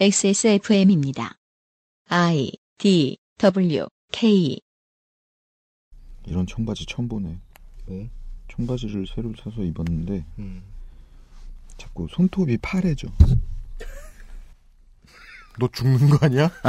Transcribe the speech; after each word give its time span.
XSFM입니다. 0.00 1.36
I 2.08 2.50
D 2.78 3.16
W 3.38 3.86
K 4.12 4.60
이런 6.26 6.46
청바지 6.46 6.86
처음 6.86 7.08
보네. 7.08 7.38
뭐? 7.86 8.08
청바지를 8.50 9.06
새로 9.14 9.32
사서 9.42 9.62
입었는데 9.62 10.24
음. 10.38 10.62
자꾸 11.76 12.06
손톱이 12.10 12.56
파래져. 12.58 13.08
너 15.60 15.68
죽는 15.72 16.10
거 16.10 16.18
아니야? 16.26 16.50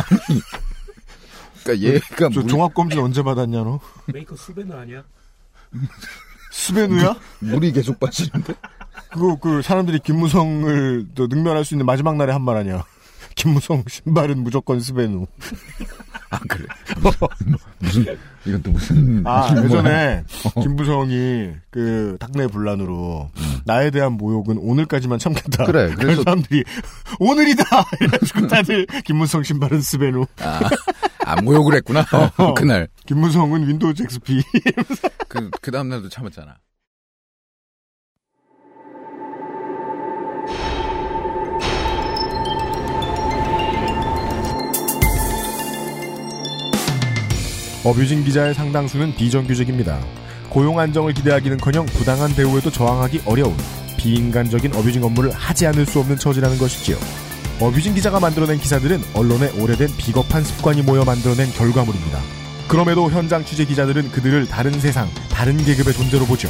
그러니까 1.64 1.88
얘가 1.88 2.30
저 2.32 2.42
물, 2.42 2.48
종합검진 2.48 3.00
언제 3.00 3.23
받았냐 3.23 3.64
너? 3.64 3.80
메이커 4.14 4.36
스베누 4.36 4.78
아니야? 4.78 5.04
스베누야? 6.52 7.16
물이 7.39 7.71
계속 7.73 8.00
빠지는데. 8.00 8.54
그거 9.12 9.36
그 9.39 9.62
사람들이 9.64 9.98
김무성을 10.00 11.07
또 11.16 11.26
능멸할 11.28 11.66
수 11.66 11.73
있는 11.73 11.86
마지막 11.88 12.16
날에 12.18 12.32
한 12.32 12.44
말 12.44 12.57
아니야? 12.57 12.86
김무성 13.35 13.84
신발은 13.88 14.39
무조건 14.39 14.80
스베누. 14.80 15.27
아 16.31 16.39
그래. 16.48 16.66
무슨 17.80 18.17
이건 18.45 18.63
또 18.63 18.71
무슨 18.71 19.25
아 19.27 19.52
무슨 19.52 19.66
예전에 19.66 20.23
김무성이 20.61 21.52
그 21.70 22.17
당내 22.20 22.48
분란으로 22.48 23.30
나에 23.66 23.91
대한 23.91 24.13
모욕은 24.13 24.58
오늘까지만 24.58 25.20
참겠다. 25.20 25.66
그래, 25.66 25.94
그래서 25.95 26.23
사람들이 26.23 26.63
오늘이다 27.20 27.63
이래가지고 28.02 28.48
다들 28.48 28.85
김무성 29.03 29.44
신발은 29.44 29.81
스베누. 29.81 30.25
아, 30.39 30.61
아 31.25 31.41
모욕을 31.41 31.75
했구나. 31.75 32.05
어, 32.38 32.53
그날. 32.53 32.88
김무성은 33.05 33.67
윈도우즈 33.67 34.03
XP. 34.03 34.41
그, 35.27 35.49
그 35.61 35.72
다음 35.72 35.89
날도 35.89 36.09
참았잖아. 36.09 36.55
어뷰징 47.86 48.23
기자의 48.23 48.55
상당수는 48.55 49.14
비정규직입니다. 49.14 50.00
고용 50.50 50.80
안정을 50.80 51.14
기대하기는커녕 51.14 51.86
부당한 51.86 52.33
대우에도 52.33 52.72
저항하기 52.72 53.22
어려운 53.25 53.55
비인간적인 53.95 54.73
어뷰징 54.73 55.03
업무를 55.03 55.30
하지 55.30 55.67
않을 55.67 55.86
수 55.86 56.00
없는 56.00 56.17
처지라는 56.17 56.58
것이지요. 56.58 56.97
어뷰징 57.61 57.94
기자가 57.94 58.19
만들어낸 58.19 58.58
기사들은 58.58 59.03
언론의 59.14 59.52
오래된 59.59 59.89
비겁한 59.97 60.44
습관이 60.44 60.81
모여 60.81 61.05
만들어낸 61.05 61.47
결과물입니다. 61.52 62.19
그럼에도 62.67 63.11
현장 63.11 63.45
취재 63.45 63.66
기자들은 63.66 64.11
그들을 64.11 64.47
다른 64.47 64.80
세상, 64.80 65.08
다른 65.30 65.55
계급의 65.55 65.94
존재로 65.94 66.25
보죠. 66.25 66.49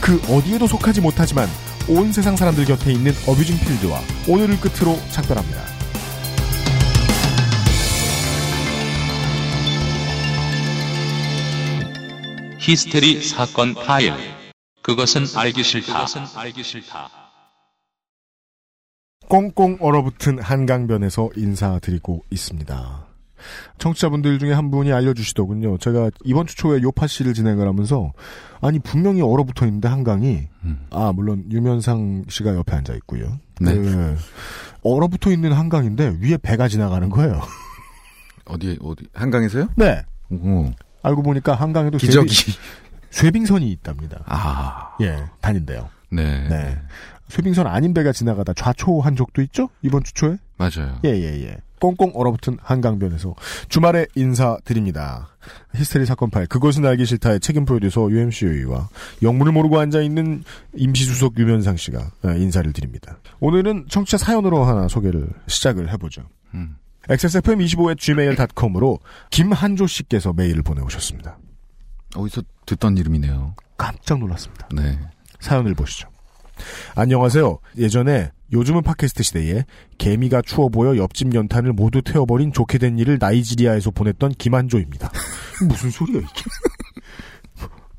그 0.00 0.22
어디에도 0.28 0.68
속하지 0.68 1.00
못하지만 1.00 1.48
온 1.88 2.12
세상 2.12 2.36
사람들 2.36 2.66
곁에 2.66 2.92
있는 2.92 3.12
어뷰징 3.26 3.58
필드와 3.58 4.00
오늘을 4.28 4.60
끝으로 4.60 4.96
작별합니다. 5.10 5.77
히스테리 12.68 13.22
사건 13.22 13.72
파일. 13.72 14.12
그것은 14.82 15.22
알기 15.34 15.62
싫다. 15.62 15.90
그것은 15.94 16.24
알기 16.36 16.62
싫다. 16.62 17.08
꽁꽁 19.26 19.78
얼어붙은 19.80 20.42
한강변에서 20.42 21.30
인사드리고 21.34 22.26
있습니다. 22.30 23.06
청취자분들 23.78 24.38
중에 24.38 24.52
한 24.52 24.70
분이 24.70 24.92
알려주시더군요. 24.92 25.78
제가 25.78 26.10
이번 26.24 26.46
주 26.46 26.56
초에 26.56 26.82
요파 26.82 27.06
씨를 27.06 27.32
진행을 27.32 27.66
하면서 27.66 28.12
아니 28.60 28.78
분명히 28.80 29.22
얼어붙어 29.22 29.64
있는데 29.64 29.88
한강이 29.88 30.48
음. 30.64 30.86
아 30.90 31.10
물론 31.14 31.46
유면상 31.50 32.26
씨가 32.28 32.54
옆에 32.54 32.76
앉아 32.76 32.92
있고요. 32.96 33.40
네. 33.62 33.76
그, 33.76 34.14
얼어붙어 34.82 35.30
있는 35.32 35.54
한강인데 35.54 36.18
위에 36.20 36.36
배가 36.36 36.68
지나가는 36.68 37.08
거예요. 37.08 37.40
어디 38.44 38.78
어디 38.82 39.06
한강에서요? 39.14 39.68
네. 39.76 40.02
오, 40.30 40.70
알고 41.02 41.22
보니까 41.22 41.54
한강에도 41.54 41.98
기저귀. 41.98 42.34
쇠빙, 42.34 42.54
쇠빙 43.10 43.46
선이 43.46 43.70
있답니다. 43.72 44.22
아, 44.26 44.96
예, 45.00 45.24
다닌대요. 45.40 45.88
네, 46.10 46.48
네. 46.48 46.78
쇠빙선 47.28 47.66
아닌 47.66 47.92
배가 47.94 48.12
지나가다 48.12 48.54
좌초한 48.54 49.16
적도 49.16 49.42
있죠? 49.42 49.68
이번 49.82 50.02
주 50.02 50.12
초에? 50.14 50.36
맞아요. 50.56 50.98
예, 51.04 51.10
예, 51.10 51.42
예. 51.44 51.56
꽁꽁 51.80 52.10
얼어붙은 52.14 52.58
한강변에서 52.60 53.34
주말에 53.68 54.06
인사드립니다. 54.16 55.28
히스테리 55.76 56.06
사건 56.06 56.28
파일 56.28 56.48
그것은 56.48 56.84
알기 56.84 57.04
싫다의 57.04 57.38
책임 57.38 57.64
프로듀서 57.64 58.10
UMCU와 58.10 58.88
영문을 59.22 59.52
모르고 59.52 59.78
앉아있는 59.78 60.42
임시수석 60.74 61.38
유면상 61.38 61.76
씨가 61.76 62.10
어, 62.24 62.30
인사를 62.30 62.72
드립니다. 62.72 63.18
오늘은 63.38 63.86
청취자 63.88 64.18
사연으로 64.18 64.64
하나 64.64 64.88
소개를 64.88 65.28
시작을 65.46 65.92
해보죠. 65.92 66.22
음. 66.54 66.76
XSFM25 67.08 67.98
gmail.com으로 67.98 69.00
김한조 69.30 69.86
씨께서 69.86 70.32
메일을 70.32 70.62
보내오셨습니다. 70.62 71.38
어디서 72.14 72.42
듣던 72.66 72.96
이름이네요. 72.96 73.54
깜짝 73.76 74.18
놀랐습니다. 74.18 74.68
네. 74.74 74.98
사연을 75.40 75.74
보시죠. 75.74 76.08
안녕하세요. 76.94 77.58
예전에 77.78 78.30
요즘은 78.52 78.82
팟캐스트 78.82 79.22
시대에 79.22 79.64
개미가 79.98 80.42
추워 80.42 80.68
보여 80.68 80.96
옆집 80.96 81.34
연탄을 81.34 81.72
모두 81.72 82.02
태워버린 82.02 82.52
좋게 82.52 82.78
된 82.78 82.98
일을 82.98 83.18
나이지리아에서 83.20 83.90
보냈던 83.90 84.32
김한조입니다. 84.32 85.10
무슨 85.68 85.90
소리야 85.90 86.18
이게? 86.18 86.42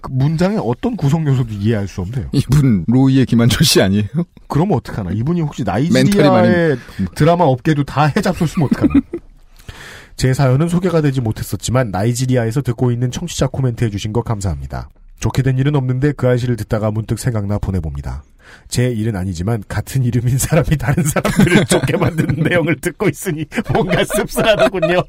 그 0.02 0.12
문장의 0.12 0.60
어떤 0.64 0.96
구성 0.96 1.26
요소도 1.28 1.54
이해할 1.54 1.88
수 1.88 2.02
없네요. 2.02 2.30
이분 2.32 2.86
로이의 2.88 3.26
김한철 3.26 3.66
씨 3.66 3.82
아니에요? 3.82 4.08
그러면 4.48 4.78
어떡하나? 4.78 5.12
이분이 5.12 5.42
혹시 5.42 5.64
나이지리아의 5.64 6.78
드라마 7.16 7.46
업계도 7.46 7.84
다 7.84 8.06
해잡혔으면 8.06 8.68
어떡하나? 8.72 8.94
제 10.16 10.34
사연은 10.34 10.68
소개가 10.68 11.02
되지 11.02 11.22
못했었지만 11.22 11.92
나이지리아에서 11.92 12.62
듣고 12.62 12.92
있는 12.92 13.10
청취자 13.12 13.48
코멘트 13.48 13.86
해주신 13.86 14.12
거 14.12 14.22
감사합니다. 14.22 14.90
좋게 15.20 15.44
된 15.44 15.58
일은 15.58 15.76
없는데 15.76 16.14
그 16.14 16.28
아이씨를 16.28 16.56
듣다가 16.58 16.92
문득 16.92 17.20
생각나 17.20 17.58
보내봅니다. 17.58 18.24
제 18.68 18.90
일은 18.90 19.16
아니지만 19.16 19.64
같은 19.68 20.04
이름인 20.04 20.38
사람이 20.38 20.78
다른 20.78 21.04
사람들을 21.04 21.66
좋게 21.68 21.98
만드는 21.98 22.44
내용을 22.44 22.78
듣고 22.78 23.08
있으니 23.08 23.46
뭔가 23.72 24.04
씁쓸하더군요. 24.04 25.04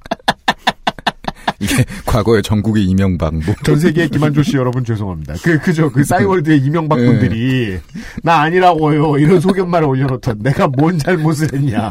이게 1.60 1.84
과거의 2.06 2.43
전국의 2.43 2.84
이명박 2.84 3.34
뭐. 3.34 3.54
전 3.62 3.78
세계의 3.78 4.09
김한조 4.09 4.43
씨 4.43 4.56
여러분 4.56 4.84
죄송합니다. 4.84 5.34
그 5.43 5.59
그죠? 5.59 5.91
그 5.93 6.03
싸이월드의 6.03 6.59
이명박 6.60 6.97
분들이 6.97 7.78
나 8.22 8.41
아니라고요. 8.41 9.19
이런 9.19 9.41
소견말을 9.41 9.87
올려놓던 9.87 10.38
내가 10.41 10.66
뭔 10.66 10.98
잘못을 10.98 11.53
했냐. 11.53 11.91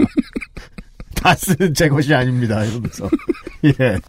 다 1.16 1.36
쓰는 1.36 1.74
제 1.74 1.88
것이 1.88 2.14
아닙니다. 2.14 2.64
이러면서. 2.64 3.10
예. 3.66 4.00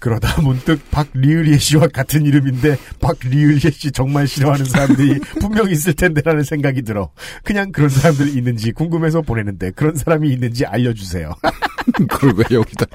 그러다 0.00 0.40
문득 0.42 0.90
박리을예 0.90 1.58
씨와 1.58 1.86
같은 1.88 2.26
이름인데 2.26 2.76
박리을예 3.00 3.70
씨 3.70 3.92
정말 3.92 4.26
싫어하는 4.26 4.64
사람들이 4.64 5.20
분명 5.40 5.70
있을 5.70 5.94
텐데라는 5.94 6.42
생각이 6.42 6.82
들어. 6.82 7.10
그냥 7.44 7.72
그런 7.72 7.88
사람들이 7.88 8.32
있는지 8.32 8.72
궁금해서 8.72 9.22
보내는데 9.22 9.70
그런 9.72 9.94
사람이 9.94 10.30
있는지 10.30 10.66
알려주세요. 10.66 11.32
그걸 12.08 12.34
왜 12.36 12.56
여기다 12.56 12.86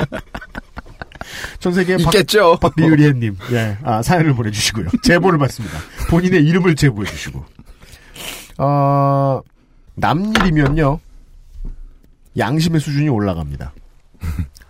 전 1.60 1.74
세계 1.74 1.98
박, 1.98 2.14
있겠죠. 2.14 2.58
박리을예님, 2.60 3.38
예, 3.52 3.78
아, 3.84 4.02
사연을 4.02 4.34
보내주시고요. 4.36 4.88
제보를 5.04 5.40
받습니다. 5.40 5.78
본인의 6.10 6.46
이름을 6.46 6.76
제보해 6.76 7.10
주시고. 7.10 7.44
어, 8.60 9.42
남일이면요, 9.96 11.00
양심의 12.38 12.80
수준이 12.80 13.10
올라갑니다. 13.10 13.74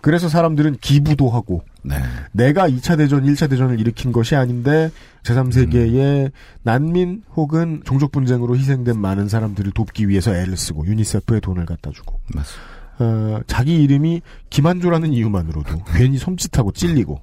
그래서 0.00 0.28
사람들은 0.28 0.78
기부도 0.80 1.28
하고, 1.28 1.64
네. 1.82 1.96
내가 2.32 2.68
2차 2.68 2.96
대전, 2.96 3.24
1차 3.24 3.50
대전을 3.50 3.80
일으킨 3.80 4.12
것이 4.12 4.36
아닌데, 4.36 4.90
제3세계의 5.24 6.30
난민 6.62 7.24
혹은 7.34 7.82
종족 7.84 8.12
분쟁으로 8.12 8.56
희생된 8.56 8.98
많은 8.98 9.28
사람들을 9.28 9.72
돕기 9.72 10.08
위해서 10.08 10.34
애를 10.34 10.56
쓰고, 10.56 10.86
유니세프에 10.86 11.40
돈을 11.40 11.66
갖다 11.66 11.90
주고, 11.90 12.20
맞습니다. 12.34 12.77
어, 13.00 13.40
자기 13.46 13.82
이름이 13.82 14.22
김한조라는 14.50 15.12
이유만으로도 15.12 15.84
괜히 15.94 16.18
섬찟하고 16.18 16.74
찔리고 16.74 17.20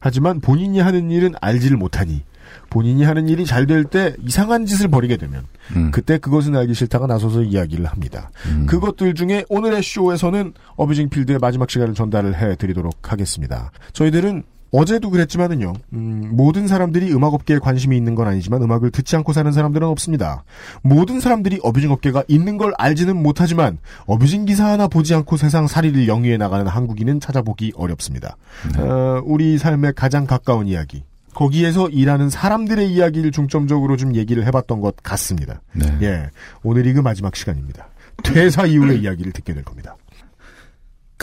하지만 0.00 0.40
본인이 0.40 0.80
하는 0.80 1.10
일은 1.10 1.34
알지를 1.40 1.76
못하니 1.76 2.22
본인이 2.70 3.04
하는 3.04 3.28
일이 3.28 3.46
잘 3.46 3.66
될 3.66 3.84
때 3.84 4.14
이상한 4.24 4.66
짓을 4.66 4.88
벌이게 4.88 5.16
되면 5.16 5.46
음. 5.76 5.90
그때 5.90 6.18
그것은 6.18 6.54
알기 6.56 6.74
싫다가 6.74 7.06
나서서 7.06 7.42
이야기를 7.42 7.86
합니다. 7.86 8.30
음. 8.46 8.66
그것들 8.66 9.14
중에 9.14 9.44
오늘의 9.48 9.82
쇼에서는 9.82 10.52
어뷰징 10.76 11.08
필드의 11.08 11.38
마지막 11.40 11.70
시간을 11.70 11.94
전달을 11.94 12.36
해드리도록 12.36 13.12
하겠습니다. 13.12 13.70
저희들은 13.92 14.42
어제도 14.76 15.08
그랬지만은요, 15.08 15.72
음, 15.92 16.30
모든 16.32 16.66
사람들이 16.66 17.12
음악업계에 17.12 17.60
관심이 17.60 17.96
있는 17.96 18.16
건 18.16 18.26
아니지만 18.26 18.60
음악을 18.60 18.90
듣지 18.90 19.14
않고 19.14 19.32
사는 19.32 19.52
사람들은 19.52 19.86
없습니다. 19.86 20.42
모든 20.82 21.20
사람들이 21.20 21.60
어뷰징 21.62 21.92
업계가 21.92 22.24
있는 22.26 22.58
걸 22.58 22.72
알지는 22.76 23.16
못하지만 23.16 23.78
어뷰징 24.06 24.46
기사 24.46 24.66
하나 24.66 24.88
보지 24.88 25.14
않고 25.14 25.36
세상 25.36 25.68
살이를 25.68 26.08
영위해 26.08 26.38
나가는 26.38 26.66
한국인은 26.66 27.20
찾아보기 27.20 27.74
어렵습니다. 27.76 28.36
어, 28.76 29.22
우리 29.24 29.58
삶에 29.58 29.92
가장 29.92 30.26
가까운 30.26 30.66
이야기. 30.66 31.04
거기에서 31.34 31.88
일하는 31.88 32.28
사람들의 32.28 32.90
이야기를 32.92 33.30
중점적으로 33.30 33.96
좀 33.96 34.16
얘기를 34.16 34.44
해봤던 34.44 34.80
것 34.80 34.96
같습니다. 35.04 35.60
네. 35.72 35.98
예, 36.02 36.30
오늘이 36.64 36.92
그 36.94 37.00
마지막 37.00 37.36
시간입니다. 37.36 37.86
퇴사 38.24 38.66
이후의 38.66 39.00
이야기를 39.02 39.32
듣게 39.32 39.54
될 39.54 39.62
겁니다. 39.62 39.96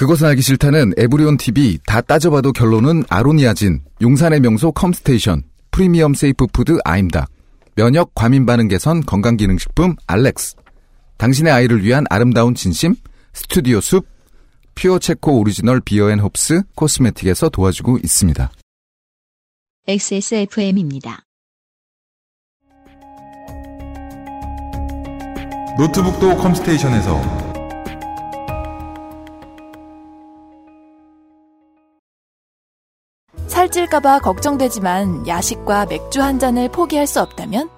그것은 0.02 0.30
알기 0.30 0.42
싫다는 0.42 0.94
에브리온 0.98 1.38
TV 1.38 1.78
다 1.86 2.02
따져봐도 2.02 2.54
결론은 2.54 3.04
아로니아진, 3.08 3.84
용산의 4.02 4.40
명소 4.40 4.72
컴스테이션, 4.72 5.44
premium 5.70 6.16
safe 6.16 6.48
food 6.48 6.80
아임닭, 6.84 7.30
면역 7.76 8.16
과민 8.16 8.48
반응 8.48 8.68
개선 8.68 9.02
건강 9.02 9.38
기능 9.38 9.60
식품 9.60 9.96
알렉스, 10.08 10.56
당신의 11.18 11.54
아이를 11.54 11.84
위한 11.84 12.06
아름다운 12.10 12.56
진심 12.56 12.96
스튜디오 13.32 13.80
숲, 13.80 14.08
퓨어 14.74 14.98
체코 14.98 15.40
original 15.40 15.80
beer 15.82 16.10
and 16.10 16.20
hops 16.20 16.64
cosmetic에서 16.74 17.50
도와주고 17.50 18.00
있습니다. 18.00 18.52
XSFM입니다. 19.88 21.22
노트북도 25.78 26.38
컴스테이션에서 26.38 27.51
살찔까봐 33.62 34.22
걱정되지만 34.22 35.28
야식과 35.28 35.86
맥주 35.86 36.20
한 36.20 36.40
잔을 36.40 36.68
포기할 36.70 37.06
수 37.06 37.22
없다면 37.22 37.70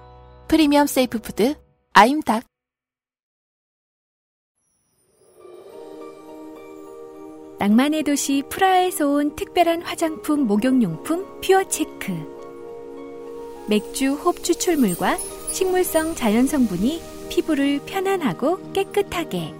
premium 0.48 0.86
safe 0.86 1.18
food 1.18 1.56
아임닭. 1.92 2.44
낭만의 7.58 8.04
도시 8.04 8.42
프라하에서 8.48 9.08
온 9.08 9.36
특별한 9.36 9.82
화장품 9.82 10.46
목욕용품 10.46 11.42
퓨어체크. 11.42 12.12
맥주 13.68 14.14
홉 14.14 14.42
추출물과 14.42 15.18
식물성 15.52 16.14
자연 16.14 16.46
성분이 16.46 17.02
피부를 17.28 17.80
편안하고 17.84 18.72
깨끗하게 18.72 19.54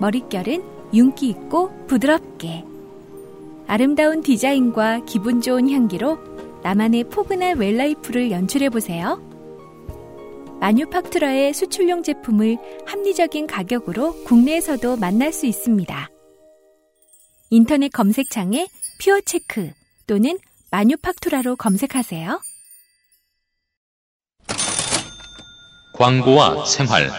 머릿결은 0.00 0.60
윤기 0.92 1.28
있고 1.28 1.70
부드럽게 1.86 2.64
아름다운 3.68 4.22
디자인과 4.22 5.04
기분 5.04 5.42
좋은 5.42 5.70
향기로 5.70 6.18
나만의 6.62 7.04
포근한 7.04 7.58
웰라이프를 7.58 8.30
연출해보세요. 8.30 9.22
마뉴팍투라의 10.58 11.52
수출용 11.52 12.02
제품을 12.02 12.56
합리적인 12.86 13.46
가격으로 13.46 14.24
국내에서도 14.24 14.96
만날 14.96 15.34
수 15.34 15.44
있습니다. 15.44 16.08
인터넷 17.50 17.90
검색창에 17.90 18.66
퓨어체크 19.02 19.72
또는 20.06 20.38
마뉴팍투라로 20.70 21.56
검색하세요. 21.56 22.40
광고와 25.92 26.64
생활. 26.64 27.10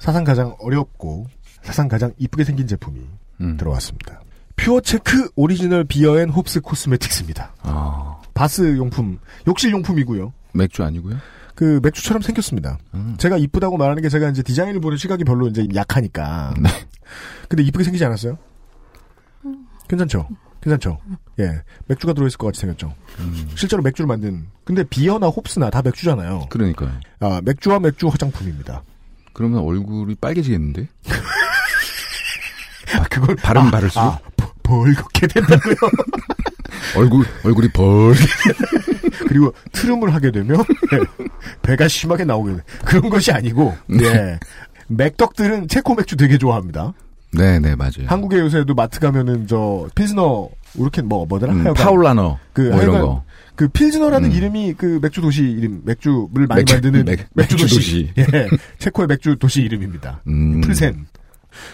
사상 0.00 0.22
가장 0.22 0.54
어렵고 0.60 1.26
사상 1.62 1.88
가장 1.88 2.12
이쁘게 2.18 2.44
생긴 2.44 2.68
제품이 2.68 3.00
음. 3.40 3.56
들어왔습니다. 3.56 4.23
퓨어체크 4.56 5.30
original 5.36 5.84
beer 5.84 6.18
and 6.20 6.30
hops 6.30 6.60
cosmetics입니다. 6.60 7.54
아, 7.62 8.16
bath 8.34 8.76
용품, 8.76 9.18
욕실 9.46 9.72
용품이고요. 9.72 10.32
맥주 10.54 10.82
아니고요? 10.84 11.16
그 11.54 11.80
맥주처럼 11.82 12.22
생겼습니다. 12.22 12.78
음. 12.94 13.14
제가 13.18 13.36
이쁘다고 13.36 13.76
말하는 13.76 14.02
게 14.02 14.08
제가 14.08 14.28
이제 14.30 14.42
디자인을 14.42 14.80
보는 14.80 14.96
시각이 14.98 15.24
별로 15.24 15.46
이제 15.48 15.66
약하니까. 15.74 16.54
네. 16.60 16.68
근데 17.48 17.62
이쁘게 17.62 17.84
생기지 17.84 18.04
않았어요? 18.04 18.38
괜찮죠? 19.88 20.28
괜찮죠? 20.60 20.98
예. 21.40 21.62
맥주가 21.86 22.12
들어있을 22.14 22.38
것 22.38 22.46
같이 22.46 22.60
생겼죠? 22.62 22.94
음. 23.20 23.50
실제로 23.54 23.82
맥주를 23.82 24.06
만든. 24.06 24.46
근데 24.64 24.82
비어나 24.82 25.26
홉스나 25.28 25.70
다 25.70 25.82
맥주잖아요. 25.82 26.46
그러니까요. 26.48 26.92
아, 27.20 27.40
맥주와 27.44 27.78
맥주 27.80 28.08
화장품입니다. 28.08 28.82
그러면 29.34 29.60
얼굴이 29.60 30.14
빨개지겠는데? 30.16 30.88
아, 32.94 33.02
그걸. 33.04 33.36
발음 33.36 33.62
아, 33.62 33.70
바를수록? 33.70 34.04
아, 34.04 34.18
버- 34.36 34.52
벌겋게 34.62 35.32
된다고요? 35.32 35.74
얼굴, 36.96 37.24
얼굴이 37.44 37.68
벌. 37.68 38.14
그리고 39.28 39.52
트름을 39.72 40.12
하게 40.14 40.30
되면 40.30 40.58
예, 40.92 40.98
배가 41.62 41.88
심하게 41.88 42.24
나오게 42.24 42.54
돼. 42.56 42.60
그런 42.84 43.08
것이 43.10 43.30
아니고 43.32 43.76
네. 43.86 44.04
예. 44.04 44.40
맥덕들은 44.88 45.68
체코 45.68 45.94
맥주 45.94 46.16
되게 46.16 46.36
좋아합니다. 46.38 46.92
네 47.32 47.58
네, 47.58 47.74
맞아요. 47.74 48.06
한국에 48.06 48.38
요새도 48.38 48.74
마트 48.74 49.00
가면은 49.00 49.46
저 49.46 49.88
필스너 49.94 50.50
이렇게 50.76 51.02
뭐 51.02 51.26
뭐더라 51.26 51.52
음, 51.52 51.60
하여간 51.64 51.74
파울라너. 51.84 52.38
그 52.52 52.70
뭐 52.70 52.82
이런 52.82 53.00
거. 53.00 53.24
그 53.56 53.68
필즈너라는 53.68 54.30
음. 54.30 54.36
이름이 54.36 54.74
그 54.76 54.98
맥주 55.00 55.20
도시 55.20 55.42
이름 55.42 55.82
맥주를 55.84 56.46
많이 56.48 56.60
맥주- 56.62 56.74
만드는 56.74 57.04
맥- 57.04 57.26
맥주, 57.34 57.54
맥주 57.56 57.56
도시, 57.74 58.12
예 58.18 58.24
체코의 58.78 59.06
맥주 59.08 59.36
도시 59.36 59.62
이름입니다. 59.62 60.20
음. 60.26 60.60
프르센 60.60 61.06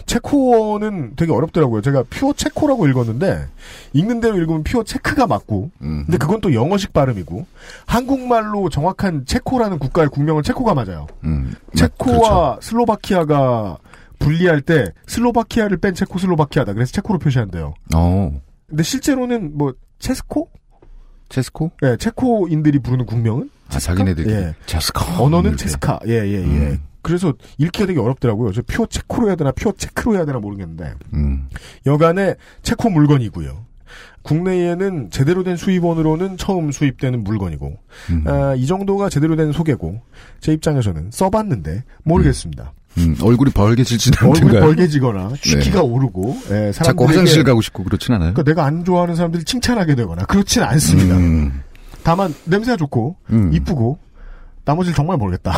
체코어는 0.06 1.14
되게 1.16 1.32
어렵더라고요. 1.32 1.80
제가 1.82 2.04
퓨어 2.10 2.32
체코라고 2.32 2.86
읽었는데 2.88 3.46
읽는 3.92 4.20
대로 4.20 4.36
읽으면 4.36 4.64
퓨어 4.64 4.84
체크가 4.84 5.26
맞고 5.26 5.70
음. 5.82 6.04
근데 6.06 6.18
그건 6.18 6.40
또 6.40 6.52
영어식 6.54 6.92
발음이고 6.92 7.46
한국말로 7.86 8.68
정확한 8.68 9.24
체코라는 9.26 9.78
국가의 9.78 10.08
국명은 10.08 10.42
체코가 10.42 10.74
맞아요. 10.74 11.06
음. 11.24 11.54
체코와 11.74 12.56
그렇죠. 12.56 12.58
슬로바키아가 12.62 13.78
분리할 14.18 14.60
때 14.60 14.92
슬로바키아를 15.06 15.78
뺀 15.78 15.94
체코 15.94 16.18
슬로바키아다. 16.18 16.74
그래서 16.74 16.92
체코로 16.92 17.18
표시한대요. 17.18 17.74
어, 17.94 18.40
근데 18.68 18.82
실제로는 18.82 19.56
뭐 19.56 19.72
체스코? 19.98 20.48
체스코? 21.28 21.70
예, 21.84 21.96
체코인들이 21.96 22.80
부르는 22.80 23.06
국명은 23.06 23.50
아, 23.72 23.78
자기네들끼리. 23.78 24.34
예. 24.34 24.54
체스코. 24.66 25.22
언어는. 25.24 25.56
체스카. 25.56 26.00
예, 26.06 26.14
예, 26.14 26.32
예. 26.32 26.38
음. 26.38 26.82
그래서 27.02 27.34
읽기가 27.58 27.86
되게 27.86 28.00
어렵더라고요. 28.00 28.52
저 28.52 28.62
퓨어 28.62 28.86
체코로 28.86 29.28
해야 29.28 29.36
되나 29.36 29.52
퓨어 29.52 29.72
체크로 29.76 30.16
해야 30.16 30.24
되나 30.24 30.38
모르겠는데 30.38 30.94
음. 31.14 31.48
여간의 31.86 32.36
체코 32.62 32.90
물건이고요. 32.90 33.70
국내에는 34.22 35.10
제대로 35.10 35.42
된 35.42 35.56
수입원으로는 35.56 36.36
처음 36.36 36.72
수입되는 36.72 37.24
물건이고 37.24 37.76
음. 38.10 38.24
아, 38.26 38.54
이 38.54 38.66
정도가 38.66 39.08
제대로 39.08 39.34
된 39.34 39.52
소개고 39.52 40.00
제 40.40 40.52
입장에서는 40.52 41.10
써봤는데 41.10 41.84
모르겠습니다. 42.04 42.72
음, 42.98 43.16
얼굴이 43.22 43.52
벌개질진 43.52 44.12
얼굴이 44.20 44.38
않던가요? 44.40 44.60
벌개지거나 44.60 45.32
취기가 45.40 45.82
오르고 45.82 46.36
예, 46.50 46.72
자꾸 46.72 47.06
화장실 47.06 47.44
가고 47.44 47.60
싶고 47.60 47.84
그렇진 47.84 48.14
않아요? 48.14 48.32
그러니까 48.34 48.42
내가 48.42 48.64
안 48.64 48.84
좋아하는 48.84 49.14
사람들이 49.14 49.44
칭찬하게 49.44 49.94
되거나 49.94 50.24
그렇진 50.26 50.62
않습니다. 50.62 51.16
음, 51.16 51.62
다만 52.02 52.34
냄새가 52.44 52.76
좋고 52.76 53.16
음. 53.30 53.52
이쁘고 53.54 53.98
나머지를 54.70 54.94
정말 54.94 55.16
모르겠다. 55.16 55.56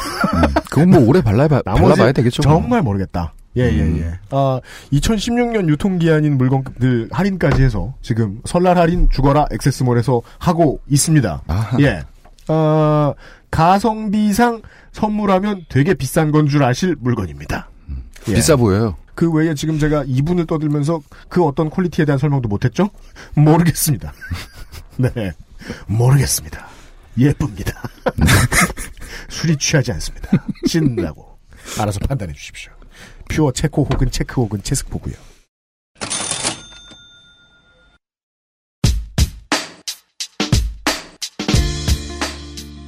그건 0.71 0.91
뭐 0.91 1.07
오래 1.07 1.21
발라봐, 1.21 1.63
발라봐야 1.63 2.13
되겠죠. 2.13 2.43
뭐. 2.49 2.61
정말 2.61 2.83
모르겠다. 2.83 3.33
예, 3.57 3.65
예, 3.65 3.83
음. 3.83 3.99
예. 3.99 4.19
아, 4.31 4.61
2016년 4.93 5.69
유통기한인 5.69 6.39
물건들 6.39 7.09
할인까지 7.13 7.63
해서 7.63 7.93
지금 8.01 8.41
설날 8.47 8.79
할인 8.79 9.09
죽어라 9.11 9.47
액세스몰에서 9.53 10.23
하고 10.39 10.81
있습니다. 10.89 11.43
아하. 11.47 11.79
예. 11.81 12.03
아, 12.49 13.13
가성비상 13.51 14.63
선물하면 14.93 15.67
되게 15.69 15.93
비싼 15.95 16.31
건 16.33 16.49
줄 16.49 16.65
아실 16.65 16.97
물건입니다. 16.99 17.69
예. 18.29 18.35
비싸 18.35 18.57
보여요. 18.57 18.97
그 19.15 19.31
외에 19.31 19.53
지금 19.55 19.79
제가 19.79 20.05
2분을 20.05 20.47
떠들면서 20.49 21.03
그 21.29 21.45
어떤 21.45 21.69
quality에 21.69 22.07
대한 22.07 22.19
설명도 22.19 22.49
못했죠? 22.49 22.89
모르겠습니다. 23.37 24.15
네. 24.97 25.33
모르겠습니다. 25.87 26.67
예쁩니다. 27.19 27.83
술이 29.29 29.57
취하지 29.57 29.93
않습니다. 29.93 30.31
찐다고. 30.67 31.39
알아서 31.79 32.01
판단해 32.01 32.33
주십시오. 32.33 32.73
pure 33.29 33.53
체코 33.53 33.85
혹은 33.85 34.11
체크 34.11 34.41
혹은 34.41 34.63
체스코고요. 34.63 35.15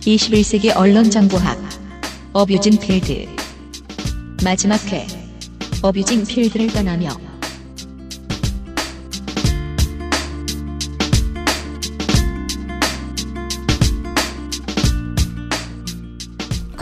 이십일 0.07 0.45
세기 0.45 0.71
언론정보학 0.71 1.59
어뷰진 2.35 2.79
필드 2.79 3.27
마지막 4.45 4.77
회 4.93 5.07
어뷰진 5.83 6.27
필드를 6.27 6.67
떠나며 6.69 7.09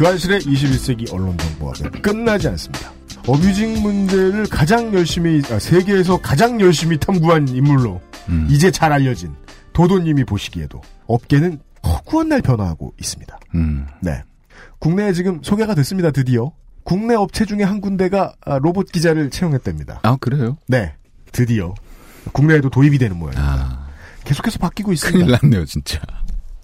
그 0.03 0.09
안실의 0.09 0.41
21세기 0.41 1.15
언론 1.15 1.39
정보학은 1.39 1.93
끝나지 2.03 2.49
않습니다. 2.49 2.91
어뷰징 3.29 3.83
문제를 3.83 4.49
가장 4.49 4.93
열심히, 4.95 5.41
아, 5.49 5.61
세계에서 5.61 6.21
가장 6.21 6.61
열심히 6.61 6.99
탐구한 6.99 7.47
인물로 7.47 8.01
음. 8.29 8.49
이제 8.51 8.73
잘 8.73 8.93
알려진 8.93 9.33
도도님이 9.73 10.25
보시기에도 10.25 10.81
업계는 11.07 11.61
허구한 11.87 12.31
날 12.31 12.43
변화하고 12.43 12.93
있습니다. 12.99 13.39
음. 13.55 13.87
네. 14.01 14.25
국내에 14.81 15.13
지금 15.13 15.39
소개가 15.41 15.77
됐습니다, 15.77 16.11
드디어. 16.11 16.51
국내 16.83 17.15
업체 17.15 17.45
중에 17.45 17.63
한 17.63 17.81
군데가 17.81 18.35
아, 18.45 18.59
로봇 18.59 18.91
기자를 18.91 19.31
채용했답니다. 19.31 20.01
아, 20.03 20.17
그래요? 20.17 20.57
네. 20.67 20.95
드디어. 21.31 21.75
국내에도 22.33 22.71
도입이 22.71 22.99
되는 22.99 23.17
모양입니다. 23.17 23.53
아, 23.53 23.89
계속해서 24.25 24.59
바뀌고 24.59 24.89
큰일 24.89 24.95
있습니다. 24.95 25.39
났네요, 25.43 25.65
진짜. 25.65 26.01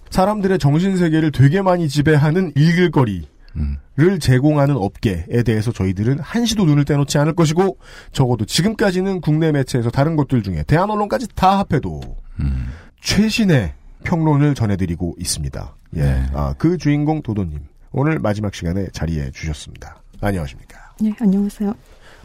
사람들의 0.09 0.59
정신 0.59 0.97
세계를 0.97 1.31
되게 1.31 1.61
많이 1.61 1.87
지배하는 1.87 2.51
일글거리, 2.55 3.27
음. 3.55 3.77
를 3.99 4.17
제공하는 4.19 4.77
업계에 4.77 5.43
대해서 5.43 5.73
저희들은 5.73 6.19
한시도 6.19 6.63
눈을 6.63 6.85
떼놓지 6.85 7.17
않을 7.17 7.35
것이고 7.35 7.77
적어도 8.13 8.45
지금까지는 8.45 9.19
국내 9.19 9.51
매체에서 9.51 9.89
다른 9.89 10.15
것들 10.15 10.41
중에 10.41 10.63
대한 10.63 10.89
언론까지 10.89 11.27
다 11.35 11.59
합해도 11.59 11.99
음. 12.39 12.69
최신의 13.01 13.73
평론을 14.05 14.55
전해드리고 14.55 15.15
있습니다. 15.19 15.75
예, 15.97 16.01
네. 16.01 16.25
아, 16.33 16.55
그 16.57 16.77
주인공 16.77 17.21
도도님 17.21 17.59
오늘 17.91 18.19
마지막 18.19 18.55
시간에 18.55 18.87
자리해 18.93 19.31
주셨습니다. 19.31 20.01
안녕하십니까? 20.21 20.77
네, 21.01 21.13
안녕하세요. 21.19 21.73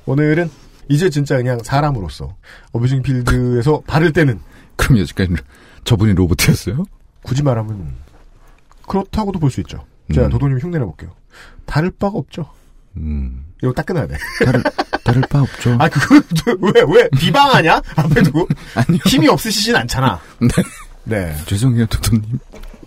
오늘은 0.07 0.49
이제 0.89 1.11
진짜 1.11 1.37
그냥 1.37 1.59
사람으로서 1.65 2.37
어뷰징 2.71 3.03
필드에서 3.03 3.83
발을 3.87 4.13
떼는 4.13 4.39
그럼 4.77 4.99
여지까지 4.99 5.33
저분이 5.83 6.15
로봇이었어요? 6.15 6.85
굳이 7.25 7.43
말하면 7.43 7.93
그렇다고도 8.87 9.39
볼 9.41 9.51
수 9.51 9.61
있죠. 9.63 9.85
제가 10.13 10.27
음. 10.27 10.31
도도님 10.31 10.59
흉내 10.59 10.79
내 10.79 10.85
볼게요. 10.85 11.11
다를 11.67 11.91
바가 11.91 12.17
없죠. 12.19 12.49
음. 12.97 13.47
이거 13.63 13.73
딱 13.73 13.87
끊어야 13.87 14.07
돼. 14.07 14.17
다를, 14.45 14.63
다를 15.03 15.23
바 15.31 15.41
없죠. 15.41 15.77
아, 15.81 15.89
그거, 15.89 16.21
왜, 16.61 16.83
왜, 16.87 17.09
비방하냐? 17.19 17.81
앞에 17.97 18.23
두고? 18.23 18.47
아니요. 18.77 19.01
힘이 19.07 19.29
없으시진 19.29 19.75
않잖아. 19.75 20.21
네. 20.41 20.49
네. 21.05 21.37
죄송해요, 21.47 21.87
도도님. 21.87 22.39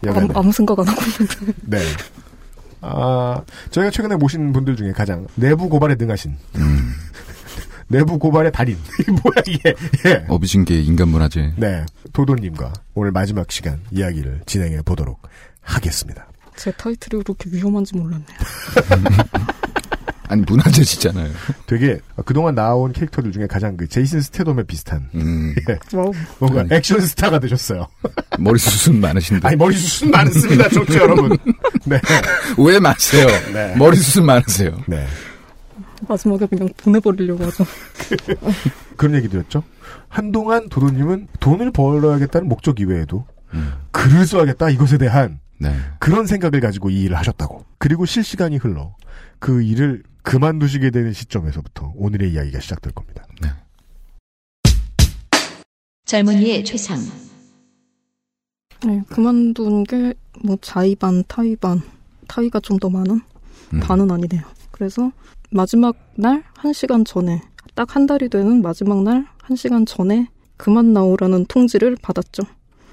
아무, 0.08 0.30
아무 0.36 0.52
생각 0.52 0.80
안 0.80 0.88
하고 0.88 1.02
있는데. 1.02 1.54
네. 1.64 1.80
아, 2.82 3.42
저희가 3.72 3.90
최근에 3.90 4.16
모신 4.18 4.54
분들 4.54 4.76
중에 4.76 4.92
가장 4.92 5.26
내부 5.36 5.68
고발에 5.68 5.96
능하신. 5.96 6.38
음. 6.58 6.94
내부 7.88 8.20
고발의 8.20 8.52
달인. 8.52 8.78
이게 9.00 9.12
뭐야, 9.12 9.42
이게. 9.48 9.74
예. 10.06 10.26
어비징계 10.28 10.80
인간문화재. 10.82 11.54
네. 11.58 11.86
도도님과 12.14 12.74
오늘 12.94 13.12
마지막 13.12 13.52
시간 13.52 13.80
이야기를 13.92 14.42
진행해 14.46 14.82
보도록 14.82 15.22
하겠습니다. 15.62 16.28
제 16.56 16.72
타이틀이 16.72 17.24
그렇게 17.24 17.50
위험한지 17.52 17.96
몰랐네요. 17.96 18.26
아니, 20.30 20.42
문화재시잖아요. 20.42 21.32
되게 21.68 22.00
그동안 22.26 22.54
나온 22.54 22.92
캐릭터들 22.92 23.32
중에 23.32 23.48
가장 23.48 23.78
그 23.78 23.88
제이슨 23.88 24.20
스타뎀에 24.20 24.64
비슷한 24.64 25.08
음. 25.16 25.56
wow. 25.94 26.12
뭔가 26.40 26.62
아니. 26.62 26.70
액션 26.74 27.00
스타가 27.00 27.40
되셨어요. 27.40 27.88
머리숱은 28.38 29.00
많으신데. 29.00 29.48
아니 29.48 29.56
머리숱은 29.56 30.12
많습니다, 30.12 30.68
좋죠 30.68 31.00
여러분. 31.00 31.38
네, 31.86 32.02
왜 32.58 32.78
마세요? 32.80 33.26
네. 33.54 33.74
머리숱은 33.78 34.26
많으세요. 34.26 34.78
네 34.88 35.08
마지막에 36.08 36.46
그냥 36.46 36.70
보내버리려고 36.78 37.44
하죠. 37.46 37.64
그런 38.98 39.16
얘기 39.16 39.28
드렸죠. 39.28 39.64
한동안 40.10 40.70
도도님은 40.70 41.28
돈을 41.40 41.72
벌어야겠다는 41.72 42.48
목적 42.48 42.80
이외에도 42.80 43.26
음. 43.54 43.74
글을 43.92 44.26
써야겠다 44.26 44.70
이것에 44.70 44.98
대한 44.98 45.40
네. 45.60 45.76
그런 46.00 46.28
생각을 46.28 46.60
가지고 46.60 46.90
이 46.90 47.04
일을 47.04 47.18
하셨다고. 47.18 47.66
그리고 47.78 48.06
실시간이 48.06 48.58
흘러 48.58 48.96
그 49.40 49.62
일을 49.62 50.04
그만두시게 50.24 50.90
되는 50.92 51.14
시점에서부터 51.14 51.94
오늘의 51.96 52.34
이야기가 52.34 52.60
시작될 52.60 52.92
겁니다. 52.94 53.24
젊은이의 56.06 56.64
최상. 56.64 57.00
네, 58.86 59.02
그만둔 59.10 59.84
게 59.84 60.14
뭐 60.44 60.58
자의반, 60.62 61.24
타의반, 61.28 61.82
타의가 62.28 62.60
좀 62.60 62.80
더 62.80 62.90
많은? 62.90 63.22
음. 63.74 63.80
반은 63.80 64.12
아니네요. 64.12 64.42
그래서 64.72 65.12
마지막 65.50 65.96
날, 66.16 66.44
한 66.56 66.74
시간 66.74 67.06
전에, 67.06 67.42
딱 67.76 67.96
한 67.96 68.06
달이 68.06 68.30
되는 68.30 68.62
마지막 68.62 69.04
날, 69.04 69.26
한 69.42 69.56
시간 69.56 69.86
전에 69.86 70.28
그만 70.58 70.94
나오라는 70.94 71.46
통지를 71.46 71.96
받았죠. 72.02 72.44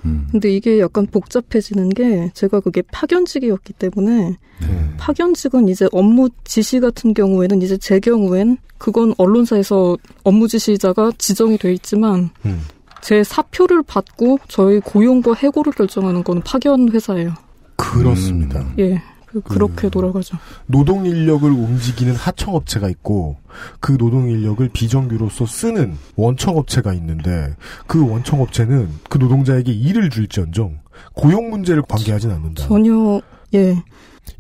음. 0.04 0.28
근데 0.30 0.54
이게 0.54 0.78
약간 0.80 1.06
복잡해지는 1.06 1.88
게 1.88 2.30
제가 2.34 2.60
그게 2.60 2.82
파견직이었기 2.92 3.72
때문에 3.72 4.36
음. 4.62 4.94
파견직은 4.98 5.68
이제 5.68 5.88
업무 5.92 6.28
지시 6.44 6.78
같은 6.80 7.14
경우에는 7.14 7.62
이제 7.62 7.78
제 7.78 7.98
경우엔 8.00 8.58
그건 8.76 9.14
언론사에서 9.16 9.96
업무 10.22 10.46
지시자가 10.46 11.12
지정이 11.16 11.56
돼 11.56 11.72
있지만 11.72 12.30
음. 12.44 12.60
제 13.00 13.24
사표를 13.24 13.82
받고 13.82 14.38
저희 14.48 14.80
고용과 14.80 15.34
해고를 15.34 15.72
결정하는 15.72 16.22
건 16.22 16.42
파견 16.42 16.90
회사예요. 16.90 17.32
그렇습니다. 17.76 18.60
음. 18.60 18.74
예. 18.78 19.02
그- 19.40 19.54
그렇게 19.54 19.88
음. 19.88 19.90
돌아가죠. 19.90 20.36
노동 20.66 21.06
인력을 21.06 21.48
움직이는 21.50 22.14
하청업체가 22.14 22.88
있고 22.90 23.36
그 23.80 23.96
노동 23.96 24.28
인력을 24.30 24.68
비정규로서 24.68 25.46
쓰는 25.46 25.94
원청업체가 26.16 26.92
있는데 26.94 27.54
그 27.86 28.08
원청업체는 28.08 28.88
그 29.08 29.18
노동자에게 29.18 29.72
일을 29.72 30.10
줄지언정 30.10 30.78
고용 31.14 31.50
문제를 31.50 31.82
관계하진 31.88 32.30
않는다. 32.30 32.66
전혀 32.66 33.20
예. 33.54 33.76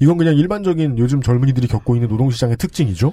이건 0.00 0.16
그냥 0.16 0.34
일반적인 0.36 0.98
요즘 0.98 1.20
젊은이들이 1.22 1.66
겪고 1.68 1.94
있는 1.96 2.08
노동시장의 2.08 2.56
특징이죠. 2.56 3.12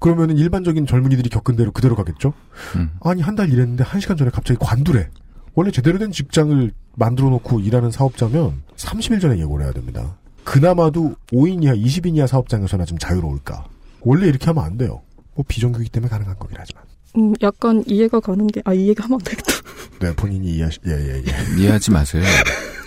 그러면은 0.00 0.36
일반적인 0.38 0.86
젊은이들이 0.86 1.28
겪은 1.28 1.56
대로 1.56 1.72
그대로 1.72 1.94
가겠죠. 1.96 2.32
음. 2.76 2.90
아니 3.02 3.20
한 3.22 3.34
달 3.36 3.50
일했는데 3.52 3.84
한 3.84 4.00
시간 4.00 4.16
전에 4.16 4.30
갑자기 4.30 4.58
관두래. 4.60 5.08
원래 5.54 5.70
제대로 5.72 5.98
된 5.98 6.12
직장을 6.12 6.72
만들어 6.94 7.30
놓고 7.30 7.60
일하는 7.60 7.90
사업자면 7.90 8.62
30일 8.76 9.20
전에 9.20 9.38
예고를 9.40 9.64
해야 9.64 9.72
됩니다. 9.72 10.16
그나마도 10.48 11.14
5인 11.30 11.62
이하, 11.62 11.74
20인 11.74 12.16
이하 12.16 12.26
사업장에서나 12.26 12.86
좀 12.86 12.96
자유로울까. 12.96 13.66
원래 14.00 14.28
이렇게 14.28 14.46
하면 14.46 14.64
안 14.64 14.78
돼요. 14.78 15.02
뭐 15.34 15.44
비정규이기 15.46 15.90
때문에 15.90 16.08
가능한 16.08 16.36
거긴 16.38 16.56
하지만. 16.58 16.84
음, 17.18 17.34
약간 17.42 17.84
이해가 17.86 18.20
가는 18.20 18.46
게 18.46 18.62
아이 18.64 18.88
얘기하면 18.88 19.18
안 19.20 19.24
되겠다. 19.24 19.52
네, 20.00 20.14
본인이 20.14 20.54
이해하시, 20.54 20.78
예, 20.86 20.92
예, 20.92 21.22
예. 21.26 21.32
이해하지 21.60 21.90
마세요. 21.90 22.22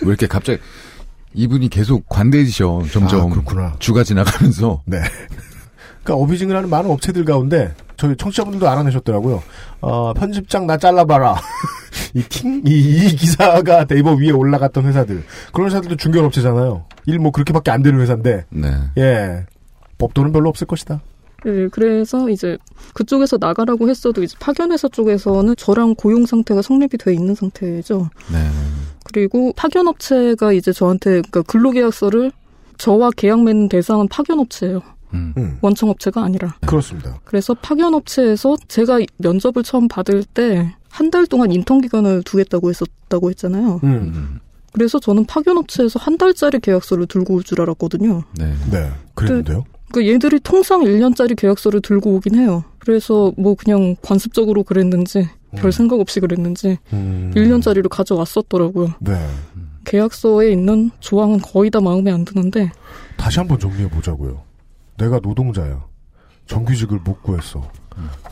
왜 0.02 0.08
이렇게 0.08 0.26
갑자기 0.26 0.58
이분이 1.34 1.68
계속 1.68 2.08
관대해지셔. 2.08 2.82
점점 2.90 3.20
아, 3.20 3.28
그렇구나. 3.32 3.76
주가 3.78 4.02
지나가면서 4.02 4.82
네. 4.84 4.98
그러니까 6.02 6.24
어비징을 6.24 6.56
하는 6.56 6.68
많은 6.68 6.90
업체들 6.90 7.24
가운데 7.24 7.72
저희 8.02 8.16
청취자분들도 8.16 8.68
알아내셨더라고요. 8.68 9.40
어, 9.80 10.12
편집장 10.12 10.66
나 10.66 10.76
잘라봐라. 10.76 11.36
이 12.14 12.22
킹, 12.28 12.60
이, 12.66 13.06
이 13.06 13.14
기사가 13.14 13.84
네이버 13.84 14.14
위에 14.14 14.32
올라갔던 14.32 14.86
회사들. 14.86 15.22
그런 15.52 15.68
회사들도 15.68 15.94
중견업체잖아요. 15.94 16.84
일 17.06 17.20
뭐 17.20 17.30
그렇게밖에 17.30 17.70
안 17.70 17.84
되는 17.84 18.00
회사인데, 18.00 18.44
네. 18.50 18.72
예. 18.98 19.46
법도는 19.98 20.32
별로 20.32 20.48
없을 20.48 20.66
것이다. 20.66 21.00
예, 21.46 21.68
그래서 21.70 22.28
이제 22.28 22.58
그쪽에서 22.94 23.36
나가라고 23.38 23.88
했어도 23.88 24.24
이제 24.24 24.36
파견회사 24.40 24.88
쪽에서는 24.88 25.54
저랑 25.56 25.94
고용 25.94 26.26
상태가 26.26 26.60
성립이 26.60 26.98
돼 26.98 27.14
있는 27.14 27.36
상태죠. 27.36 28.10
네. 28.32 28.48
그리고 29.04 29.52
파견업체가 29.54 30.52
이제 30.52 30.72
저한테 30.72 31.10
그러니까 31.22 31.42
근로계약서를 31.42 32.32
저와 32.78 33.10
계약 33.16 33.44
맺는 33.44 33.68
대상은 33.68 34.08
파견업체예요. 34.08 34.80
음. 35.14 35.34
음, 35.36 35.58
원청 35.60 35.88
업체가 35.90 36.22
아니라. 36.22 36.56
그렇습니다. 36.66 37.18
그래서 37.24 37.54
파견 37.54 37.94
업체에서 37.94 38.56
제가 38.68 39.00
면접을 39.18 39.62
처음 39.64 39.88
받을 39.88 40.24
때 40.24 40.74
한 40.90 41.10
달 41.10 41.26
동안 41.26 41.50
인턴 41.52 41.80
기간을 41.80 42.22
두겠다고 42.22 42.68
했었다고 42.68 43.30
했잖아요. 43.30 43.80
음, 43.82 43.88
음. 44.14 44.40
그래서 44.74 44.98
저는 45.00 45.24
파견 45.24 45.56
업체에서 45.56 45.98
한 45.98 46.18
달짜리 46.18 46.58
계약서를 46.60 47.06
들고 47.06 47.34
올 47.34 47.42
줄 47.42 47.60
알았거든요. 47.62 48.22
네. 48.38 48.52
네. 48.70 48.90
그랬는데요. 49.14 49.64
그러니까 49.90 50.14
얘들이 50.14 50.40
통상 50.40 50.82
1년짜리 50.82 51.34
계약서를 51.36 51.80
들고 51.80 52.14
오긴 52.16 52.34
해요. 52.34 52.64
그래서 52.78 53.32
뭐 53.38 53.54
그냥 53.54 53.96
관습적으로 54.02 54.62
그랬는지 54.64 55.28
별 55.56 55.66
음. 55.66 55.70
생각 55.70 55.98
없이 56.00 56.20
그랬는지 56.20 56.76
음. 56.92 57.32
1년짜리를 57.34 57.88
가져왔었더라고요. 57.88 58.92
네. 59.00 59.14
계약서에 59.84 60.52
있는 60.52 60.90
조항은 61.00 61.40
거의 61.40 61.70
다 61.70 61.80
마음에 61.80 62.10
안 62.10 62.24
드는데 62.24 62.70
다시 63.16 63.38
한번 63.38 63.58
정리해 63.58 63.88
보자고요. 63.88 64.42
내가 64.98 65.18
노동자야. 65.20 65.84
정규직을 66.46 67.00
못 67.04 67.22
구했어. 67.22 67.70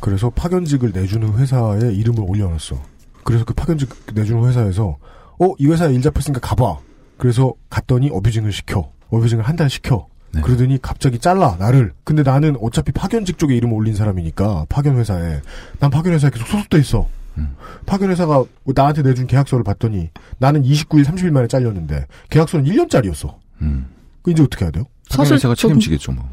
그래서 0.00 0.30
파견직을 0.30 0.92
내주는 0.92 1.32
회사에 1.36 1.92
이름을 1.92 2.20
올려놨어. 2.26 2.80
그래서 3.24 3.44
그 3.44 3.54
파견직 3.54 3.88
내주는 4.14 4.42
회사에서 4.48 4.96
어 5.38 5.54
이 5.58 5.66
회사에 5.66 5.92
일 5.94 6.02
잡혔으니까 6.02 6.40
가봐. 6.40 6.78
그래서 7.16 7.52
갔더니 7.70 8.10
어뷰징을 8.10 8.52
시켜. 8.52 8.90
어뷰징을 9.10 9.44
한 9.46 9.56
달 9.56 9.70
시켜. 9.70 10.06
네. 10.32 10.40
그러더니 10.42 10.80
갑자기 10.80 11.18
잘라 11.18 11.56
나를. 11.58 11.92
근데 12.04 12.22
나는 12.22 12.56
어차피 12.60 12.92
파견직 12.92 13.38
쪽에 13.38 13.54
이름을 13.56 13.74
올린 13.74 13.94
사람이니까 13.94 14.66
파견 14.68 14.96
회사에 14.96 15.40
난 15.78 15.90
파견 15.90 16.12
회사에 16.12 16.30
계속 16.30 16.46
소속돼 16.46 16.78
있어. 16.78 17.08
음. 17.38 17.54
파견 17.86 18.10
회사가 18.10 18.44
나한테 18.64 19.02
내준 19.02 19.26
계약서를 19.26 19.64
봤더니 19.64 20.10
나는 20.38 20.62
29일 20.62 21.04
30일 21.04 21.30
만에 21.30 21.46
잘렸는데 21.46 22.06
계약서는 22.28 22.64
1년짜리였어. 22.66 23.34
음. 23.62 23.86
그 24.22 24.30
이제 24.30 24.42
어떻게 24.42 24.64
해야 24.64 24.70
돼요? 24.72 24.84
제가 25.08 25.24
저도 25.24 25.54
책임지겠죠, 25.54 26.12
뭐. 26.12 26.28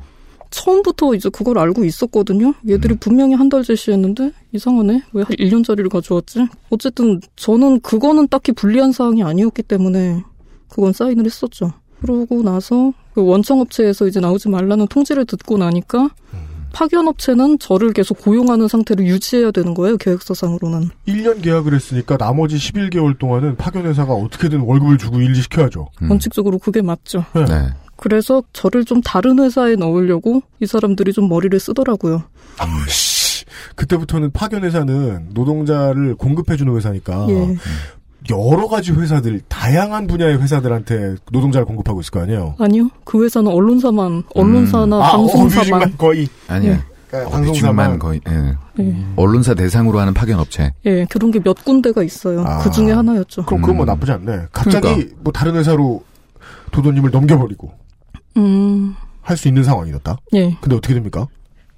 처음부터 0.49 1.13
이제 1.15 1.29
그걸 1.29 1.57
알고 1.59 1.83
있었거든요. 1.85 2.53
얘들이 2.67 2.95
음. 2.95 2.97
분명히 2.99 3.33
한 3.35 3.47
달 3.49 3.63
제시했는데 3.63 4.31
이상하네. 4.51 5.03
왜 5.13 5.23
1년짜리를 5.23 5.89
가져왔지? 5.89 6.47
어쨌든 6.69 7.21
저는 7.37 7.79
그거는 7.79 8.27
딱히 8.27 8.51
불리한 8.51 8.91
사항이 8.91 9.23
아니었기 9.23 9.63
때문에 9.63 10.23
그건 10.69 10.91
사인을 10.93 11.25
했었죠. 11.25 11.71
그러고 12.01 12.43
나서 12.43 12.91
그 13.13 13.23
원청업체에서 13.23 14.07
이제 14.07 14.19
나오지 14.19 14.49
말라는 14.49 14.87
통지를 14.87 15.25
듣고 15.25 15.57
나니까 15.57 16.09
파견업체는 16.73 17.57
저를 17.59 17.93
계속 17.93 18.21
고용하는 18.21 18.67
상태로 18.67 19.03
유지해야 19.03 19.51
되는 19.51 19.73
거예요. 19.73 19.97
계획서상으로는. 19.97 20.89
1년 21.07 21.41
계약을 21.41 21.73
했으니까 21.73 22.17
나머지 22.17 22.57
11개월 22.57 23.17
동안은 23.17 23.55
파견 23.55 23.85
회사가 23.85 24.13
어떻게든 24.13 24.59
월급을 24.59 24.97
주고 24.97 25.19
일시켜야죠. 25.21 25.87
음. 26.03 26.11
원칙적으로 26.11 26.59
그게 26.59 26.81
맞죠. 26.81 27.25
네. 27.33 27.69
그래서 27.97 28.43
저를 28.53 28.85
좀 28.85 29.01
다른 29.01 29.39
회사에 29.39 29.75
넣으려고 29.75 30.41
이 30.59 30.65
사람들이 30.65 31.13
좀 31.13 31.27
머리를 31.29 31.59
쓰더라고요. 31.59 32.23
씨, 32.87 33.45
그때부터는 33.75 34.31
파견 34.31 34.63
회사는 34.63 35.29
노동자를 35.33 36.15
공급해주는 36.15 36.73
회사니까 36.75 37.27
예. 37.29 37.55
여러 38.29 38.67
가지 38.67 38.91
회사들, 38.91 39.41
다양한 39.47 40.07
분야의 40.07 40.41
회사들한테 40.41 41.15
노동자를 41.31 41.65
공급하고 41.65 42.01
있을 42.01 42.11
거 42.11 42.21
아니에요. 42.21 42.55
아니요. 42.59 42.89
그 43.03 43.23
회사는 43.23 43.49
언론사만, 43.51 44.23
언론사나 44.35 44.97
아, 44.97 45.11
방송사만. 45.13 45.55
어뮤직만 45.55 45.97
거의 45.97 46.27
아니야. 46.47 46.71
예. 46.73 46.79
그러니까 47.09 47.31
방송사만 47.31 47.99
거의 47.99 48.19
예. 48.27 48.83
예. 48.83 48.95
언론사 49.15 49.53
대상으로 49.53 49.99
하는 49.99 50.13
파견 50.13 50.39
업체. 50.39 50.73
예, 50.85 51.05
그런 51.09 51.31
게 51.31 51.39
몇 51.39 51.63
군데가 51.63 52.03
있어요. 52.03 52.43
아. 52.45 52.59
그 52.59 52.69
중에 52.69 52.91
하나였죠. 52.91 53.45
그럼 53.45 53.61
그건 53.61 53.77
뭐 53.77 53.85
음. 53.85 53.87
나쁘지 53.87 54.11
않네. 54.11 54.39
갑자기 54.51 54.81
그러니까. 54.81 55.15
뭐 55.21 55.31
다른 55.31 55.55
회사로 55.55 56.03
도도님을 56.71 57.11
넘겨버리고 57.11 57.71
음, 58.37 58.95
할 59.21 59.35
수 59.37 59.47
있는 59.47 59.63
상황이었다. 59.63 60.17
예. 60.35 60.55
근데 60.61 60.75
어떻게 60.75 60.93
됩니까? 60.93 61.27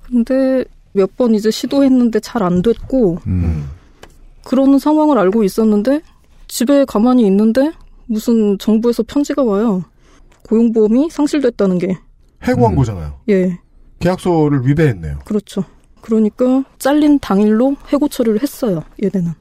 근데 0.03 0.63
몇 0.93 1.09
번 1.17 1.33
이제 1.35 1.49
시도했는데 1.51 2.19
잘 2.19 2.43
안 2.43 2.61
됐고, 2.61 3.19
음. 3.27 3.69
그러는 4.43 4.79
상황을 4.79 5.17
알고 5.17 5.43
있었는데, 5.43 6.01
집에 6.47 6.85
가만히 6.85 7.25
있는데, 7.27 7.71
무슨 8.07 8.57
정부에서 8.57 9.03
편지가 9.03 9.43
와요. 9.43 9.83
고용보험이 10.47 11.09
상실됐다는 11.11 11.77
게. 11.77 11.97
해고한 12.43 12.73
음. 12.73 12.75
거잖아요. 12.77 13.19
예, 13.29 13.57
계약서를 13.99 14.65
위배했네요. 14.65 15.19
그렇죠. 15.25 15.63
그러니까, 16.01 16.63
잘린 16.79 17.19
당일로 17.19 17.75
해고 17.91 18.07
처리를 18.07 18.41
했어요, 18.41 18.83
얘네는. 19.03 19.31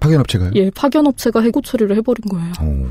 파견 0.00 0.20
업체가요? 0.20 0.50
예, 0.56 0.70
파견업체가 0.70 1.40
해고 1.40 1.62
처리를 1.62 1.96
해버린 1.96 2.20
거예요. 2.28 2.50
오. 2.60 2.86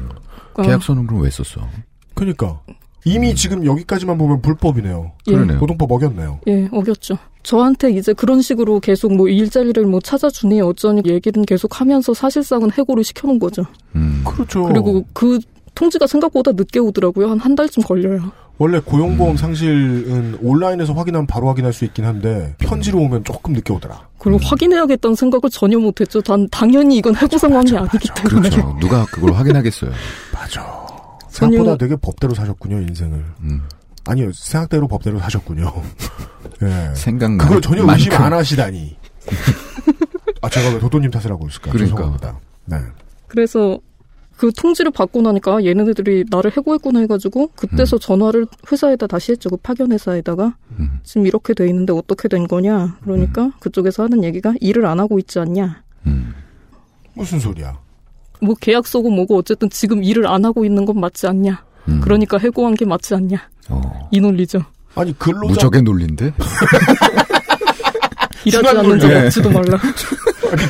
그러니까 0.53 0.63
계약서는 0.63 1.05
그럼 1.05 1.21
왜 1.23 1.29
썼어? 1.29 1.67
그러니까 2.15 2.61
이미 3.05 3.35
지금 3.35 3.65
여기까지만 3.65 4.17
보면 4.17 4.41
불법이네요. 4.41 5.11
예. 5.27 5.31
그러네요. 5.31 5.59
노동법 5.59 5.91
어겼네요. 5.91 6.39
예, 6.47 6.69
어겼죠. 6.71 7.17
저한테 7.43 7.91
이제 7.91 8.13
그런 8.13 8.41
식으로 8.41 8.79
계속 8.79 9.13
뭐 9.13 9.27
일자리를 9.27 9.85
뭐 9.85 9.99
찾아주니 9.99 10.61
어쩌니 10.61 11.01
얘기는 11.05 11.45
계속 11.45 11.81
하면서 11.81 12.13
사실상은 12.13 12.71
해고를 12.71 13.03
시켜놓은 13.03 13.39
거죠. 13.39 13.65
음. 13.95 14.23
그렇죠. 14.25 14.63
그리고 14.63 15.03
그 15.13 15.39
통지가 15.75 16.07
생각보다 16.07 16.51
늦게 16.53 16.79
오더라고요. 16.79 17.29
한 17.31 17.39
한 17.39 17.55
달쯤 17.55 17.83
걸려요. 17.83 18.31
원래 18.59 18.77
음. 18.77 18.81
고용보험 18.85 19.35
상실은 19.35 20.37
온라인에서 20.41 20.93
확인하면 20.93 21.25
바로 21.27 21.47
확인할 21.49 21.73
수 21.73 21.83
있긴 21.85 22.05
한데 22.05 22.55
편지로 22.59 22.99
오면 22.99 23.23
조금 23.25 23.51
늦게 23.53 23.73
오더라. 23.73 24.07
그리고 24.19 24.39
확인해야겠다는 24.43 25.15
생각을 25.15 25.49
전혀 25.49 25.77
못했죠. 25.79 26.21
단 26.21 26.47
당연히 26.49 26.97
이건 26.97 27.15
해고 27.15 27.37
상황이 27.37 27.75
아니기 27.75 28.07
때문에. 28.15 28.49
그렇죠. 28.49 28.77
누가 28.79 29.03
그걸 29.05 29.33
확인하겠어요. 29.33 29.91
맞아. 30.31 30.85
생각보다 31.33 31.71
전혀- 31.71 31.77
되게 31.77 31.95
법대로 31.95 32.33
사셨군요 32.33 32.79
인생을. 32.81 33.23
음. 33.41 33.61
아니요 34.05 34.31
생각대로 34.33 34.87
법대로 34.87 35.19
사셨군요. 35.19 35.71
예. 36.63 36.93
생각나. 36.95 37.43
그걸 37.43 37.61
전혀 37.61 37.83
만큼. 37.83 37.93
의심 37.95 38.13
안 38.13 38.33
하시다니. 38.33 38.97
아 40.41 40.49
제가 40.49 40.69
왜 40.73 40.79
도도님 40.79 41.09
탓을 41.11 41.31
하고 41.31 41.47
있을까? 41.47 41.71
그러니까. 41.71 41.95
죄송합니다. 41.95 42.39
네. 42.65 42.77
그래서 43.27 43.79
그 44.37 44.51
통지를 44.51 44.91
받고 44.91 45.21
나니까 45.21 45.55
아, 45.57 45.63
얘네들이 45.63 46.25
나를 46.29 46.51
해고했구나 46.57 46.99
해가지고 47.01 47.51
그때서 47.55 47.97
전화를 47.97 48.45
회사에다 48.71 49.07
다시 49.07 49.31
했죠. 49.31 49.49
그 49.49 49.57
파견 49.57 49.91
회사에다가 49.91 50.57
음. 50.79 50.99
지금 51.03 51.25
이렇게 51.27 51.53
돼 51.53 51.67
있는데 51.69 51.93
어떻게 51.93 52.27
된 52.27 52.47
거냐. 52.47 52.97
그러니까 53.03 53.51
그쪽에서 53.59 54.03
하는 54.03 54.23
얘기가 54.23 54.53
일을 54.59 54.85
안 54.85 54.99
하고 54.99 55.17
있지 55.19 55.39
않냐. 55.39 55.83
음. 56.07 56.33
무슨 57.13 57.39
소리야? 57.39 57.79
뭐 58.43 58.55
계약서고 58.59 59.09
뭐고 59.09 59.37
어쨌든 59.37 59.69
지금 59.69 60.03
일을 60.03 60.27
안 60.27 60.45
하고 60.45 60.65
있는 60.65 60.85
건 60.85 60.99
맞지 60.99 61.27
않냐. 61.27 61.63
음. 61.87 62.01
그러니까 62.01 62.37
해고한 62.37 62.75
게 62.75 62.85
맞지 62.85 63.15
않냐. 63.15 63.37
어. 63.69 64.09
이 64.11 64.19
논리죠. 64.19 64.63
아니 64.95 65.17
근로자 65.17 65.47
무적의 65.47 65.81
논리인데? 65.81 66.33
일하지 68.45 68.67
않는 68.69 68.99
적 68.99 69.07
논리. 69.07 69.25
없지도 69.25 69.49
말라. 69.49 69.79
아니 70.51 70.61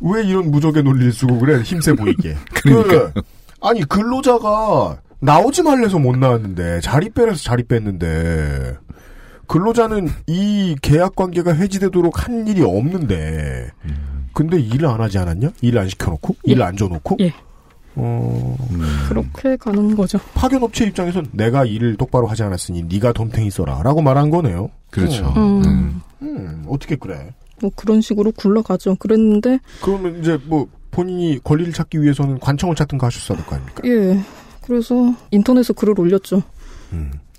그왜 0.00 0.24
이런 0.26 0.50
무적의 0.50 0.82
논리를 0.82 1.12
쓰고 1.12 1.38
그래 1.38 1.62
힘세 1.62 1.92
보이게. 1.94 2.36
그러니까. 2.62 3.12
그, 3.12 3.22
아니 3.60 3.82
근로자가 3.84 4.98
나오지 5.20 5.62
말래서 5.62 5.98
못 5.98 6.16
나왔는데 6.16 6.80
자리 6.82 7.08
빼라서 7.08 7.42
자리 7.42 7.62
뺐는데 7.64 8.76
근로자는 9.46 10.08
이 10.26 10.76
계약 10.82 11.14
관계가 11.16 11.52
해지되도록 11.52 12.24
한 12.24 12.46
일이 12.46 12.62
없는데 12.62 13.70
근데 14.32 14.58
일을 14.60 14.86
안 14.88 15.00
하지 15.00 15.18
않았냐? 15.18 15.50
일을 15.60 15.78
안 15.80 15.88
시켜놓고 15.88 16.36
예. 16.48 16.52
일을 16.52 16.62
안 16.62 16.76
줘놓고 16.76 17.16
예. 17.20 17.32
어, 17.96 18.56
그렇게 19.08 19.56
가는 19.56 19.94
거죠. 19.94 20.18
파견 20.34 20.62
업체 20.64 20.84
입장에선 20.84 21.28
내가 21.32 21.64
일을 21.64 21.96
똑바로 21.96 22.26
하지 22.26 22.42
않았으니 22.42 22.82
네가 22.84 23.12
덤탱이 23.12 23.50
써라라고 23.50 24.02
말한 24.02 24.30
거네요. 24.30 24.70
그렇죠. 24.90 25.32
음. 25.36 25.62
음. 25.64 26.00
음, 26.22 26.64
어떻게 26.68 26.96
그래? 26.96 27.32
뭐 27.60 27.70
그런 27.76 28.00
식으로 28.00 28.32
굴러가죠. 28.32 28.96
그랬는데 28.96 29.60
그러면 29.80 30.18
이제 30.20 30.38
뭐 30.46 30.66
본인이 30.90 31.38
권리를 31.44 31.72
찾기 31.72 32.02
위해서는 32.02 32.40
관청을 32.40 32.74
찾든가 32.74 33.06
하셨어야 33.06 33.38
될 33.38 33.46
거 33.46 33.54
아닙니까? 33.54 33.82
예. 33.84 34.20
그래서 34.62 35.14
인터넷에 35.30 35.72
글을 35.74 35.98
올렸죠. 36.00 36.42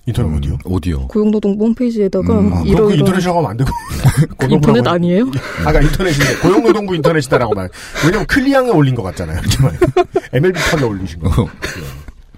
음. 0.06 0.10
인터넷 0.10 0.30
음, 0.30 0.36
어디요? 0.36 0.58
어디요? 0.64 1.08
고용노동부 1.08 1.66
홈페이지에다가 1.66 2.40
음, 2.40 2.54
아, 2.54 2.64
그럼 2.64 2.90
그 2.90 2.96
인터넷이라고 2.96 3.40
하면 3.40 3.52
안 3.52 3.58
되고. 3.58 3.70
그 4.38 4.48
인터넷 4.50 4.88
아니에요? 4.88 5.26
아까 5.66 5.82
인터넷인데 5.82 6.36
고용노동부 6.42 6.96
인터넷이다라고 6.96 7.56
말. 7.56 7.70
왜냐면 8.06 8.26
클리앙에 8.28 8.70
올린 8.70 8.94
것 8.94 9.04
같잖아요. 9.04 9.40
MLB 10.34 10.60
판에 10.72 10.84
올리신 10.84 11.20
거. 11.20 11.42
어. 11.42 11.48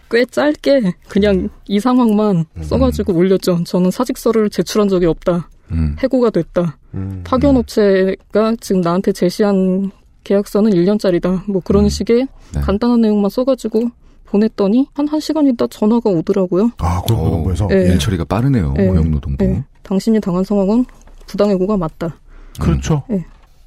꽤 0.10 0.24
짧게 0.26 0.94
그냥 1.10 1.50
이 1.68 1.80
상황만 1.82 2.46
음. 2.56 2.64
써가지고 2.64 3.14
올렸죠. 3.14 3.64
저는 3.66 3.92
사직서를 3.92 4.50
제출한 4.50 4.88
적이 4.88 5.08
없다. 5.08 5.50
음. 5.72 5.98
해고가 6.00 6.30
됐다. 6.30 6.78
음. 6.94 7.22
파견업체가 7.26 8.56
지금 8.62 8.80
나한테 8.80 9.12
제시한 9.12 9.92
계약서는 10.24 10.72
1년짜리다. 10.72 11.52
뭐 11.52 11.62
그런 11.64 11.86
음. 11.86 11.90
식의 11.90 12.28
네. 12.54 12.62
간단한 12.62 13.02
내용만 13.02 13.30
써가지고 13.30 13.90
보냈더니 14.28 14.88
한 14.94 15.08
1시간 15.08 15.52
있다 15.54 15.68
전화가 15.68 16.10
오더라고요. 16.10 16.72
아, 16.78 17.02
고용노동부에서. 17.02 17.68
예. 17.72 17.92
일 17.92 18.00
처리가 18.00 18.26
빠르네요. 18.26 18.74
예. 18.78 18.88
고용노동부. 18.88 19.44
예. 19.46 19.64
당신이 19.84 20.20
당한 20.20 20.44
상황은 20.44 20.86
부당해고가 21.28 21.78
맞다. 21.78 22.20
그렇죠. 22.60 23.04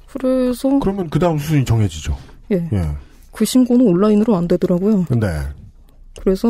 그래서 0.07 0.79
그러면 0.79 1.09
그 1.09 1.19
다음 1.19 1.37
수순이 1.37 1.65
정해지죠. 1.65 2.15
예. 2.51 2.67
예. 2.73 2.89
그 3.31 3.45
신고는 3.45 3.87
온라인으로 3.87 4.35
안 4.35 4.47
되더라고요. 4.47 5.05
근데 5.05 5.27
그래서 6.19 6.47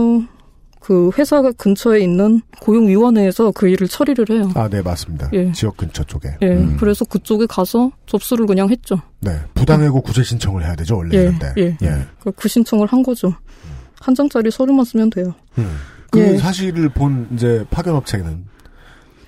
그 0.79 1.11
회사 1.17 1.41
근처에 1.43 1.99
있는 1.99 2.41
고용위원회에서 2.59 3.51
그 3.51 3.67
일을 3.67 3.87
처리를 3.87 4.25
해요. 4.31 4.49
아, 4.55 4.67
네 4.67 4.81
맞습니다. 4.81 5.29
예. 5.31 5.51
지역 5.51 5.77
근처 5.77 6.03
쪽에. 6.03 6.29
예, 6.41 6.47
음. 6.47 6.75
그래서 6.79 7.05
그쪽에 7.05 7.45
가서 7.45 7.91
접수를 8.07 8.47
그냥 8.47 8.67
했죠. 8.69 8.99
네, 9.19 9.31
부당해고 9.53 10.01
구제 10.01 10.23
신청을 10.23 10.63
해야 10.63 10.75
되죠 10.75 10.97
원래 10.97 11.15
예. 11.17 11.33
예. 11.59 11.77
예. 11.83 12.07
그, 12.19 12.31
그 12.31 12.49
신청을 12.49 12.87
한 12.87 13.03
거죠. 13.03 13.31
한 14.01 14.15
장짜리 14.15 14.51
서류만 14.51 14.83
쓰면 14.85 15.09
돼요. 15.11 15.33
음. 15.57 15.77
그 16.09 16.19
예. 16.19 16.37
사실을 16.37 16.89
본 16.89 17.27
이제 17.33 17.65
파견업체는 17.71 18.45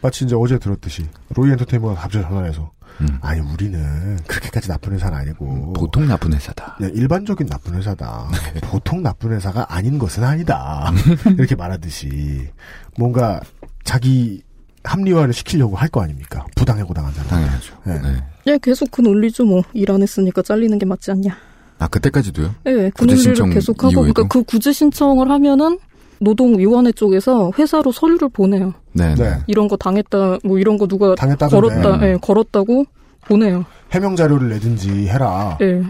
마치 0.02 0.26
이제 0.26 0.36
어제 0.36 0.58
들었듯이 0.60 1.06
로이 1.30 1.52
엔터테인먼트가 1.52 2.02
갑자기 2.02 2.26
전화해서 2.26 2.72
음. 3.02 3.08
아니 3.22 3.40
우리는 3.40 4.18
그렇게까지 4.28 4.68
나쁜 4.68 4.94
회사는 4.94 5.18
아니고 5.18 5.74
보통 5.74 6.06
나쁜 6.08 6.34
회사다. 6.34 6.76
그냥 6.78 6.92
일반적인 6.94 7.48
나쁜 7.48 7.76
회사다. 7.76 8.28
보통 8.66 9.02
나쁜 9.02 9.32
회사가 9.32 9.66
아닌 9.74 9.98
것은 9.98 10.24
아니다. 10.24 10.92
이렇게 11.38 11.56
말하듯이 11.56 12.50
뭔가 12.98 13.40
자기 13.86 14.44
합리화를 14.84 15.34
시키려고 15.34 15.78
할 15.78 15.88
거 15.88 16.02
아닙니까? 16.04 16.46
부당해 16.56 16.84
고 16.84 16.94
당한 16.94 17.14
사람. 17.14 17.30
당연하죠. 17.30 17.74
예. 17.88 17.92
네. 18.00 18.24
예, 18.48 18.60
계속 18.62 18.92
그 18.92 19.00
논리죠. 19.02 19.46
뭐 19.46 19.64
일 19.74 19.90
안 19.90 20.02
했으니까 20.02 20.42
잘리는 20.42 20.78
게 20.78 20.86
맞지 20.86 21.12
않냐. 21.12 21.38
아 21.80 21.88
그때까지도요? 21.88 22.56
예, 22.68 22.72
그 22.72 22.92
구제 22.92 23.16
논리를 23.16 23.22
신청 23.36 23.50
계속 23.50 23.84
하고 23.84 23.92
이후에도? 23.92 24.14
그러니까 24.14 24.28
그 24.34 24.44
구제 24.44 24.72
신청을 24.72 25.30
하면은 25.30 25.80
노동위원회 26.20 26.92
쪽에서 26.94 27.52
회사로 27.58 27.92
서류를 27.92 28.30
보내요. 28.30 28.74
네. 28.94 29.14
네. 29.16 29.24
네. 29.24 29.38
이런 29.48 29.68
거 29.68 29.76
당했다, 29.76 30.38
뭐 30.44 30.58
이런 30.60 30.78
거 30.78 30.88
누가 30.88 31.16
당했다던데 31.16 31.68
걸었다, 31.82 32.08
예, 32.08 32.18
걸었다고 32.22 32.86
보내요. 33.28 33.66
해명 33.92 34.16
자료를 34.16 34.50
내든지 34.50 35.08
해라. 35.08 35.58
예. 35.62 35.84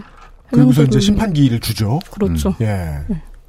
그리고서 0.50 0.82
이제 0.82 0.98
해명자료를- 0.98 1.02
심판 1.02 1.32
기일을 1.32 1.60
주죠. 1.60 2.00
그렇죠. 2.10 2.54
예. 2.60 3.00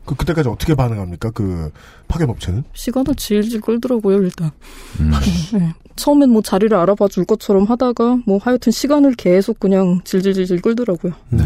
그 0.05 0.13
그때까지 0.15 0.49
어떻게 0.49 0.75
반응합니까? 0.75 1.31
그 1.31 1.71
파견업체는? 2.07 2.63
시간을 2.73 3.15
질질 3.15 3.61
끌더라고요, 3.61 4.21
일단. 4.21 4.51
음. 4.99 5.11
예. 5.59 5.73
처음엔 5.95 6.29
뭐 6.29 6.41
자리를 6.43 6.75
알아봐 6.77 7.07
줄 7.07 7.25
것처럼 7.25 7.63
하다가 7.63 8.17
뭐 8.27 8.37
하여튼 8.43 8.71
시간을 8.71 9.15
계속 9.15 9.59
그냥 9.59 10.01
질질질질 10.03 10.61
끌더라고요. 10.61 11.13
네. 11.29 11.43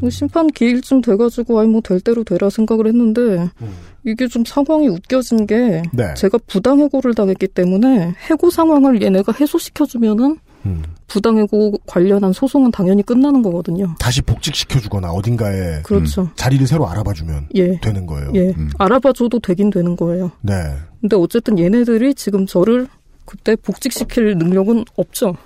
뭐 0.00 0.10
심판 0.10 0.46
기일쯤 0.48 1.00
돼가지고 1.02 1.60
아이 1.60 1.66
뭐될 1.66 2.00
대로 2.00 2.24
되라 2.24 2.50
생각을 2.50 2.86
했는데 2.86 3.20
음. 3.60 3.74
이게 4.04 4.26
좀 4.28 4.44
상황이 4.44 4.88
웃겨진 4.88 5.46
게 5.46 5.82
네. 5.92 6.14
제가 6.14 6.38
부당 6.46 6.80
해고를 6.80 7.14
당했기 7.14 7.48
때문에 7.48 8.14
해고 8.30 8.50
상황을 8.50 9.02
얘네가 9.02 9.32
해소시켜주면은 9.38 10.38
음. 10.66 10.82
부당해고 11.06 11.78
관련한 11.86 12.32
소송은 12.32 12.70
당연히 12.70 13.02
끝나는 13.02 13.42
거거든요. 13.42 13.94
다시 13.98 14.20
복직시켜주거나 14.22 15.10
어딘가에 15.10 15.82
그렇죠. 15.82 16.28
자리를 16.36 16.66
새로 16.66 16.88
알아봐주면 16.88 17.48
예. 17.54 17.78
되는 17.80 18.06
거예요. 18.06 18.32
예. 18.34 18.48
음. 18.50 18.70
알아봐줘도 18.78 19.38
되긴 19.40 19.70
되는 19.70 19.96
거예요. 19.96 20.32
네. 20.40 20.54
근데 21.00 21.16
어쨌든 21.16 21.58
얘네들이 21.58 22.14
지금 22.14 22.46
저를 22.46 22.88
그때 23.24 23.56
복직시킬 23.56 24.36
능력은 24.36 24.84
없죠. 24.96 25.36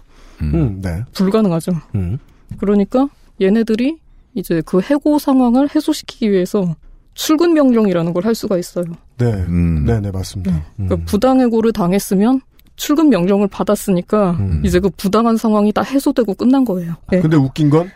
음. 0.41 0.55
음, 0.55 0.81
네. 0.83 1.03
불가능하죠. 1.12 1.73
음. 1.95 2.19
그러니까 2.59 3.09
얘네들이 3.41 3.99
이제 4.35 4.62
그 4.64 4.81
해고 4.81 5.18
상황을 5.18 5.68
해소시키기 5.75 6.31
위해서 6.31 6.75
출근 7.14 7.53
명령이라는 7.53 8.12
걸 8.14 8.25
할 8.25 8.35
수가 8.35 8.57
있어요. 8.59 8.85
네. 9.18 9.27
음. 9.33 9.85
네, 9.85 10.01
네, 10.01 10.11
맞습니다. 10.11 10.53
음. 10.79 10.87
그러니까 10.88 11.05
부당 11.11 11.40
해고를 11.40 11.73
당했으면 11.73 12.40
출근 12.77 13.11
명령을 13.11 13.49
받았으니까 13.49 14.33
음. 14.40 14.62
이제 14.64 14.81
그 14.81 14.88
부당한 14.97 15.37
상황이 15.37 15.73
다 15.73 15.83
해소되고 15.83 16.35
끝난 16.35 16.64
거예요. 16.64 16.95
예. 17.12 17.21
근데 17.21 17.37
웃긴 17.37 17.68
건 17.68 17.90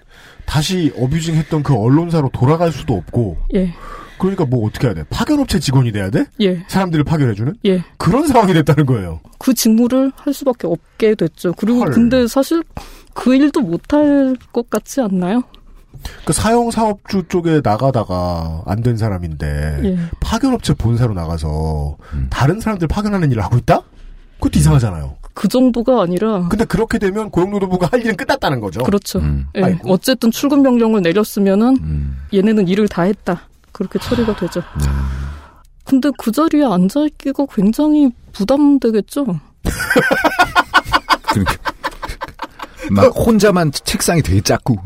다시 0.45 0.93
어뷰징 0.99 1.35
했던 1.37 1.63
그 1.63 1.75
언론사로 1.75 2.31
돌아갈 2.33 2.71
수도 2.73 2.95
없고 2.95 3.37
예. 3.55 3.73
그러니까 4.19 4.45
뭐 4.47 4.67
어떻게 4.67 4.87
해야 4.87 4.95
돼? 4.95 5.05
파견업체 5.11 5.59
직원이 5.61 5.93
돼야 5.93 6.11
돼? 6.11 6.27
예. 6.41 6.63
사람들을 6.69 7.05
파견해주는? 7.05 7.55
예. 7.67 7.85
그런 7.97 8.27
상황이 8.27 8.53
됐다는 8.53 8.85
거예요. 8.87 9.21
그 9.39 9.55
직무를 9.55 10.13
할 10.15 10.33
수밖에 10.35 10.67
없게 10.67 11.15
됐죠. 11.15 11.53
그리고 11.55 11.81
헐. 11.81 11.91
근데 11.91 12.27
사실 12.27 12.63
그 13.15 13.35
일도 13.35 13.61
못할 13.63 14.37
것 14.53 14.69
같지 14.71 15.01
않나요? 15.01 15.43
그 16.25 16.33
사형 16.33 16.71
사업주 16.71 17.25
쪽에 17.29 17.61
나가다가 17.63 18.63
안 18.67 18.83
된 18.83 18.97
사람인데 18.97 19.81
예. 19.85 19.99
파견업체 20.21 20.75
본사로 20.75 21.15
나가서 21.15 21.97
음. 22.15 22.27
다른 22.31 22.61
사람들 22.61 22.87
파견하는 22.89 23.31
일을 23.33 23.43
하고 23.43 23.57
있다? 23.57 23.81
그것도 24.35 24.59
이상하잖아요. 24.59 25.17
그 25.35 25.49
정도가 25.49 26.03
아니라 26.03 26.47
근데 26.49 26.65
그렇게 26.65 26.99
되면 26.99 27.31
고용노동부가 27.31 27.89
할 27.91 28.01
일은 28.03 28.17
끝났다는 28.17 28.61
거죠. 28.61 28.83
그렇죠. 28.85 29.19
음. 29.19 29.47
예. 29.57 29.79
어쨌든 29.85 30.31
출근 30.31 30.63
명령을 30.63 31.03
내렸으면은 31.03 31.77
음. 31.81 32.19
얘네는 32.33 32.69
일을 32.69 32.87
다 32.89 33.03
했다. 33.03 33.43
그렇게 33.73 33.99
처리가 33.99 34.37
되죠. 34.37 34.63
근데 35.85 36.11
그 36.19 36.33
자리에 36.33 36.65
앉아 36.65 37.01
있기가 37.07 37.47
굉장히 37.53 38.11
부담되겠죠? 38.33 39.25
그러니까 41.31 41.73
막 42.91 43.07
혼자만 43.17 43.73
책상이 43.73 44.23
되게 44.23 44.41
작고 44.41 44.77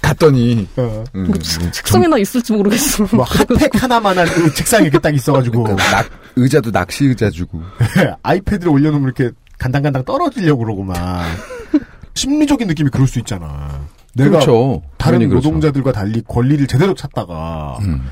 갔더니 0.00 0.68
어. 0.76 1.04
음, 1.14 1.30
그 1.30 1.38
책상에나 1.38 2.18
있을지 2.18 2.52
모르겠어. 2.52 3.06
뭐 3.12 3.24
핫팩 3.24 3.82
하나만한 3.82 4.26
그 4.26 4.54
책상이 4.54 4.84
이렇게 4.84 4.98
딱 4.98 5.14
있어가지고 5.14 5.64
그러니까 5.64 5.90
낙, 5.90 6.10
의자도 6.36 6.70
낚시 6.70 7.06
의자 7.06 7.30
주고 7.30 7.60
아이패드를 8.22 8.70
올려놓으면 8.70 9.04
이렇게 9.04 9.34
간당간당 9.58 10.04
떨어지려고 10.04 10.64
그러고 10.64 10.82
막 10.82 11.24
심리적인 12.14 12.68
느낌이 12.68 12.90
그럴 12.90 13.06
수 13.06 13.18
있잖아. 13.18 13.86
내가 14.14 14.30
그렇죠. 14.30 14.82
다른 14.98 15.20
그렇죠. 15.20 15.34
노동자들과 15.36 15.92
달리 15.92 16.22
권리를 16.26 16.66
제대로 16.66 16.94
찾다가 16.94 17.78
음. 17.82 18.02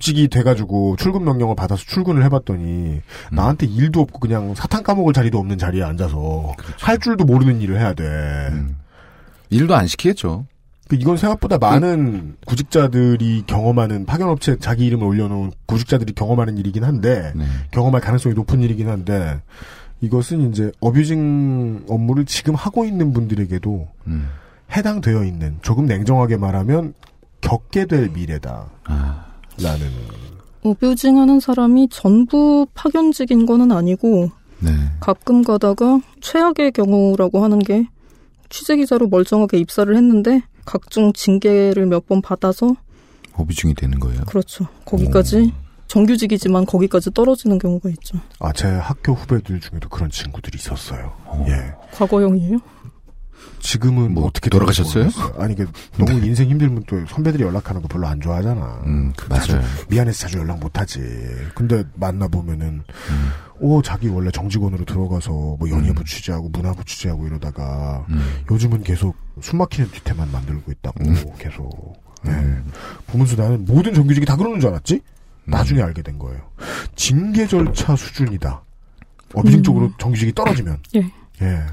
복직이 0.00 0.28
돼가지고 0.28 0.96
출근 0.96 1.24
명령을 1.24 1.54
받아서 1.54 1.84
출근을 1.84 2.24
해봤더니 2.24 2.64
음. 2.64 3.02
나한테 3.30 3.66
일도 3.66 4.00
없고 4.00 4.18
그냥 4.18 4.54
사탕 4.54 4.82
까먹을 4.82 5.12
자리도 5.12 5.38
없는 5.38 5.58
자리에 5.58 5.82
앉아서 5.82 6.54
할 6.80 6.98
줄도 6.98 7.24
모르는 7.24 7.60
일을 7.60 7.78
해야 7.78 7.92
돼. 7.92 8.04
그렇죠. 8.04 8.56
음. 8.56 8.76
일도 9.50 9.76
안 9.76 9.86
시키겠죠. 9.86 10.46
그 10.88 10.96
이건 10.96 11.16
생각보다 11.18 11.58
많은 11.58 12.36
구직자들이 12.46 13.44
경험하는 13.46 14.06
파견업체 14.06 14.56
자기 14.58 14.86
이름을 14.86 15.06
올려놓은 15.06 15.52
구직자들이 15.66 16.14
경험하는 16.14 16.58
일이긴 16.58 16.82
한데 16.82 17.32
네. 17.36 17.44
경험할 17.70 18.00
가능성이 18.00 18.34
높은 18.34 18.60
일이긴 18.60 18.88
한데 18.88 19.40
이것은 20.00 20.50
이제 20.50 20.72
어뷰징 20.80 21.84
업무를 21.88 22.24
지금 22.24 22.54
하고 22.54 22.84
있는 22.84 23.12
분들에게도 23.12 23.86
음. 24.06 24.30
해당되어 24.74 25.24
있는 25.24 25.58
조금 25.62 25.86
냉정하게 25.86 26.38
말하면 26.38 26.94
겪게 27.40 27.86
될 27.86 28.08
미래다. 28.08 28.66
아, 28.84 29.29
라는 29.62 29.88
어뷰징하는 30.62 31.40
사람이 31.40 31.88
전부 31.90 32.66
파견직인 32.74 33.46
거는 33.46 33.72
아니고 33.72 34.30
네. 34.60 34.70
가끔 35.00 35.42
가다가 35.42 36.00
최악의 36.20 36.72
경우라고 36.72 37.42
하는 37.42 37.58
게 37.58 37.86
취재기자로 38.50 39.08
멀쩡하게 39.08 39.58
입사를 39.58 39.94
했는데 39.96 40.42
각종 40.66 41.12
징계를 41.12 41.86
몇 41.86 42.06
번 42.06 42.20
받아서 42.20 42.74
어비중이 43.34 43.74
되는 43.74 43.98
거예요. 44.00 44.20
그렇죠. 44.26 44.66
거기까지 44.84 45.52
정규직이지만 45.86 46.66
거기까지 46.66 47.10
떨어지는 47.12 47.58
경우가 47.58 47.88
있죠. 47.90 48.18
아 48.38 48.52
제 48.52 48.66
학교 48.66 49.12
후배들 49.14 49.60
중에도 49.60 49.88
그런 49.88 50.10
친구들이 50.10 50.56
있었어요. 50.58 51.12
예. 51.48 51.72
과거형이에요? 51.96 52.58
지금은 53.60 54.12
뭐 54.12 54.26
어떻게 54.26 54.50
돌아가셨어요? 54.50 55.04
모르겠어요. 55.04 55.34
아니 55.38 55.54
그 55.54 55.70
너무 55.96 56.12
인생 56.24 56.48
힘들면 56.50 56.84
또 56.86 57.04
선배들이 57.06 57.44
연락하는 57.44 57.82
거 57.82 57.88
별로 57.88 58.06
안 58.06 58.20
좋아하잖아. 58.20 58.82
음, 58.86 59.12
그 59.16 59.28
맞아요. 59.28 59.62
미안해서 59.88 60.18
자주 60.18 60.38
연락 60.38 60.58
못 60.58 60.78
하지. 60.78 61.00
근데 61.54 61.84
만나 61.94 62.26
보면은 62.26 62.82
음. 63.10 63.30
오 63.60 63.82
자기 63.82 64.08
원래 64.08 64.30
정직원으로 64.30 64.84
들어가서 64.84 65.30
뭐 65.30 65.68
연예부 65.68 66.04
취재하고 66.04 66.48
문화부 66.48 66.84
취재하고 66.84 67.26
이러다가 67.26 68.04
음. 68.08 68.42
요즘은 68.50 68.82
계속 68.82 69.14
숨막히는 69.40 69.90
뒤태만 69.90 70.32
만들고 70.32 70.72
있다고 70.72 71.04
음. 71.04 71.14
계속. 71.38 72.00
예. 72.26 72.30
보면서 73.06 73.36
나는 73.36 73.64
모든 73.64 73.94
정규직이 73.94 74.26
다 74.26 74.36
그러는 74.36 74.60
줄 74.60 74.70
알았지? 74.70 75.00
나중에 75.44 75.82
알게 75.82 76.02
된 76.02 76.18
거예요. 76.18 76.40
징계 76.96 77.46
절차 77.46 77.96
수준이다. 77.96 78.62
어비징 79.34 79.60
음. 79.60 79.62
쪽으로 79.62 79.92
정규직이 79.98 80.32
떨어지면. 80.32 80.78
예. 80.96 81.10
예. 81.42 81.64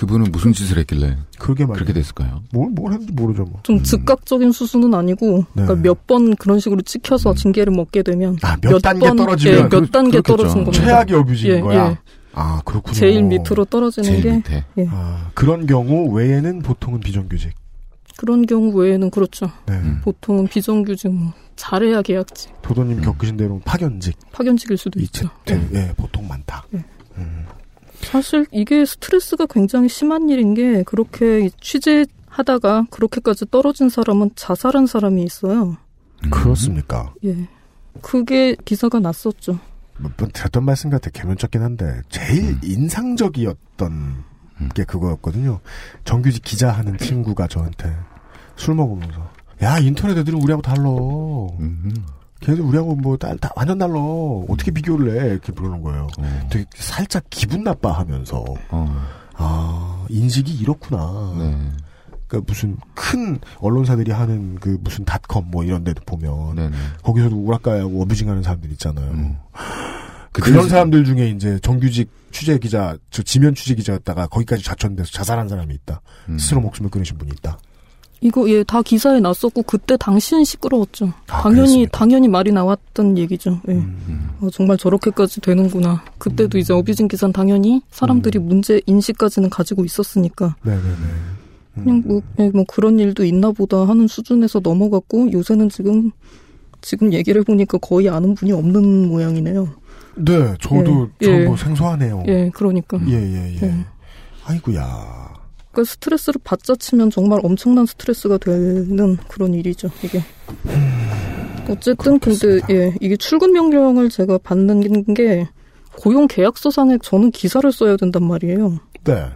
그분은 0.00 0.32
무슨 0.32 0.52
짓을 0.54 0.78
했길래 0.78 1.08
말이야. 1.08 1.66
그렇게 1.74 1.92
됐을까요? 1.92 2.42
뭘, 2.52 2.70
뭘 2.70 2.92
했는지 2.94 3.12
모르죠, 3.12 3.44
뭐. 3.44 3.60
좀 3.64 3.82
즉각적인 3.82 4.50
수순은 4.52 4.94
아니고 4.94 5.44
네. 5.52 5.62
그러니까 5.64 5.74
몇 5.82 6.06
번 6.06 6.34
그런 6.36 6.58
식으로 6.58 6.80
찍혀서 6.80 7.34
징계를 7.34 7.72
먹게 7.74 8.02
되면 8.02 8.38
아, 8.42 8.56
몇 8.62 8.78
단계 8.80 9.06
번, 9.08 9.16
떨어지면 9.18 9.56
예, 9.58 9.62
몇 9.64 9.68
그- 9.68 9.90
단계 9.90 10.20
그렇겠죠. 10.22 10.36
떨어진 10.38 10.64
겁니다. 10.64 10.84
최악의 10.86 11.16
어뷰징인 11.18 11.56
예, 11.56 11.60
거야. 11.60 11.90
예. 11.90 11.98
아, 12.32 12.62
그렇군요. 12.64 12.94
제일 12.94 13.22
밑으로 13.24 13.66
떨어지는 13.66 14.08
제일 14.08 14.22
게 14.22 14.32
밑에. 14.36 14.64
아, 14.90 15.30
그런 15.34 15.66
경우 15.66 16.10
외에는 16.14 16.62
보통은 16.62 17.00
비정규직. 17.00 17.52
그런 18.16 18.46
경우 18.46 18.72
외에는 18.74 19.10
그렇죠. 19.10 19.50
네. 19.66 19.74
음. 19.74 20.00
보통은 20.02 20.48
비정규직 20.48 21.12
뭐 21.12 21.32
잘해야 21.56 22.00
계약직 22.02 22.62
도도님 22.62 22.98
음. 22.98 23.02
겪으신 23.02 23.36
대로 23.36 23.60
파견직. 23.66 24.16
파견직일 24.32 24.78
수도 24.78 24.98
있죠. 25.00 25.28
제- 25.44 25.60
예, 25.74 25.92
보통 25.96 26.26
많다. 26.26 26.64
네. 26.70 26.82
음. 27.18 27.44
사실 28.02 28.46
이게 28.50 28.84
스트레스가 28.84 29.46
굉장히 29.46 29.88
심한 29.88 30.28
일인 30.28 30.54
게 30.54 30.82
그렇게 30.84 31.50
취재하다가 31.60 32.86
그렇게까지 32.90 33.46
떨어진 33.50 33.88
사람은 33.88 34.30
자살한 34.34 34.86
사람이 34.86 35.22
있어요. 35.22 35.76
음. 36.24 36.30
그렇습니까? 36.30 37.12
예. 37.24 37.48
그게 38.02 38.56
기사가 38.64 39.00
났었죠. 39.00 39.58
몇번 39.98 40.30
드렸던 40.32 40.64
말씀 40.64 40.90
같아 40.90 41.10
개면적긴 41.10 41.62
한데 41.62 42.00
제일 42.08 42.50
음. 42.50 42.60
인상적이었던 42.62 43.92
음. 44.60 44.68
게 44.74 44.84
그거였거든요. 44.84 45.60
정규직 46.04 46.42
기자 46.42 46.70
하는 46.70 46.96
친구가 46.98 47.46
저한테 47.46 47.94
술 48.56 48.74
먹으면서 48.74 49.30
야 49.62 49.78
인터넷 49.78 50.16
애들은 50.18 50.40
우리하고 50.42 50.62
달라. 50.62 50.88
음. 51.60 51.94
걔네들 52.40 52.64
우리하고 52.64 52.94
뭐다 52.96 53.34
완전 53.56 53.78
달라. 53.78 53.94
어떻게 54.48 54.70
비교를 54.70 55.20
해? 55.22 55.26
이렇게 55.32 55.52
부르는 55.52 55.82
거예요. 55.82 56.08
어. 56.18 56.48
되게 56.50 56.64
살짝 56.74 57.24
기분 57.30 57.62
나빠 57.64 57.92
하면서 57.92 58.44
어. 58.70 59.06
아 59.34 60.06
인식이 60.08 60.52
이렇구나. 60.54 61.34
네. 61.38 61.56
그러니까 62.26 62.46
무슨 62.50 62.76
큰 62.94 63.38
언론사들이 63.58 64.12
하는 64.12 64.54
그 64.60 64.78
무슨 64.82 65.04
닷컴 65.04 65.50
뭐 65.50 65.64
이런 65.64 65.84
데도 65.84 66.02
보면 66.06 66.54
네네. 66.56 66.76
거기서도 67.02 67.36
우락가야하고 67.36 68.02
어뷰징 68.02 68.28
하는 68.30 68.42
사람들 68.42 68.70
있잖아요. 68.72 69.10
음. 69.10 69.36
그런 70.32 70.64
그때는- 70.64 70.68
사람들 70.68 71.04
중에 71.04 71.28
이제 71.30 71.58
정규직 71.60 72.08
취재 72.30 72.56
기자, 72.58 72.96
저 73.10 73.22
지면 73.22 73.56
취재 73.56 73.74
기자였다가 73.74 74.28
거기까지 74.28 74.62
자천돼서 74.62 75.10
자살한 75.10 75.48
사람이 75.48 75.74
있다. 75.74 76.00
음. 76.28 76.38
스스로 76.38 76.60
목숨을 76.60 76.88
끊으신 76.90 77.18
분이 77.18 77.32
있다. 77.38 77.58
이거 78.22 78.48
예 78.50 78.62
다 78.64 78.82
기사에 78.82 79.18
났었고 79.20 79.62
그때 79.62 79.96
당시엔 79.96 80.44
시끄러웠죠. 80.44 81.06
아, 81.28 81.42
당연히 81.42 81.56
그랬습니까? 81.60 81.98
당연히 81.98 82.28
말이 82.28 82.52
나왔던 82.52 83.16
얘기죠. 83.16 83.60
예. 83.68 83.72
음. 83.72 84.28
어, 84.40 84.50
정말 84.50 84.76
저렇게까지 84.76 85.40
되는구나. 85.40 86.04
그때도 86.18 86.58
이제 86.58 86.72
어비진 86.74 87.08
기사는 87.08 87.32
당연히 87.32 87.80
사람들이 87.90 88.38
음. 88.38 88.46
문제 88.48 88.80
인식까지는 88.86 89.48
가지고 89.48 89.84
있었으니까 89.84 90.54
네네네. 90.62 90.82
음. 91.78 91.82
그냥 91.84 92.02
뭐, 92.04 92.20
예, 92.38 92.50
뭐 92.50 92.64
그런 92.68 92.98
일도 92.98 93.24
있나 93.24 93.52
보다 93.52 93.88
하는 93.88 94.06
수준에서 94.06 94.60
넘어갔고 94.62 95.32
요새는 95.32 95.70
지금 95.70 96.10
지금 96.82 97.12
얘기를 97.12 97.40
해보니까 97.40 97.78
거의 97.78 98.08
아는 98.08 98.34
분이 98.34 98.52
없는 98.52 99.08
모양이네요. 99.08 99.68
네, 100.16 100.54
저도 100.60 101.08
예, 101.22 101.26
저 101.26 101.32
예. 101.32 101.44
뭐 101.46 101.56
생소하네요. 101.56 102.24
예, 102.26 102.50
그러니까. 102.54 102.98
예, 103.08 103.12
예, 103.14 103.56
예. 103.56 103.66
예. 103.66 103.74
아이고야. 104.44 105.39
그러니까 105.80 105.84
스트레스를 105.84 106.40
받자 106.44 106.74
치면 106.76 107.10
정말 107.10 107.40
엄청난 107.42 107.86
스트레스가 107.86 108.38
되는 108.38 109.16
그런 109.28 109.54
일이죠, 109.54 109.90
이게. 110.02 110.22
어쨌든 111.68 112.18
근데 112.18 112.60
예, 112.70 112.94
이게 113.00 113.16
출근 113.16 113.52
명령을 113.52 114.10
제가 114.10 114.38
받는 114.38 115.14
게 115.14 115.48
고용 115.96 116.26
계약서상에 116.26 116.98
저는 117.02 117.30
기사를 117.30 117.70
써야 117.72 117.96
된단 117.96 118.24
말이에요. 118.24 118.80
네. 119.04 119.26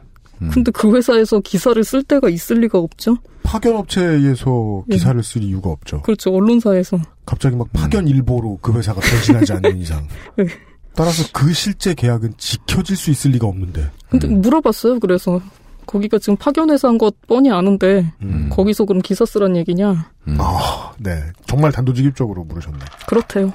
음. 0.42 0.50
근데 0.52 0.70
그 0.72 0.94
회사에서 0.94 1.40
기사를 1.40 1.82
쓸 1.84 2.02
때가 2.02 2.28
있을 2.28 2.60
리가 2.60 2.78
없죠. 2.78 3.16
파견 3.44 3.76
업체에서 3.76 4.84
예. 4.90 4.94
기사를 4.94 5.22
쓸 5.22 5.42
이유가 5.42 5.70
없죠. 5.70 6.02
그렇죠. 6.02 6.34
언론사에서. 6.34 6.98
갑자기 7.24 7.56
막 7.56 7.72
파견 7.72 8.08
일보로 8.08 8.58
그 8.60 8.72
회사가 8.72 9.00
변신하지 9.00 9.52
않는 9.54 9.78
이상. 9.78 10.06
네. 10.36 10.46
따라서 10.96 11.24
그 11.32 11.52
실제 11.52 11.94
계약은 11.94 12.34
지켜질 12.36 12.96
수 12.96 13.10
있을 13.10 13.32
리가 13.32 13.46
없는데. 13.46 13.90
근데 14.10 14.28
물어봤어요. 14.28 15.00
그래서 15.00 15.40
거기가 15.86 16.18
지금 16.18 16.36
파견회사 16.36 16.88
한거 16.88 17.12
뻔히 17.26 17.50
아는데 17.50 18.12
음. 18.22 18.48
거기서 18.50 18.84
그럼 18.84 19.02
기사 19.02 19.24
쓰란 19.24 19.56
얘기냐? 19.56 20.10
음. 20.28 20.36
아, 20.40 20.92
네. 20.98 21.22
정말 21.46 21.72
단도직입적으로 21.72 22.44
물으셨네. 22.44 22.78
그렇대요. 23.06 23.52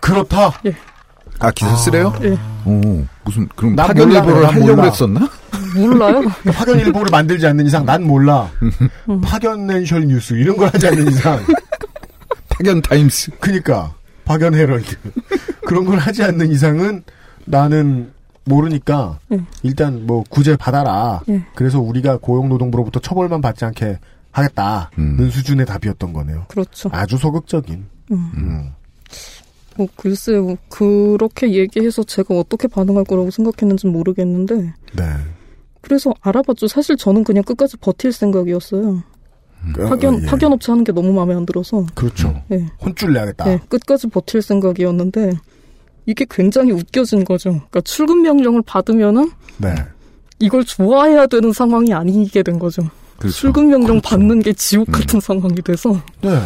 그렇다. 0.00 0.52
아 1.38 1.50
기사 1.52 1.74
쓰래요? 1.76 2.12
예. 2.22 2.38
오 2.64 3.04
무슨 3.24 3.48
그럼 3.56 3.74
난 3.74 3.88
파견 3.88 4.08
몰라, 4.08 4.20
일보를 4.20 4.42
난 4.42 4.54
하려고 4.54 4.70
몰라. 4.76 4.84
했었나? 4.84 5.30
몰라요. 5.74 6.12
그러니까 6.42 6.52
파견 6.52 6.78
일보를 6.78 7.10
만들지 7.10 7.46
않는 7.46 7.66
이상 7.66 7.84
난 7.84 8.04
몰라. 8.04 8.48
파견낸셜 9.24 10.06
뉴스 10.06 10.34
이런 10.34 10.56
걸 10.56 10.68
하지 10.68 10.86
않는 10.88 11.08
이상. 11.08 11.40
파견 12.48 12.82
타임스. 12.82 13.32
그니까 13.40 13.94
파견 14.24 14.54
헤럴드 14.54 14.96
그런 15.66 15.84
걸 15.84 15.98
하지 15.98 16.22
않는 16.22 16.50
이상은 16.50 17.02
나는 17.44 18.12
모르니까 18.44 19.18
예. 19.32 19.40
일단 19.62 20.06
뭐 20.06 20.24
구제 20.28 20.56
받아라. 20.56 21.22
예. 21.28 21.44
그래서 21.54 21.80
우리가 21.80 22.18
고용노동부로부터 22.18 23.00
처벌만 23.00 23.40
받지 23.40 23.64
않게 23.64 23.98
하겠다는 24.30 24.86
음. 24.98 25.30
수준의 25.30 25.66
답이었던 25.66 26.12
거네요. 26.12 26.46
그렇죠. 26.48 26.88
아주 26.92 27.16
소극적인. 27.16 27.84
음. 28.12 28.30
음. 28.34 28.72
뭐 29.76 29.86
글쎄 29.96 30.34
요. 30.34 30.56
그렇게 30.68 31.52
얘기해서 31.52 32.02
제가 32.02 32.34
어떻게 32.34 32.68
반응할 32.68 33.04
거라고 33.04 33.30
생각했는지 33.30 33.86
모르겠는데 33.86 34.54
네. 34.94 35.04
그래서 35.80 36.14
알아봤죠. 36.20 36.68
사실 36.68 36.96
저는 36.96 37.24
그냥 37.24 37.42
끝까지 37.44 37.76
버틸 37.78 38.12
생각이었어요. 38.12 39.02
어, 39.78 39.88
파견 39.88 40.14
어, 40.14 40.18
예. 40.22 40.26
파견업체 40.26 40.72
하는 40.72 40.84
게 40.84 40.92
너무 40.92 41.12
마음에 41.12 41.34
안 41.34 41.46
들어서. 41.46 41.86
그렇죠. 41.94 42.42
예. 42.50 42.66
혼쭐 42.80 43.12
내야겠다. 43.12 43.50
예, 43.50 43.60
끝까지 43.68 44.08
버틸 44.08 44.42
생각이었는데 44.42 45.32
이게 46.06 46.26
굉장히 46.28 46.72
웃겨진 46.72 47.24
거죠. 47.24 47.50
그러니까 47.50 47.80
출근 47.82 48.22
명령을 48.22 48.62
받으면은 48.62 49.30
네. 49.58 49.74
이걸 50.38 50.64
좋아해야 50.64 51.26
되는 51.26 51.52
상황이 51.52 51.92
아니게 51.92 52.42
된 52.42 52.58
거죠. 52.58 52.82
그렇죠. 53.18 53.36
출근 53.36 53.68
명령 53.68 54.00
그렇죠. 54.00 54.08
받는 54.08 54.40
게 54.40 54.52
지옥 54.52 54.88
음. 54.88 54.92
같은 54.92 55.20
상황이 55.20 55.54
돼서 55.62 55.92
네. 56.20 56.38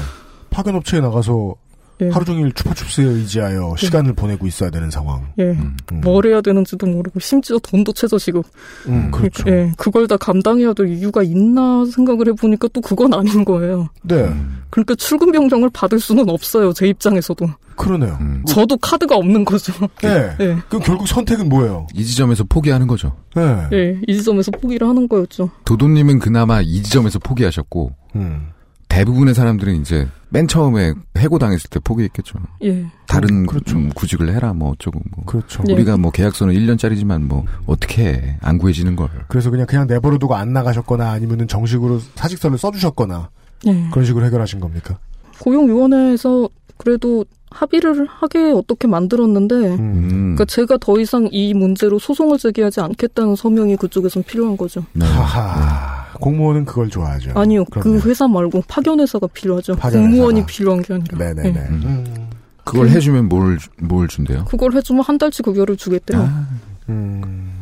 파견업체에 0.51 1.01
나가서 1.01 1.55
예, 2.03 2.11
하루 2.11 2.25
종일 2.25 2.53
추파춥스에 2.53 3.05
의지하여 3.05 3.75
시간을 3.79 4.13
보내고 4.13 4.47
있어야 4.47 4.71
되는 4.71 4.91
상황. 4.91 5.29
예, 5.39 5.45
음. 5.45 5.77
음. 5.93 6.01
뭘 6.03 6.27
해야 6.27 6.41
되는지도 6.41 6.87
모르고 6.87 7.21
심지어 7.21 7.59
돈도 7.59 7.93
최저 7.95 8.19
지급. 8.19 8.45
음, 8.87 9.11
그렇죠. 9.11 9.45
예, 9.49 9.73
그걸 9.77 10.07
다 10.07 10.17
감당해야 10.17 10.75
될 10.75 10.89
이유가 10.89 11.23
있나 11.23 11.85
생각을 11.87 12.29
해보니까 12.29 12.69
또 12.73 12.81
그건 12.81 13.15
아닌 13.15 13.45
거예요. 13.45 13.89
네. 14.03 14.31
그러니까 14.71 14.95
출근 14.97 15.31
명령을 15.31 15.71
받을 15.71 15.99
수는 15.99 16.29
없어요. 16.29 16.73
제 16.73 16.87
입장에서도. 16.87 17.47
그러네요. 17.77 18.17
음. 18.21 18.43
저도 18.47 18.77
카드가 18.79 19.17
없는 19.17 19.45
거죠. 19.45 19.73
네. 20.03 20.37
예, 20.41 20.57
그럼 20.69 20.83
결국 20.83 21.07
선택은 21.09 21.49
뭐예요? 21.49 21.87
이 21.95 22.05
지점에서 22.05 22.45
포기하는 22.45 22.87
거죠. 22.87 23.17
네. 23.35 23.69
예, 23.73 24.01
이 24.07 24.17
지점에서 24.17 24.51
포기를 24.51 24.87
하는 24.89 25.09
거였죠. 25.09 25.51
도도님은 25.65 26.19
그나마 26.19 26.61
이 26.61 26.83
지점에서 26.83 27.19
포기하셨고 27.19 27.93
음. 28.17 28.49
대부분의 28.97 29.35
사람들은 29.35 29.75
이제 29.83 30.09
맨 30.31 30.49
처음에 30.49 30.95
해고당했을 31.19 31.69
때 31.69 31.79
포기했겠죠. 31.81 32.39
예, 32.65 32.87
다른 33.07 33.29
음, 33.43 33.47
그렇죠. 33.47 33.77
음, 33.77 33.91
구직을 33.91 34.35
해라 34.35 34.55
뭐 34.55 34.71
어쩌고 34.71 34.99
뭐. 35.15 35.25
그렇죠. 35.27 35.63
예. 35.69 35.75
우리가 35.75 35.99
뭐 35.99 36.11
계약서는 36.11 36.55
1년짜리지만 36.55 37.25
뭐 37.25 37.45
어떻게 37.67 38.07
해. 38.07 38.39
안 38.41 38.57
구해지는 38.57 38.97
걸. 38.97 39.11
그래서 39.29 39.51
그냥 39.51 39.67
그냥 39.67 39.87
내버려 39.87 40.17
두고 40.17 40.35
안 40.35 40.55
나가셨거나 40.55 41.11
아니면은 41.11 41.47
정식으로 41.47 42.01
사직서를 42.15 42.57
써 42.57 42.71
주셨거나 42.71 43.29
예. 43.67 43.89
그런 43.91 44.07
식으로 44.07 44.25
해결하신 44.25 44.61
겁니까? 44.61 44.99
고용위원회에서 45.41 46.49
그래도 46.77 47.25
합의를 47.51 48.07
하게 48.07 48.51
어떻게 48.51 48.87
만들었는데, 48.89 49.55
음. 49.55 49.79
음. 49.79 50.09
그러니까 50.35 50.45
제가 50.45 50.77
더 50.79 50.99
이상 51.01 51.29
이 51.31 51.55
문제로 51.55 51.99
소송을 51.99 52.39
제기하지 52.39 52.81
않겠다는 52.81 53.37
서명이 53.37 53.77
그쪽에선 53.77 54.25
필요한 54.25 54.57
거죠. 54.57 54.85
네. 54.93 55.07
하하. 55.07 56.07
공무원은 56.21 56.65
그걸 56.65 56.89
좋아하죠. 56.89 57.33
아니요, 57.35 57.65
그럼요. 57.67 58.01
그 58.01 58.09
회사 58.09 58.27
말고 58.27 58.65
파견 58.67 59.01
회사가 59.01 59.27
필요하죠. 59.29 59.77
파견회사가. 59.77 60.11
공무원이 60.11 60.47
필요한 60.47 60.83
게 60.83 60.95
아니라. 60.95 61.19
네네네. 61.19 61.59
예. 61.59 61.63
음. 61.69 62.31
그걸 62.65 62.89
해주면 62.89 63.29
뭘, 63.29 63.59
뭘 63.81 64.09
준대요? 64.09 64.45
그걸 64.47 64.73
해주면 64.75 65.03
한 65.05 65.19
달치 65.19 65.43
급여를 65.43 65.77
주겠대요. 65.77 66.21
아, 66.21 66.49
음. 66.89 67.53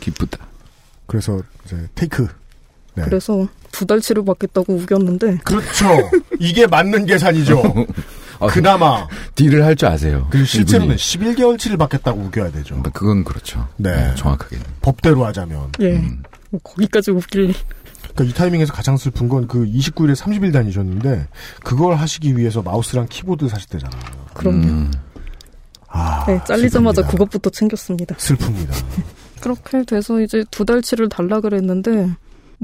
기쁘다. 0.00 0.38
그래서 1.06 1.40
이제 1.64 1.76
테이크. 1.94 2.28
네. 2.94 3.02
그래서 3.04 3.48
두 3.72 3.86
달치를 3.86 4.24
받겠다고 4.24 4.72
우겼는데, 4.74 5.38
그렇죠. 5.38 5.86
이게 6.38 6.66
맞는 6.66 7.06
계산이죠. 7.06 7.60
아, 8.40 8.46
그나마. 8.46 9.06
딜을 9.34 9.64
할 9.64 9.76
줄 9.76 9.88
아세요. 9.88 10.26
그리고 10.30 10.46
실제로는 10.46 10.94
이분이. 10.96 11.34
11개월치를 11.36 11.78
받겠다고 11.78 12.20
우겨야 12.20 12.50
되죠. 12.52 12.76
뭐 12.76 12.90
그건 12.92 13.24
그렇죠. 13.24 13.66
네. 13.76 14.14
정확하게. 14.16 14.58
법대로 14.82 15.24
하자면. 15.26 15.72
예, 15.80 15.92
음. 15.96 16.22
뭐 16.50 16.60
거기까지 16.62 17.10
웃길 17.10 17.46
리. 17.48 17.54
그러니까 18.14 18.24
이 18.24 18.32
타이밍에서 18.32 18.72
가장 18.72 18.96
슬픈 18.96 19.28
건 19.28 19.48
그 19.48 19.64
29일에 19.66 20.14
30일 20.14 20.52
다니셨는데 20.52 21.26
그걸 21.64 21.96
하시기 21.96 22.36
위해서 22.36 22.62
마우스랑 22.62 23.06
키보드 23.10 23.48
사셨대잖아요. 23.48 24.00
그럼요. 24.34 24.66
음. 24.66 24.92
아, 25.88 26.24
네, 26.26 26.40
잘리자마자 26.46 27.02
슬픕니다. 27.02 27.10
그것부터 27.10 27.50
챙겼습니다. 27.50 28.14
슬픕니다. 28.16 28.72
그렇게 29.40 29.84
돼서 29.84 30.20
이제 30.20 30.44
두 30.50 30.64
달치를 30.64 31.08
달라 31.08 31.40
그랬는데 31.40 32.10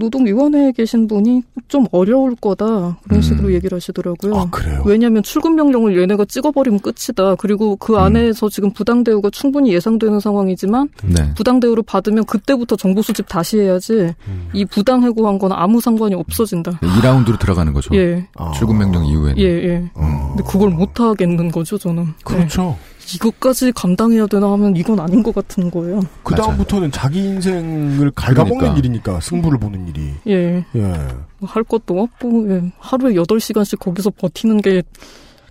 노동위원회에 0.00 0.72
계신 0.72 1.06
분이 1.06 1.42
좀 1.68 1.86
어려울 1.92 2.34
거다 2.34 2.98
그런 3.04 3.18
음. 3.18 3.22
식으로 3.22 3.52
얘기를 3.52 3.76
하시더라고요. 3.76 4.34
아 4.34 4.50
그래요? 4.50 4.82
왜냐하면 4.84 5.22
출근 5.22 5.54
명령을 5.54 6.00
얘네가 6.00 6.24
찍어버리면 6.24 6.80
끝이다. 6.80 7.36
그리고 7.36 7.76
그 7.76 7.94
음. 7.94 7.98
안에서 8.00 8.48
지금 8.48 8.72
부당 8.72 9.04
대우가 9.04 9.30
충분히 9.30 9.72
예상되는 9.72 10.18
상황이지만 10.18 10.88
네. 11.04 11.32
부당 11.34 11.60
대우를 11.60 11.84
받으면 11.86 12.24
그때부터 12.24 12.76
정보 12.76 13.02
수집 13.02 13.28
다시 13.28 13.58
해야지 13.58 14.14
음. 14.26 14.48
이 14.52 14.64
부당 14.64 15.04
해고한 15.04 15.38
건 15.38 15.52
아무 15.52 15.80
상관이 15.80 16.14
없어진다. 16.14 16.80
2라운드로 16.80 17.38
들어가는 17.38 17.72
거죠. 17.72 17.94
예, 17.94 18.26
아. 18.36 18.50
출근 18.52 18.78
명령 18.78 19.04
이후에는. 19.04 19.38
예, 19.38 19.44
예. 19.44 19.90
어. 19.94 20.34
근데 20.34 20.50
그걸 20.50 20.70
못 20.70 20.98
하겠는 20.98 21.50
거죠, 21.50 21.78
저는. 21.78 22.04
네. 22.04 22.12
그렇죠. 22.24 22.76
이것까지 23.14 23.72
감당해야 23.72 24.26
되나 24.26 24.50
하면 24.52 24.76
이건 24.76 25.00
아닌 25.00 25.22
것 25.22 25.34
같은 25.34 25.70
거예요. 25.70 26.00
그 26.22 26.34
다음부터는 26.34 26.90
자기 26.92 27.20
인생을 27.24 28.10
갉아먹는 28.12 28.58
그러니까. 28.58 28.78
일이니까 28.78 29.20
승부를 29.20 29.58
보는 29.58 29.88
일이. 29.88 30.14
예. 30.28 30.64
예. 30.74 31.08
할 31.42 31.64
것도 31.64 32.00
없고 32.00 32.50
예. 32.50 32.72
하루에 32.78 33.14
8시간씩 33.14 33.78
거기서 33.80 34.10
버티는 34.10 34.60
게 34.60 34.82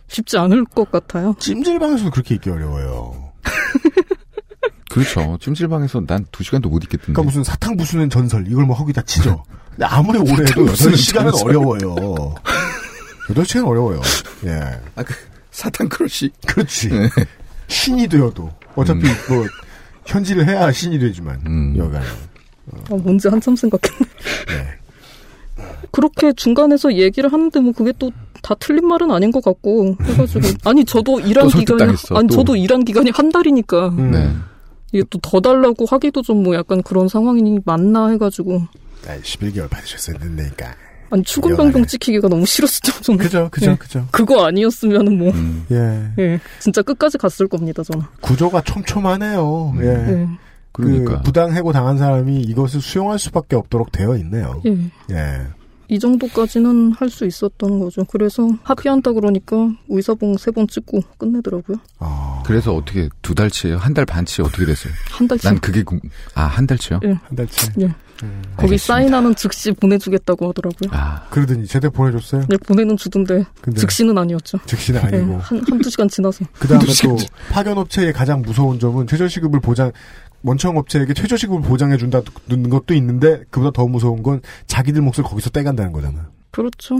쉽지 0.07 0.37
않을 0.37 0.65
것 0.65 0.91
같아요. 0.91 1.35
찜질방에서도 1.39 2.11
그렇게 2.11 2.35
있기 2.35 2.49
어려워요. 2.49 3.31
그렇죠. 4.89 5.37
찜질방에서 5.39 6.01
난 6.07 6.25
2시간도 6.31 6.67
못 6.69 6.83
있겠던데. 6.83 7.13
그러니까 7.13 7.23
무슨 7.23 7.43
사탕 7.43 7.77
부수는 7.77 8.09
전설 8.09 8.45
이걸 8.47 8.65
뭐 8.65 8.75
허기다 8.75 9.03
치죠. 9.03 9.43
근데 9.69 9.85
아무리 9.85 10.17
오래 10.17 10.43
해도 10.43 10.65
부수는 10.65 10.95
8시간은 10.95 11.31
전설. 11.31 11.49
어려워요. 11.49 12.35
8시간 13.27 13.67
어려워요. 13.67 14.01
예. 14.45 14.59
아, 14.95 15.03
그 15.03 15.13
사탕 15.51 15.87
crush. 15.89 16.31
그렇지. 16.47 16.89
네. 17.69 17.75
신이 17.75 18.07
되어도 18.07 18.49
어차피 18.75 19.01
뭐 19.01 19.45
현질을 20.05 20.47
해야 20.47 20.71
신이 20.71 20.99
되지만 20.99 21.41
음. 21.45 21.75
여간 21.77 22.01
아, 22.91 22.95
뭔지 22.95 23.27
한참 23.27 23.55
생각했네. 23.55 24.05
네. 24.47 25.65
그렇게 25.91 26.33
중간에서 26.33 26.93
얘기를 26.93 27.31
하는데 27.31 27.59
뭐 27.59 27.71
그게 27.73 27.93
또 27.97 28.11
다 28.41 28.55
틀린 28.55 28.87
말은 28.87 29.11
아닌 29.11 29.31
것 29.31 29.43
같고 29.43 29.97
해가지고 30.01 30.47
아니 30.63 30.85
저도 30.85 31.19
일한 31.19 31.49
또 31.49 31.49
기간이 31.59 31.65
설득당했어, 31.67 32.15
아니 32.15 32.27
또. 32.29 32.35
저도 32.35 32.55
일한 32.55 32.85
기간이 32.85 33.11
한 33.13 33.29
달이니까 33.33 33.89
음. 33.89 34.11
네. 34.11 34.29
이게 34.93 35.03
또 35.09 35.19
더 35.21 35.41
달라고 35.41 35.85
하기도 35.85 36.21
좀 36.21 36.41
뭐 36.43 36.55
약간 36.55 36.81
그런 36.81 37.09
상황이 37.09 37.59
맞나 37.65 38.07
해가지고 38.07 38.61
아, 39.07 39.17
11개월 39.21 39.69
받으셨어야 39.69 40.17
된다니까. 40.19 40.73
아니 41.11 41.23
미안하네. 41.23 41.55
변경 41.57 41.85
찍히기가 41.85 42.27
너무 42.27 42.45
싫었죠 42.45 43.01
저는 43.01 43.17
그죠, 43.19 43.49
그죠, 43.51 43.71
예. 43.71 43.75
그죠. 43.75 44.07
그거 44.11 44.45
아니었으면은 44.45 45.17
뭐 45.17 45.31
음. 45.31 45.65
예. 45.71 46.11
예, 46.19 46.39
진짜 46.59 46.81
끝까지 46.81 47.17
갔을 47.17 47.47
겁니다 47.47 47.83
저는 47.83 48.05
구조가 48.21 48.61
촘촘하네요. 48.61 49.73
예. 49.81 49.85
예, 49.87 50.27
그러니까. 50.71 51.17
그 51.17 51.23
부당 51.23 51.53
해고 51.53 51.71
당한 51.71 51.97
사람이 51.97 52.41
이것을 52.41 52.81
수용할 52.81 53.17
수밖에 53.19 53.55
없도록 53.55 53.91
되어 53.91 54.15
있네요. 54.17 54.61
예. 54.65 54.77
예. 55.11 55.47
이 55.91 55.97
정도까지는 55.97 56.91
할 56.91 57.09
수 57.09 57.25
있었던 57.25 57.79
거죠. 57.79 58.05
그래서 58.05 58.47
합의한다 58.63 59.11
그러니까 59.13 59.55
의사봉 59.89 60.37
세 60.37 60.51
번 60.51 60.67
찍고 60.67 61.01
끝내더라고요. 61.17 61.77
아, 61.97 62.43
그래서 62.45 62.75
어떻게 62.75 63.09
두 63.23 63.33
달치예요? 63.33 63.77
한 63.77 63.95
달 63.95 64.05
반치 64.05 64.43
어떻게 64.43 64.65
됐어요? 64.65 64.93
한 65.09 65.27
달치. 65.27 65.47
난 65.47 65.59
그게 65.59 65.81
궁... 65.81 65.99
아, 66.35 66.43
한 66.43 66.67
달치요? 66.67 66.99
예. 67.05 67.13
한 67.13 67.35
달치. 67.35 67.71
예. 67.81 67.95
음. 68.23 68.41
거기 68.57 68.73
알겠습니다. 68.73 68.93
사인하는 68.93 69.35
즉시 69.35 69.71
보내주겠다고 69.71 70.49
하더라고요. 70.49 70.89
아, 70.91 71.23
그러더니 71.29 71.65
제대 71.67 71.89
보내줬어요. 71.89 72.45
네, 72.49 72.57
보내는 72.57 72.97
주던데 72.97 73.45
즉시는 73.77 74.17
아니었죠. 74.17 74.59
즉시는 74.65 75.01
예, 75.01 75.17
아니고. 75.17 75.37
한, 75.39 75.61
한두 75.69 75.89
시간 75.89 76.07
지나서. 76.09 76.45
그 76.59 76.67
다음에 76.67 76.83
또 77.03 77.17
파견 77.51 77.77
업체의 77.77 78.13
가장 78.13 78.41
무서운 78.41 78.79
점은 78.79 79.07
최저시급을 79.07 79.59
보장, 79.61 79.91
원청 80.43 80.77
업체에게 80.77 81.13
최저시급을 81.13 81.61
보장해 81.67 81.97
준다는 81.97 82.69
것도 82.69 82.93
있는데 82.95 83.43
그보다 83.49 83.71
더 83.71 83.87
무서운 83.87 84.23
건 84.23 84.41
자기들 84.67 85.01
몫을 85.01 85.23
거기서 85.23 85.49
떼간다는 85.51 85.91
거잖아요. 85.91 86.25
그렇죠. 86.51 86.95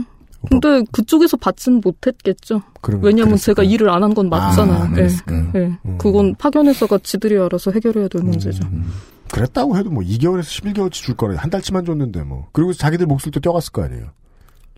근데 0.49 0.83
그쪽에서 0.93 1.35
받지는 1.35 1.81
못했겠죠. 1.83 2.61
그럼 2.79 3.01
왜냐하면 3.03 3.31
그랬을까요? 3.35 3.67
제가 3.67 3.73
일을 3.73 3.89
안 3.89 4.03
한 4.03 4.13
건 4.13 4.29
맞잖아 4.29 4.73
요. 4.73 4.77
아, 4.83 4.87
예. 4.91 4.95
그랬을까요? 4.95 5.51
예. 5.55 5.59
음. 5.85 5.97
그건 5.97 6.33
파견회사가 6.35 6.99
지들이 7.03 7.37
알아서 7.37 7.71
해결해야 7.71 8.07
될 8.07 8.21
문제죠. 8.21 8.65
음. 8.71 8.89
그랬다고 9.31 9.77
해도 9.77 9.89
뭐 9.89 10.03
2개월에서 10.03 10.43
11개월치 10.43 10.91
줄 10.93 11.15
거래 11.15 11.35
한 11.37 11.49
달치만 11.49 11.85
줬는데 11.85 12.23
뭐 12.23 12.47
그리고 12.51 12.73
자기들 12.73 13.05
몫을 13.05 13.31
또 13.31 13.39
떼어갔을 13.39 13.71
거 13.71 13.83
아니에요. 13.83 14.07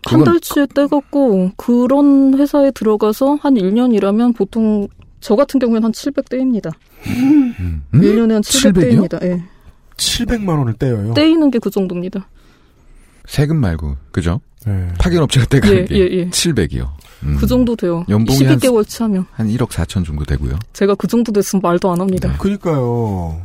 한 0.04 0.24
달치에 0.24 0.66
떼갖고 0.74 1.52
그런 1.56 2.36
회사에 2.38 2.70
들어가서 2.72 3.38
한 3.40 3.54
1년 3.54 3.94
일하면 3.94 4.32
보통 4.32 4.88
저 5.20 5.36
같은 5.36 5.60
경우에는 5.60 5.84
한 5.84 5.92
700대입니다. 5.92 6.72
음? 7.06 7.82
1년에 7.94 8.32
한 8.32 8.42
700 8.42 8.92
이요? 8.92 9.02
700대입니다. 9.02 9.22
예. 9.24 9.42
700만 9.96 10.58
원을 10.58 10.74
떼어요. 10.74 11.14
떼이는 11.14 11.50
게 11.50 11.58
그 11.60 11.70
정도입니다. 11.70 12.26
세금 13.26 13.58
말고 13.58 13.96
그죠? 14.10 14.40
네. 14.66 14.88
파견 14.98 15.22
업체가 15.22 15.46
떼가는 15.46 15.76
예, 15.76 15.84
게 15.84 15.94
예, 15.96 16.10
예. 16.18 16.30
700이요. 16.30 16.88
음. 17.22 17.36
그 17.38 17.46
정도 17.46 17.76
돼요. 17.76 18.04
연봉이 18.08 18.44
한 18.44 18.58
12개월치 18.58 19.00
하면. 19.02 19.26
한 19.32 19.46
1억 19.48 19.68
4천 19.68 20.04
정도 20.04 20.24
되고요. 20.24 20.58
제가 20.72 20.96
그 20.96 21.06
정도 21.06 21.30
됐으면 21.30 21.60
말도 21.62 21.90
안 21.92 22.00
합니다. 22.00 22.36
그러니까요. 22.38 23.42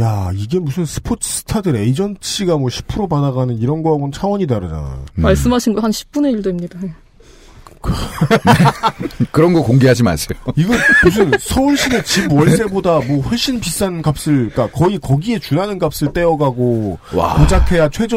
야 0.00 0.30
이게 0.34 0.58
무슨 0.58 0.84
스포츠 0.84 1.28
스타들 1.28 1.74
에이전시가 1.76 2.56
뭐 2.58 2.68
10% 2.68 3.08
받아가는 3.08 3.56
이런 3.58 3.82
거하고는 3.82 4.12
차원이 4.12 4.46
다르잖아. 4.46 4.98
음. 5.14 5.22
말씀하신 5.22 5.72
거 5.74 5.80
한 5.80 5.90
10분의 5.90 6.32
1 6.32 6.42
됩니다. 6.42 6.78
예. 6.84 6.92
그런 9.32 9.52
거 9.52 9.62
공개하지 9.62 10.02
마세요. 10.02 10.38
이거 10.56 10.74
무슨 11.04 11.30
서울시내 11.38 12.02
집 12.02 12.32
월세보다 12.32 13.00
뭐 13.06 13.20
훨씬 13.22 13.60
비싼 13.60 14.02
값을, 14.02 14.50
그러니까 14.50 14.66
거의 14.76 14.98
거기에 14.98 15.38
준하는 15.38 15.78
값을 15.78 16.12
떼어가고 16.12 16.98
와. 17.14 17.34
고작해야 17.36 17.88
최저 17.90 18.16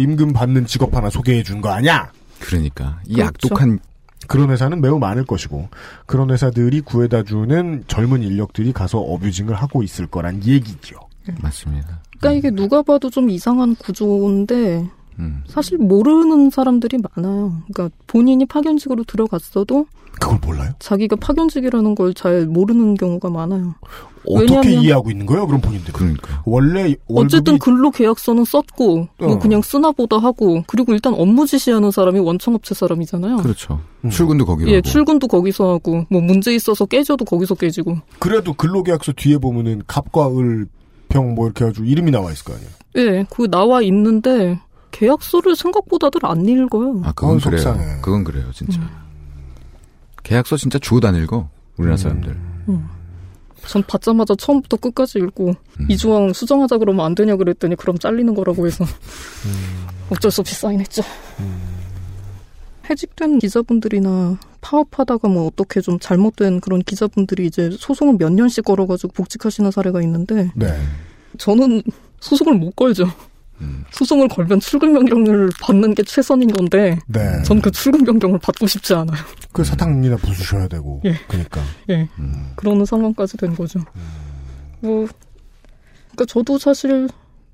임금 0.00 0.32
받는 0.32 0.66
직업 0.66 0.94
하나 0.96 1.10
소개해 1.10 1.42
준 1.42 1.60
거 1.60 1.68
아니야? 1.70 2.10
그러니까 2.38 2.98
이 3.06 3.14
그렇죠. 3.16 3.28
악독한 3.28 3.78
그런 4.26 4.50
회사는 4.50 4.80
매우 4.80 4.98
많을 4.98 5.24
것이고 5.24 5.68
그런 6.06 6.30
회사들이 6.30 6.82
구해다 6.82 7.22
주는 7.24 7.84
젊은 7.86 8.22
인력들이 8.22 8.72
가서 8.72 8.98
어뷰징을 8.98 9.54
하고 9.54 9.82
있을 9.82 10.06
거란 10.06 10.44
얘기죠. 10.44 10.96
맞습니다. 11.40 12.00
그러니까 12.18 12.38
이게 12.38 12.50
누가 12.54 12.82
봐도 12.82 13.08
좀 13.10 13.30
이상한 13.30 13.74
구조인데 13.76 14.86
음. 15.20 15.42
사실 15.46 15.78
모르는 15.78 16.50
사람들이 16.50 16.98
많아요. 17.16 17.62
그러니까 17.72 17.94
본인이 18.06 18.44
파견직으로 18.46 19.04
들어갔어도 19.04 19.86
그걸 20.20 20.38
몰라요? 20.44 20.72
자기가 20.80 21.16
파견직이라는 21.16 21.94
걸 21.94 22.12
잘 22.14 22.46
모르는 22.46 22.94
경우가 22.94 23.30
많아요. 23.30 23.74
어떻게 24.28 24.54
왜냐하면- 24.54 24.82
이해하고 24.82 25.10
있는 25.10 25.24
거예요? 25.24 25.46
그럼 25.46 25.60
본인들은 25.62 25.92
그러니까 25.94 26.42
원래 26.44 26.94
어쨌든 27.08 27.58
근로 27.58 27.90
계약서는 27.90 28.44
썼고 28.44 29.08
뭐 29.18 29.32
어. 29.32 29.38
그냥 29.38 29.62
쓰나 29.62 29.92
보다 29.92 30.18
하고 30.18 30.62
그리고 30.66 30.92
일단 30.92 31.14
업무 31.14 31.46
지시하는 31.46 31.90
사람이 31.90 32.18
원청업체 32.18 32.74
사람이잖아요. 32.74 33.38
그렇죠. 33.38 33.80
음. 34.04 34.10
출근도 34.10 34.44
거기로 34.44 34.70
예, 34.72 34.76
하고. 34.76 34.82
출근도 34.88 35.26
거기서 35.28 35.70
하고 35.74 36.04
뭐 36.10 36.20
문제 36.20 36.54
있어서 36.54 36.84
깨져도 36.84 37.24
거기서 37.24 37.54
깨지고. 37.54 37.96
그래도 38.18 38.52
근로 38.52 38.82
계약서 38.82 39.12
뒤에 39.12 39.38
보면은 39.38 39.82
갑과 39.86 40.28
을, 40.36 40.66
병 41.08 41.34
뭐 41.34 41.46
이렇게 41.46 41.64
해가지고 41.64 41.86
이름이 41.86 42.10
나와 42.10 42.30
있을 42.30 42.44
거 42.44 42.52
아니에요. 42.52 42.70
예, 42.96 43.26
그 43.30 43.48
나와 43.50 43.80
있는데 43.82 44.60
계약서를 44.90 45.56
생각보다들 45.56 46.20
안 46.24 46.46
읽어요. 46.46 47.00
아 47.04 47.12
그건 47.12 47.34
어우, 47.34 47.40
그래요. 47.40 47.60
속상해. 47.60 48.00
그건 48.00 48.24
그래요, 48.24 48.50
진짜. 48.52 48.80
음. 48.80 48.88
계약서 50.22 50.56
진짜 50.56 50.78
주워 50.78 51.00
다닐고 51.00 51.48
우리나라 51.76 51.96
사람들. 51.96 52.36
전 53.66 53.82
받자마자 53.82 54.34
처음부터 54.36 54.76
끝까지 54.78 55.18
읽고 55.18 55.54
음. 55.80 55.86
이 55.88 55.96
조항 55.96 56.32
수정하자 56.32 56.78
그러면 56.78 57.04
안 57.04 57.14
되냐 57.14 57.36
그랬더니 57.36 57.76
그럼 57.76 57.98
잘리는 57.98 58.34
거라고 58.34 58.66
해서 58.66 58.84
어쩔 60.10 60.30
수 60.30 60.40
없이 60.40 60.54
사인했죠. 60.54 61.02
해직된 62.88 63.38
기자분들이나 63.38 64.38
파업하다가 64.60 65.28
뭐 65.28 65.46
어떻게 65.46 65.80
좀 65.80 65.98
잘못된 65.98 66.60
그런 66.60 66.80
기자분들이 66.82 67.46
이제 67.46 67.70
소송을 67.78 68.16
몇 68.18 68.32
년씩 68.32 68.64
걸어가지고 68.64 69.12
복직하시는 69.12 69.70
사례가 69.70 70.02
있는데 70.02 70.50
네. 70.54 70.66
저는 71.38 71.82
소송을 72.20 72.54
못 72.54 72.74
걸죠. 72.74 73.06
음. 73.60 73.84
소송을 73.90 74.28
걸면 74.28 74.60
출근 74.60 74.92
명령을 74.92 75.50
받는 75.60 75.94
게 75.94 76.02
최선인 76.02 76.48
건데 76.48 76.98
네. 77.06 77.42
전그 77.42 77.70
출근 77.70 78.04
명령을 78.04 78.38
받고 78.38 78.66
싶지 78.66 78.94
않아요. 78.94 79.18
그 79.52 79.64
사탕이나 79.64 80.16
부수셔야 80.16 80.68
되고. 80.68 81.00
예. 81.04 81.14
그러니까. 81.28 81.60
예. 81.90 82.08
음. 82.18 82.52
그러는 82.56 82.84
상황까지 82.84 83.36
된 83.36 83.54
거죠. 83.54 83.80
뭐, 84.80 85.06
그니까 86.08 86.24
저도 86.26 86.58
사실 86.58 87.08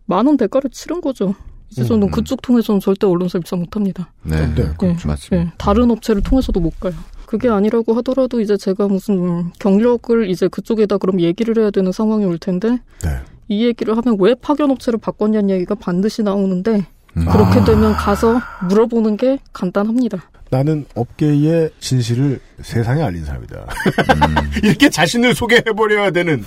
많은 0.07 0.37
대가를 0.37 0.71
치른 0.71 1.01
거죠. 1.01 1.35
이제 1.71 1.85
저는 1.85 2.09
음. 2.09 2.11
그쪽 2.11 2.43
통해서는 2.43 2.81
절대 2.81 3.07
언론사 3.07 3.39
입사 3.39 3.57
못 3.57 3.75
합니다. 3.75 4.13
네, 4.23 4.47
네, 4.55 4.71
그렇죠. 4.79 5.09
맞습니다. 5.09 5.37
예, 5.37 5.53
다른 5.59 5.91
업체를 5.91 6.23
통해서도 6.23 6.61
못 6.61 6.79
가요. 6.79 6.95
그게 7.27 7.49
아니라고 7.49 7.95
하더라도 7.95 8.41
이제 8.41 8.57
제가 8.57 8.87
무슨 8.87 9.51
경력을 9.59 10.31
이제 10.31 10.47
그쪽에다 10.47 10.99
그럼 10.99 11.21
얘기를 11.21 11.59
해야 11.59 11.71
되는 11.71 11.91
상황이 11.91 12.25
올 12.25 12.39
텐데 12.39 12.79
네. 13.03 13.21
이 13.49 13.65
얘기를 13.67 13.97
하면 13.97 14.17
왜 14.21 14.35
파견 14.35 14.71
업체를 14.71 14.99
바꿨냐는 14.99 15.51
얘기가 15.51 15.75
반드시 15.77 16.23
나오는데 16.23 16.87
음. 17.17 17.25
그렇게 17.27 17.61
아. 17.61 17.65
되면 17.65 17.93
가서 17.95 18.41
물어보는 18.69 19.17
게 19.17 19.39
간단합니다. 19.53 20.19
나는 20.51 20.85
업계의 20.95 21.71
진실을 21.81 22.41
세상에 22.63 23.03
알린 23.03 23.25
사람이다. 23.25 23.57
음. 23.59 24.51
이렇게 24.63 24.89
자신을 24.91 25.35
소개해버려야 25.35 26.11
되는. 26.13 26.45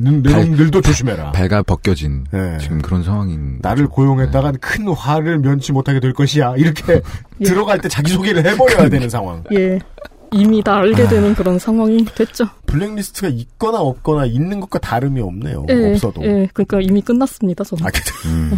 는- 0.00 0.22
발- 0.22 0.32
너희들도 0.48 0.80
조심해라. 0.80 1.32
발가 1.32 1.60
벗겨진 1.64 2.24
네. 2.30 2.56
지금 2.60 2.80
그런 2.80 3.02
상황인. 3.02 3.58
나를 3.62 3.88
고용했다간 3.88 4.52
네. 4.52 4.58
큰 4.60 4.86
화를 4.88 5.38
면치 5.40 5.72
못하게 5.72 5.98
될 5.98 6.12
것이야. 6.12 6.54
이렇게 6.56 7.00
예. 7.40 7.44
들어갈 7.44 7.80
때 7.80 7.88
자기 7.88 8.12
소개를 8.12 8.44
해버려야 8.46 8.88
되는 8.90 9.08
상황. 9.08 9.42
예. 9.52 9.80
이미 10.32 10.62
다 10.62 10.76
알게 10.76 11.08
되는 11.08 11.34
그런 11.34 11.58
상황이 11.58 12.04
됐죠. 12.04 12.48
블랙리스트가 12.66 13.28
있거나 13.28 13.78
없거나 13.80 14.26
있는 14.26 14.60
것과 14.60 14.78
다름이 14.78 15.20
없네요. 15.20 15.66
예, 15.68 15.92
없어도. 15.92 16.22
예, 16.24 16.48
그러니까 16.52 16.80
이미 16.80 17.00
끝났습니다. 17.00 17.64
저는 17.64 17.86
아, 17.86 17.90
그, 17.90 18.28
음. 18.28 18.52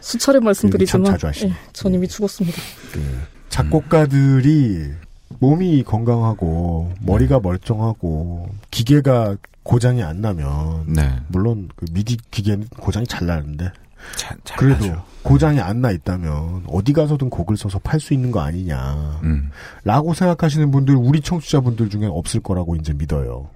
수차례 0.00 0.40
말씀드리지만, 0.40 1.04
참 1.04 1.14
자주 1.14 1.26
하시네. 1.26 1.50
예, 1.50 1.56
전 1.72 1.94
이미 1.94 2.08
죽었습니다. 2.08 2.58
그 2.92 3.00
작곡가들이 3.48 4.92
몸이 5.38 5.82
건강하고 5.84 6.92
머리가 7.00 7.40
멀쩡하고 7.40 8.48
기계가 8.70 9.36
고장이 9.62 10.02
안 10.02 10.20
나면 10.20 10.84
네. 10.86 11.16
물론 11.28 11.68
그 11.76 11.84
미디 11.92 12.16
기계는 12.30 12.66
고장이 12.78 13.06
잘 13.06 13.26
나는데 13.26 13.72
잘, 14.16 14.36
잘 14.44 14.56
그래도 14.58 14.84
하죠. 14.84 15.04
고장이 15.22 15.60
안 15.60 15.80
나 15.80 15.90
있다면 15.90 16.64
어디 16.68 16.92
가서든 16.92 17.30
곡을 17.30 17.56
써서 17.56 17.78
팔 17.78 18.00
수 18.00 18.14
있는 18.14 18.30
거 18.30 18.40
아니냐 18.40 19.20
음. 19.22 19.50
라고 19.84 20.14
생각하시는 20.14 20.70
분들 20.70 20.94
우리 20.96 21.20
청취자분들 21.20 21.88
중에 21.90 22.06
없을 22.06 22.40
거라고 22.40 22.76
이제 22.76 22.92
믿어요. 22.92 23.48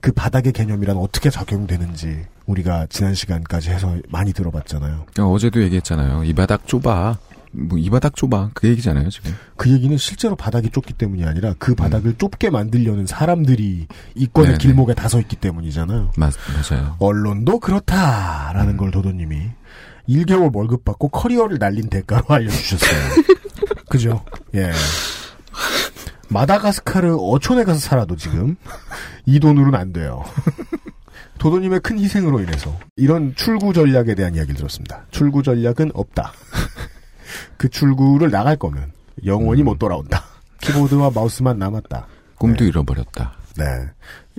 그 0.00 0.12
바닥의 0.12 0.52
개념이란 0.52 0.96
어떻게 0.96 1.28
적용되는지 1.30 2.24
우리가 2.46 2.86
지난 2.88 3.14
시간까지 3.14 3.70
해서 3.70 3.96
많이 4.08 4.32
들어봤잖아요. 4.32 5.06
그러니까 5.12 5.26
어제도 5.32 5.60
얘기했잖아요. 5.62 6.22
이 6.24 6.32
바닥 6.34 6.66
좁아. 6.68 7.18
뭐 7.50 7.78
이 7.78 7.88
바닥 7.90 8.14
좁아. 8.14 8.50
그 8.54 8.68
얘기잖아요, 8.68 9.08
지금. 9.10 9.34
그 9.56 9.70
얘기는 9.70 9.96
실제로 9.96 10.36
바닥이 10.36 10.70
좁기 10.70 10.92
때문이 10.92 11.24
아니라 11.24 11.54
그 11.58 11.74
바닥을 11.74 12.14
좁게 12.18 12.50
만들려는 12.50 13.06
사람들이 13.06 13.86
이권의. 14.14 14.58
길목에 14.58 14.94
다서 14.94 15.18
있기 15.20 15.36
때문이잖아요. 15.36 16.12
맞, 16.16 16.34
맞아요. 16.70 16.96
언론도 17.00 17.58
그렇다라는 17.60 18.76
걸 18.76 18.90
도도님이 18.90 19.48
1개월 20.08 20.54
월급 20.54 20.84
받고 20.84 21.08
커리어를 21.08 21.58
날린 21.58 21.88
대가로 21.88 22.24
알려주셨어요. 22.34 23.00
그죠? 23.88 24.24
예. 24.54 24.70
마다가스카르 26.28 27.16
어촌에 27.16 27.64
가서 27.64 27.78
살아도 27.78 28.16
지금 28.16 28.56
이 29.26 29.40
돈으로는 29.40 29.78
안 29.78 29.92
돼요. 29.92 30.24
도도님의 31.38 31.80
큰 31.80 31.98
희생으로 31.98 32.40
인해서 32.40 32.76
이런 32.96 33.34
출구 33.36 33.72
전략에 33.72 34.14
대한 34.14 34.34
이야기를 34.34 34.56
들었습니다. 34.56 35.04
출구 35.10 35.42
전략은 35.42 35.92
없다. 35.94 36.32
그 37.56 37.68
출구를 37.68 38.30
나갈 38.30 38.56
거면 38.56 38.92
영원히 39.24 39.62
못 39.62 39.78
돌아온다. 39.78 40.24
키보드와 40.60 41.10
마우스만 41.14 41.58
남았다. 41.58 42.06
꿈도 42.36 42.64
잃어버렸다. 42.64 43.34
네. 43.56 43.64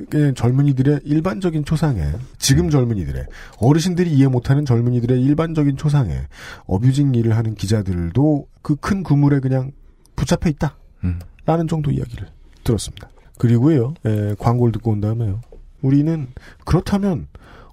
그 0.09 0.33
젊은이들의 0.33 1.01
일반적인 1.03 1.65
초상에, 1.65 2.03
지금 2.37 2.69
젊은이들의, 2.69 3.25
어르신들이 3.57 4.11
이해 4.11 4.27
못하는 4.27 4.65
젊은이들의 4.65 5.21
일반적인 5.21 5.77
초상에, 5.77 6.21
어뷰징 6.67 7.15
일을 7.15 7.35
하는 7.35 7.55
기자들도 7.55 8.47
그 8.61 8.75
큰 8.75 9.03
그물에 9.03 9.39
그냥 9.39 9.71
붙잡혀 10.15 10.49
있다. 10.49 10.75
음. 11.03 11.19
라는 11.45 11.67
정도 11.67 11.91
이야기를 11.91 12.27
들었습니다. 12.63 13.09
그리고요, 13.37 13.93
에, 14.05 14.35
광고를 14.37 14.71
듣고 14.73 14.91
온 14.91 15.01
다음에요. 15.01 15.41
우리는, 15.81 16.27
그렇다면, 16.65 17.27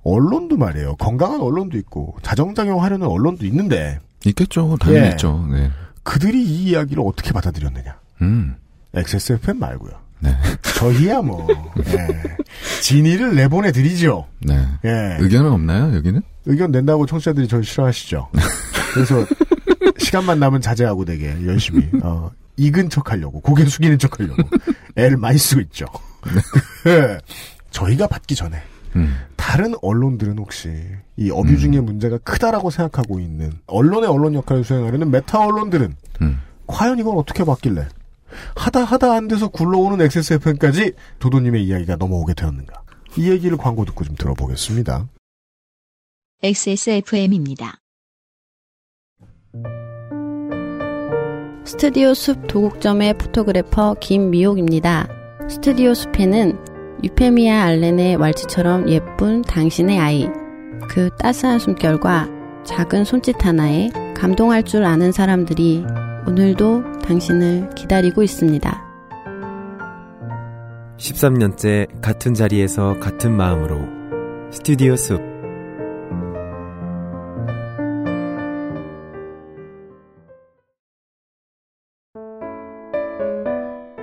언론도 0.04 0.56
말이에요. 0.56 0.94
건강한 0.96 1.40
언론도 1.40 1.76
있고, 1.78 2.16
자정작용하려는 2.22 3.06
언론도 3.06 3.44
있는데, 3.46 3.98
있겠죠. 4.24 4.76
당연히 4.80 5.06
예. 5.06 5.10
있죠. 5.10 5.44
네. 5.50 5.70
그들이 6.04 6.42
이 6.42 6.70
이야기를 6.70 7.02
어떻게 7.04 7.32
받아들였느냐. 7.32 7.98
음. 8.22 8.56
XSFM 8.94 9.58
말고요. 9.58 10.05
저희야 10.74 11.22
뭐 11.22 11.46
예. 11.86 12.08
진의를 12.82 13.34
내보내 13.34 13.72
드리죠. 13.72 14.26
네. 14.40 14.66
예. 14.84 15.16
의견은 15.20 15.50
없나요, 15.50 15.94
여기는? 15.96 16.22
의견 16.46 16.70
낸다고 16.70 17.06
청취자들이 17.06 17.48
저희 17.48 17.62
싫어하시죠. 17.62 18.28
그래서 18.94 19.26
시간만 19.98 20.38
남은 20.38 20.60
자제하고 20.60 21.04
되게 21.04 21.34
열심히 21.46 21.88
어, 22.02 22.30
익은 22.56 22.90
척하려고 22.90 23.40
고개 23.40 23.64
숙이는 23.64 23.98
척하려고 23.98 24.42
애를 24.96 25.16
많이 25.16 25.38
쓰고 25.38 25.60
있죠. 25.62 25.86
예. 26.86 27.18
저희가 27.70 28.06
받기 28.06 28.34
전에 28.34 28.56
음. 28.94 29.16
다른 29.36 29.74
언론들은 29.82 30.38
혹시 30.38 30.70
이 31.16 31.30
어뷰징의 31.30 31.80
문제가 31.82 32.18
크다라고 32.18 32.70
생각하고 32.70 33.20
있는 33.20 33.52
언론의 33.66 34.08
언론 34.08 34.34
역할을 34.34 34.64
수행하려는 34.64 35.10
메타 35.10 35.38
언론들은 35.46 35.94
음. 36.22 36.40
과연 36.66 36.98
이걸 36.98 37.16
어떻게 37.16 37.44
봤길래 37.44 37.86
하다 38.54 38.84
하다 38.84 39.14
안 39.14 39.28
돼서 39.28 39.48
굴러오는 39.48 40.00
XSFM까지 40.00 40.92
도도님의 41.18 41.64
이야기가 41.64 41.96
넘어오게 41.96 42.34
되었는가? 42.34 42.82
이 43.16 43.30
얘기를 43.30 43.56
광고 43.56 43.84
듣고 43.84 44.04
좀 44.04 44.14
들어보겠습니다. 44.16 45.08
XSFM입니다. 46.42 47.78
스튜디오 51.64 52.14
숲 52.14 52.46
도곡점의 52.46 53.18
포토그래퍼 53.18 53.96
김미옥입니다. 54.00 55.08
스튜디오 55.50 55.94
숲에는 55.94 56.56
유페미아 57.02 57.62
알렌의 57.64 58.16
왈츠처럼 58.16 58.88
예쁜 58.88 59.42
당신의 59.42 59.98
아이, 59.98 60.28
그 60.88 61.10
따스한 61.18 61.58
숨결과 61.58 62.28
작은 62.64 63.04
손짓 63.04 63.44
하나에 63.44 63.90
감동할 64.14 64.62
줄 64.62 64.84
아는 64.84 65.12
사람들이 65.12 65.84
오늘도 66.26 66.95
당신을 67.06 67.70
기다리고 67.74 68.22
있습니다. 68.22 68.82
13년째 70.98 72.00
같은 72.00 72.34
자리에서 72.34 72.98
같은 72.98 73.32
마음으로 73.32 73.78
스튜디오 74.50 74.96
숲 74.96 75.20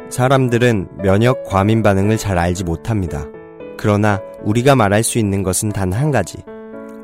사람들은 0.10 0.90
면역 1.02 1.44
과민 1.44 1.82
반응을 1.82 2.18
잘 2.18 2.38
알지 2.38 2.64
못합니다. 2.64 3.26
그러나 3.78 4.22
우리가 4.44 4.76
말할 4.76 5.02
수 5.04 5.18
있는 5.18 5.42
것은 5.42 5.70
단 5.70 5.92
한 5.92 6.12
가지. 6.12 6.38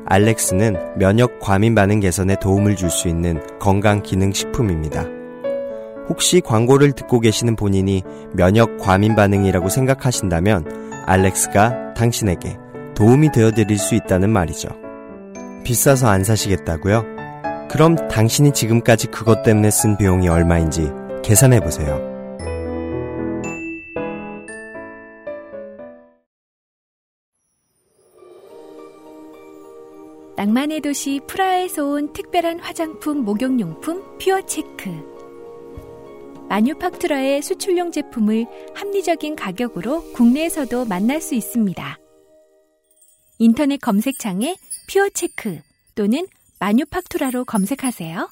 알렉스는 0.06 0.98
면역 0.98 1.40
과민 1.40 1.74
반응 1.74 2.00
개선에 2.00 2.36
도움을 2.40 2.76
줄 2.76 2.90
수 2.90 3.08
있는 3.08 3.40
건강 3.58 4.02
기능 4.02 4.32
식품입니다. 4.32 5.19
혹시 6.10 6.40
광고를 6.40 6.92
듣고 6.92 7.20
계시는 7.20 7.54
본인이 7.54 8.02
면역 8.34 8.78
과민 8.78 9.14
반응이라고 9.14 9.68
생각하신다면 9.68 11.02
알렉스가 11.06 11.94
당신에게 11.94 12.58
도움이 12.94 13.30
되어 13.32 13.52
드릴 13.52 13.78
수 13.78 13.94
있다는 13.94 14.28
말이죠. 14.28 14.68
비싸서 15.64 16.08
안 16.08 16.24
사시겠다고요? 16.24 17.04
그럼 17.70 17.96
당신이 18.08 18.52
지금까지 18.52 19.06
그것 19.06 19.44
때문에 19.44 19.70
쓴 19.70 19.96
비용이 19.96 20.28
얼마인지 20.28 20.90
계산해 21.22 21.60
보세요. 21.60 22.10
낭만의 30.36 30.80
도시 30.80 31.20
프라하에서 31.26 31.84
온 31.84 32.12
특별한 32.12 32.60
화장품 32.60 33.18
목욕용품 33.18 34.18
퓨어체크. 34.18 35.09
마뉴팍투라의 36.50 37.42
수출용 37.42 37.92
제품을 37.92 38.44
합리적인 38.74 39.36
가격으로 39.36 40.12
국내에서도 40.14 40.84
만날 40.84 41.20
수 41.20 41.36
있습니다. 41.36 41.96
인터넷 43.38 43.76
검색창에 43.76 44.56
퓨어체크 44.90 45.60
또는 45.94 46.26
마뉴팍투라로 46.58 47.44
검색하세요. 47.44 48.28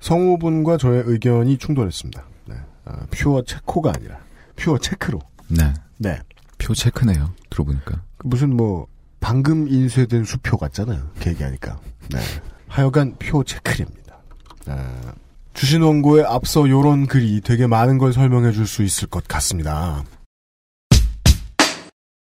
성우분과 0.00 0.78
저의 0.78 1.04
의견이 1.06 1.58
충돌했습니다. 1.58 2.26
네. 2.46 2.56
아, 2.84 3.06
퓨어 3.12 3.44
체코가 3.44 3.92
아니라 3.94 4.18
퓨어 4.56 4.78
체크로. 4.78 5.20
네. 5.48 5.72
네. 5.98 6.18
표 6.58 6.74
체크네요. 6.74 7.32
들어보니까. 7.50 8.02
그 8.16 8.26
무슨 8.26 8.56
뭐 8.56 8.88
방금 9.20 9.68
인쇄된 9.68 10.24
수표 10.24 10.56
같잖아요. 10.56 11.08
그 11.20 11.30
얘기하니까. 11.30 11.80
네. 12.10 12.18
하여간 12.66 13.14
표 13.18 13.44
체크입니다. 13.44 14.18
아, 14.66 15.14
주신 15.56 15.80
원고에 15.82 16.22
앞서 16.22 16.68
요런 16.68 17.06
글이 17.06 17.40
되게 17.40 17.66
많은 17.66 17.96
걸 17.98 18.12
설명해 18.12 18.52
줄 18.52 18.66
수 18.66 18.82
있을 18.82 19.08
것 19.08 19.26
같습니다. 19.26 20.04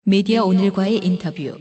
미디어 0.07 0.45
오늘과의 0.45 0.99
인터뷰. 1.05 1.57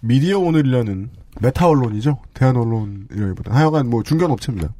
미디어 0.00 0.38
오늘이라는 0.38 1.10
meta 1.40 1.68
언론이죠. 1.68 2.18
대안 2.34 2.56
언론이라기보다 2.56 3.54
하여간 3.54 3.90
뭐 3.90 4.02
중견 4.02 4.30
업체입니다. 4.30 4.72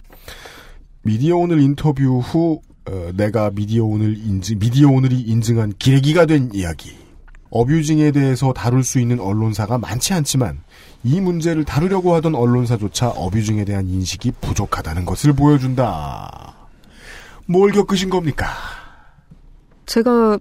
미디어 1.02 1.36
오늘 1.36 1.60
인터뷰 1.60 2.20
후 2.20 2.60
어, 2.88 3.10
내가 3.14 3.50
미디어 3.50 3.84
오늘 3.84 4.16
인증 4.16 4.58
미디어 4.58 4.88
오늘이 4.88 5.20
인증한 5.20 5.74
기레기가 5.78 6.24
된 6.26 6.50
이야기. 6.54 6.96
abusing에 7.50 8.10
대해서 8.10 8.52
다룰 8.52 8.84
수 8.84 9.00
있는 9.00 9.20
언론사가 9.20 9.78
많지 9.78 10.12
않지만 10.14 10.60
이 11.04 11.20
문제를 11.20 11.64
다루려고 11.64 12.14
하던 12.14 12.34
언론사조차 12.34 13.10
어뷰징에 13.10 13.64
대한 13.64 13.88
인식이 13.88 14.32
부족하다는 14.40 15.04
것을 15.04 15.32
보여준다. 15.32 16.54
뭘 17.46 17.72
겪으신 17.72 18.10
겁니까? 18.10 18.46
제가 19.86 20.38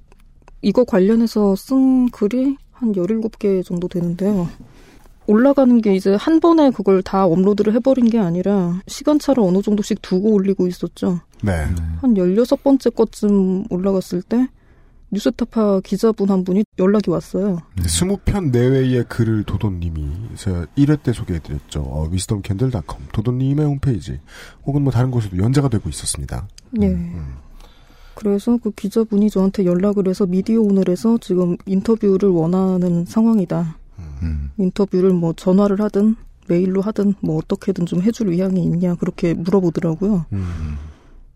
이거 0.62 0.84
관련해서 0.84 1.56
쓴 1.56 2.10
글이 2.10 2.58
한 2.74 2.92
17개 2.92 3.64
정도 3.64 3.88
되는데요. 3.88 4.50
올라가는 5.26 5.82
게 5.82 5.94
이제 5.94 6.16
한 6.16 6.40
번에 6.40 6.72
그걸 6.72 7.02
다 7.02 7.26
업로드를 7.26 7.74
해버린 7.74 8.10
게 8.10 8.18
아니라 8.18 8.82
시간차를 8.88 9.44
어느 9.44 9.62
정도씩 9.62 10.02
두고 10.02 10.32
올리고 10.32 10.68
있었죠. 10.68 11.20
네. 11.42 11.52
한 12.02 12.14
16번째 12.14 12.96
것쯤 12.96 13.66
올라갔을 13.70 14.22
때 14.22 14.48
뉴스타파 15.10 15.82
기자분 15.84 16.30
한 16.30 16.44
분이 16.44 16.66
연락이 16.80 17.10
왔어요. 17.10 17.60
스무 17.86 18.18
편 18.26 18.52
내외의 18.52 19.06
글을 19.06 19.44
도도님이 19.44 20.12
제가 20.36 20.66
1회 20.78 21.02
때 21.02 21.14
소개해드렸죠. 21.14 21.82
어, 21.82 22.10
wisdomcandle.com 22.10 23.08
도도님의 23.14 23.66
홈페이지 23.66 24.20
혹은 24.66 24.82
뭐 24.82 24.92
다른 24.92 25.10
곳에도 25.12 25.38
연재가 25.38 25.70
되고 25.70 25.88
있었습니다. 25.88 26.48
예. 26.82 26.98
그래서 28.16 28.58
그 28.58 28.72
기자분이 28.72 29.30
저한테 29.30 29.66
연락을 29.66 30.08
해서 30.08 30.26
미디어 30.26 30.60
오늘에서 30.62 31.20
지금 31.20 31.56
인터뷰를 31.66 32.30
원하는 32.30 33.06
상황이다. 33.06 33.78
음. 34.24 34.52
인터뷰를 34.58 35.12
뭐 35.14 35.34
전화를 35.34 35.80
하든 35.82 36.16
메일로 36.48 36.82
하든 36.82 37.14
뭐 37.22 37.38
어떻게든 37.38 37.86
좀 37.86 38.02
해줄 38.02 38.30
의향이 38.30 38.62
있냐 38.64 38.96
그렇게 38.96 39.34
물어보더라고요. 39.34 40.26
음. 40.34 40.78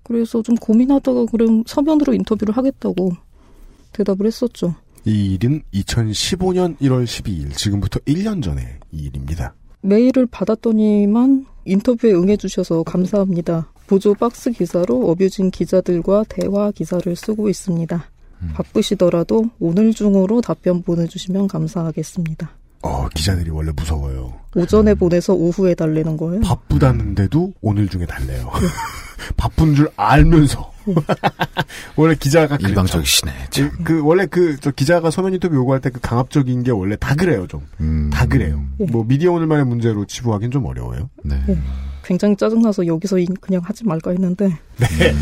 그래서 0.03 0.41
좀 0.41 0.55
고민하다가 0.55 1.28
그럼 1.28 1.63
서면으로 1.67 2.13
인터뷰를 2.13 2.57
하겠다고 2.57 3.11
대답을 3.94 4.26
했었죠. 4.26 4.76
이 5.06 5.34
일은 5.34 5.64
2015년 5.74 6.78
1월 6.78 7.06
12일 7.06 7.56
지금부터 7.56 8.00
1년 8.02 8.44
전의 8.44 8.66
이 8.92 8.98
일입니다. 9.06 9.54
메일을 9.82 10.28
받았더니만 10.28 11.46
인터뷰에 11.66 12.14
응해주셔서 12.14 12.84
감사합니다. 12.84 13.72
보조 13.88 14.14
박스 14.14 14.52
기사로 14.52 15.10
어뷰진 15.10 15.52
기자들과 15.52 16.26
대화 16.30 16.72
기사를 16.72 17.14
쓰고 17.16 17.50
있습니다. 17.50 18.06
바쁘시더라도 18.54 19.50
오늘 19.60 19.94
중으로 19.94 20.42
답변 20.42 20.82
보내주시면 20.82 21.48
감사하겠습니다. 21.48 22.52
어, 22.84 23.08
기자들이 23.10 23.52
원래 23.52 23.72
무서워요. 23.76 24.34
오전에 24.56 24.96
보내서 24.96 25.34
오후에 25.34 25.76
달래는 25.76 26.18
거예요. 26.18 26.42
바쁘다는데도 26.42 27.54
오늘 27.62 27.88
중에 27.88 28.06
달래요. 28.06 28.50
바쁜 29.38 29.76
줄 29.76 29.89
알면서. 29.95 30.72
원래 31.95 32.15
기자가. 32.15 32.57
일방적이시네. 32.59 33.32
참. 33.51 33.69
그, 33.72 33.84
그 33.84 34.01
원래 34.03 34.26
그 34.26 34.57
저 34.59 34.72
기자가 34.72 35.11
서면 35.11 35.34
인터뷰 35.34 35.55
요구할 35.55 35.80
때 35.82 35.89
그 35.91 35.99
강압적인 36.01 36.63
게 36.63 36.72
원래 36.72 36.95
다 36.99 37.13
그래요 37.15 37.45
좀. 37.47 37.61
음. 37.80 38.09
다 38.11 38.26
그래요. 38.26 38.63
예. 38.80 38.86
뭐 38.86 39.03
미디어 39.07 39.32
오늘만의 39.34 39.65
문제로 39.65 40.05
치부하기는 40.05 40.51
좀 40.51 40.65
어려워요. 40.65 41.09
네. 41.24 41.41
예. 41.49 41.57
굉장히 42.03 42.36
짜증나서 42.36 42.88
여기서 42.88 43.19
이- 43.19 43.28
그냥 43.39 43.61
하지 43.63 43.86
말까 43.86 44.11
했는데 44.11 44.47
네. 44.78 45.13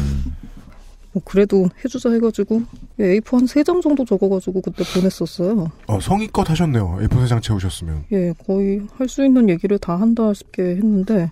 뭐 1.11 1.21
그래도 1.25 1.67
해주자 1.83 2.11
해가지고 2.11 2.61
A4 2.99 3.31
한 3.31 3.45
세 3.47 3.63
장 3.63 3.81
정도 3.81 4.05
적어가지고 4.05 4.61
그때 4.61 4.83
보냈었어요. 4.93 5.71
어, 5.87 5.99
성의껏 5.99 6.47
하셨네요. 6.49 6.99
A4 7.01 7.21
세 7.21 7.27
장 7.27 7.41
채우셨으면. 7.41 8.05
예, 8.11 8.33
거의 8.45 8.81
할 8.97 9.09
수 9.09 9.25
있는 9.25 9.49
얘기를 9.49 9.77
다 9.79 9.99
한다 9.99 10.33
싶게 10.33 10.61
했는데 10.63 11.31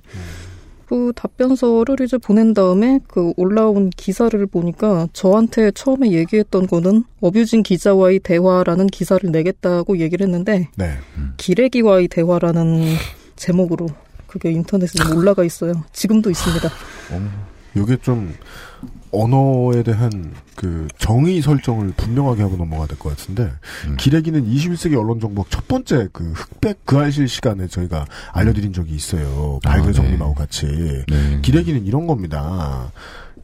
그 0.87 1.11
답변서를 1.15 2.05
이제 2.05 2.17
보낸 2.17 2.53
다음에 2.53 2.99
그 3.07 3.33
올라온 3.35 3.89
기사를 3.89 4.45
보니까 4.47 5.07
저한테 5.11 5.71
처음에 5.71 6.11
얘기했던 6.11 6.67
거는 6.67 7.03
어뷰진 7.19 7.61
기자와의 7.61 8.19
대화라는 8.19 8.87
기사를 8.87 9.29
내겠다고 9.29 9.99
얘기를 9.99 10.25
했는데 10.25 10.69
네. 10.75 10.93
기레기와의 11.35 12.07
대화라는 12.07 12.95
제목으로 13.35 13.87
그게 14.27 14.51
인터넷에 14.51 15.03
좀 15.03 15.17
올라가 15.17 15.43
있어요. 15.43 15.83
지금도 15.91 16.29
있습니다. 16.29 16.69
이게 17.75 17.97
좀 17.97 18.33
언어에 19.21 19.83
대한 19.83 20.33
그 20.55 20.87
정의 20.97 21.41
설정을 21.41 21.93
분명하게 21.97 22.41
하고 22.41 22.55
넘어가야 22.57 22.87
될 22.87 22.97
것 22.97 23.09
같은데 23.15 23.51
기레기는 23.97 24.45
21세기 24.45 24.97
언론 24.97 25.19
정보 25.19 25.45
첫 25.49 25.67
번째 25.67 26.07
그 26.11 26.31
흑백 26.33 26.79
그 26.85 26.97
알실 26.97 27.27
시간에 27.27 27.67
저희가 27.67 28.05
알려드린 28.33 28.73
적이 28.73 28.95
있어요. 28.95 29.59
아, 29.63 29.69
발굴 29.69 29.93
네. 29.93 29.97
같이 30.35 30.65
네. 31.07 31.39
기레기는 31.41 31.85
이런 31.85 32.07
겁니다. 32.07 32.91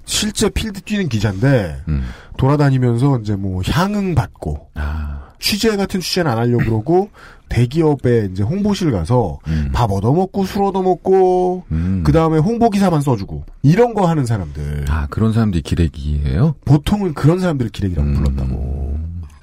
실제 0.05 0.49
필드 0.49 0.81
뛰는 0.81 1.07
기자인데 1.07 1.81
음. 1.87 2.03
돌아다니면서 2.37 3.19
이제 3.19 3.35
뭐 3.35 3.61
향응 3.65 4.15
받고 4.15 4.69
아, 4.75 5.22
취재 5.43 5.75
같은 5.75 5.99
취재는 5.99 6.31
안 6.31 6.37
하려고 6.37 6.63
그러고 6.63 7.09
대기업에 7.49 8.29
이제 8.31 8.43
홍보실 8.43 8.91
가서 8.91 9.39
음. 9.47 9.71
밥 9.73 9.91
얻어먹고 9.91 10.45
술 10.45 10.63
얻어먹고 10.63 11.65
음. 11.69 12.01
그 12.05 12.13
다음에 12.13 12.37
홍보 12.37 12.69
기사만 12.69 13.01
써주고 13.01 13.43
이런 13.61 13.93
거 13.93 14.07
하는 14.07 14.25
사람들 14.25 14.85
아, 14.87 15.07
그런 15.09 15.33
사람들이 15.33 15.61
기레기예요? 15.61 16.55
보통은 16.63 17.13
그런 17.13 17.39
사람들을 17.39 17.71
기레기라고 17.71 18.07
음. 18.07 18.13
불렀다고 18.13 18.55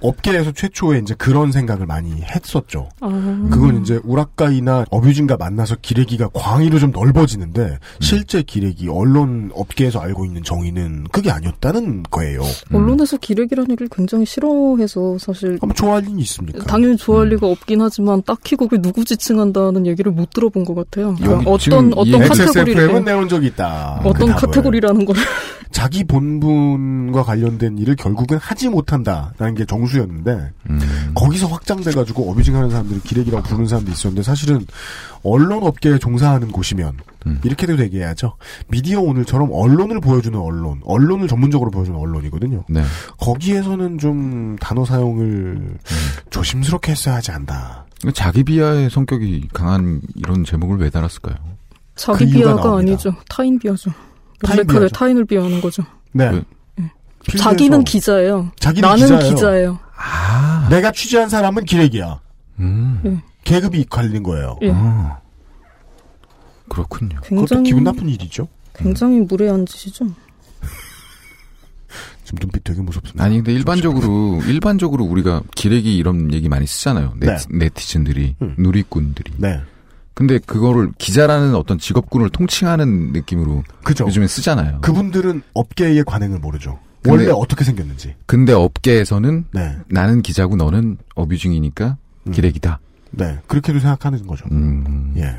업계에서 0.01 0.53
최초에 0.53 0.99
이제 0.99 1.15
그런 1.17 1.53
생각을 1.53 1.87
많이 1.87 2.23
했었죠. 2.23 2.89
아, 3.01 3.09
그건 3.51 3.83
이제 3.83 4.01
우라카이나 4.05 4.87
어뷰진과 4.91 5.37
만나서 5.37 5.77
기레기가 5.83 6.29
광의로 6.33 6.79
좀 6.79 6.91
넓어지는데 6.91 7.79
실제 8.01 8.43
기레기 8.43 8.89
언론 8.89 9.51
업계에서 9.55 10.01
알고 10.01 10.25
있는 10.25 10.43
정의는 10.43 11.05
그게 11.13 11.31
아니었다는 11.31 12.05
거예요. 12.11 12.43
언론에서 12.73 13.17
기레기라는 13.19 13.71
얘기를 13.73 13.89
굉장히 13.91 14.27
싫어해서 14.27 15.19
사실 15.19 15.59
한번 15.61 15.75
좋아할 15.75 16.03
일이 16.09 16.21
있습니까? 16.23 16.65
당연히 16.65 16.97
좋아할 16.97 17.29
리가 17.29 17.47
없긴 17.47 17.81
하지만 17.81 18.23
딱히 18.25 18.57
거기 18.57 18.79
누구 18.79 19.05
지칭한다는 19.05 19.87
얘기를 19.87 20.13
못 20.13 20.31
들어본 20.31 20.65
것 20.65 20.75
같아요. 20.75 21.15
그러니까 21.17 21.51
어떤 21.51 21.91
이 21.91 21.93
어떤 21.97 22.29
카테고리를 22.29 23.05
내온 23.05 23.29
적이 23.29 23.49
있다. 23.49 24.01
어떤 24.05 24.35
그. 24.35 24.47
카테고리라는 24.47 25.05
걸 25.05 25.17
자기 25.71 26.03
본분과 26.05 27.23
관련된 27.23 27.79
일을 27.79 27.95
결국은 27.95 28.39
하지 28.39 28.69
못한다라는 28.69 29.55
게 29.55 29.65
정수였는데 29.65 30.53
음. 30.69 31.13
거기서 31.15 31.47
확장돼 31.47 31.93
가지고 31.93 32.31
어뷰징하는 32.31 32.71
사람들이 32.71 33.01
기레기라고 33.01 33.45
부르는 33.45 33.67
사람도 33.67 33.91
있었는데 33.91 34.23
사실은 34.23 34.67
언론 35.23 35.63
업계에 35.63 35.99
종사하는 35.99 36.51
곳이면 36.51 36.97
음. 37.27 37.41
이렇게도 37.45 37.79
얘기해야죠. 37.79 38.37
미디어 38.69 39.01
오늘처럼 39.01 39.51
언론을 39.53 40.01
보여주는 40.01 40.37
언론, 40.39 40.81
언론을 40.85 41.29
전문적으로 41.29 41.71
보여주는 41.71 41.99
언론이거든요. 41.99 42.65
네. 42.69 42.83
거기에서는 43.19 43.99
좀 43.99 44.57
단어 44.61 44.85
사용을 44.85 45.25
음. 45.25 45.79
조심스럽게 46.31 46.93
했어야 46.93 47.17
하지 47.17 47.31
않다. 47.31 47.87
자기 48.15 48.43
비하의 48.43 48.91
성격이 48.91 49.49
강한 49.53 50.01
이런 50.17 50.43
제목을 50.45 50.79
왜 50.79 50.91
달았을까요? 50.91 51.37
자기 51.95 52.25
그 52.27 52.31
비하가. 52.33 52.79
아니죠. 52.79 53.15
타인 53.29 53.59
비하죠. 53.59 53.93
비하죠. 54.41 54.89
타인을 54.89 55.25
비하하는 55.25 55.61
거죠. 55.61 55.85
네. 56.13 56.31
왜? 56.31 56.43
필드에서 57.25 57.51
자기는 57.51 57.85
기자예요. 57.85 58.51
자기는 58.59 58.89
나는 58.89 59.03
기자예요. 59.03 59.35
기자예요. 59.35 59.79
아, 59.97 60.67
내가 60.71 60.91
취재한 60.93 61.29
사람은 61.29 61.65
기레기야. 61.65 62.21
음. 62.61 63.21
계급이 63.45 63.85
갈린 63.91 64.23
거예요. 64.23 64.59
예. 64.63 64.71
아. 64.73 65.19
그렇군요. 66.69 67.21
굉장히 67.23 67.65
기분 67.65 67.85
나쁜 67.85 68.09
일이죠. 68.09 68.49
굉장히 68.75 69.21
무례한 69.21 69.67
짓이죠. 69.67 70.07
지금 72.25 72.39
눈빛 72.41 72.65
되게 72.65 72.81
무섭습니다. 72.81 73.25
아니 73.25 73.37
근데 73.37 73.53
일반적으로 73.53 74.41
일반적으로 74.47 75.05
우리가 75.05 75.43
기레기 75.55 75.97
이런 75.97 76.33
얘기 76.33 76.49
많이 76.49 76.67
쓰잖아요. 76.67 77.15
네. 77.19 77.27
네티, 77.27 77.47
네티즌들이 77.51 78.37
음. 78.41 78.55
누리꾼들이. 78.57 79.33
네. 79.39 79.61
근데 80.15 80.39
그거를 80.39 80.93
기자라는 80.99 81.55
어떤 81.55 81.79
직업군을 81.79 82.31
통칭하는 82.31 83.13
느낌으로 83.13 83.63
그죠. 83.85 84.05
요즘에 84.07 84.27
쓰잖아요. 84.27 84.81
그분들은 84.83 85.43
업계의 85.55 86.05
관행을 86.05 86.39
모르죠. 86.41 86.79
근데- 87.03 87.11
원래 87.25 87.31
어떻게 87.35 87.65
생겼는지. 87.65 88.15
근데 88.27 88.53
업계에서는 88.53 89.47
네. 89.53 89.77
나는 89.89 90.21
기자고 90.21 90.57
너는 90.57 90.99
어뷰징이니까 91.15 91.97
음. 92.27 92.33
기레기다. 92.33 92.81
네. 93.13 93.39
그렇게도 93.47 93.79
생각하는 93.79 94.27
거죠. 94.27 94.45
음. 94.53 95.15
예. 95.17 95.37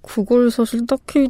그걸 0.00 0.50
사실 0.50 0.86
딱히 0.86 1.28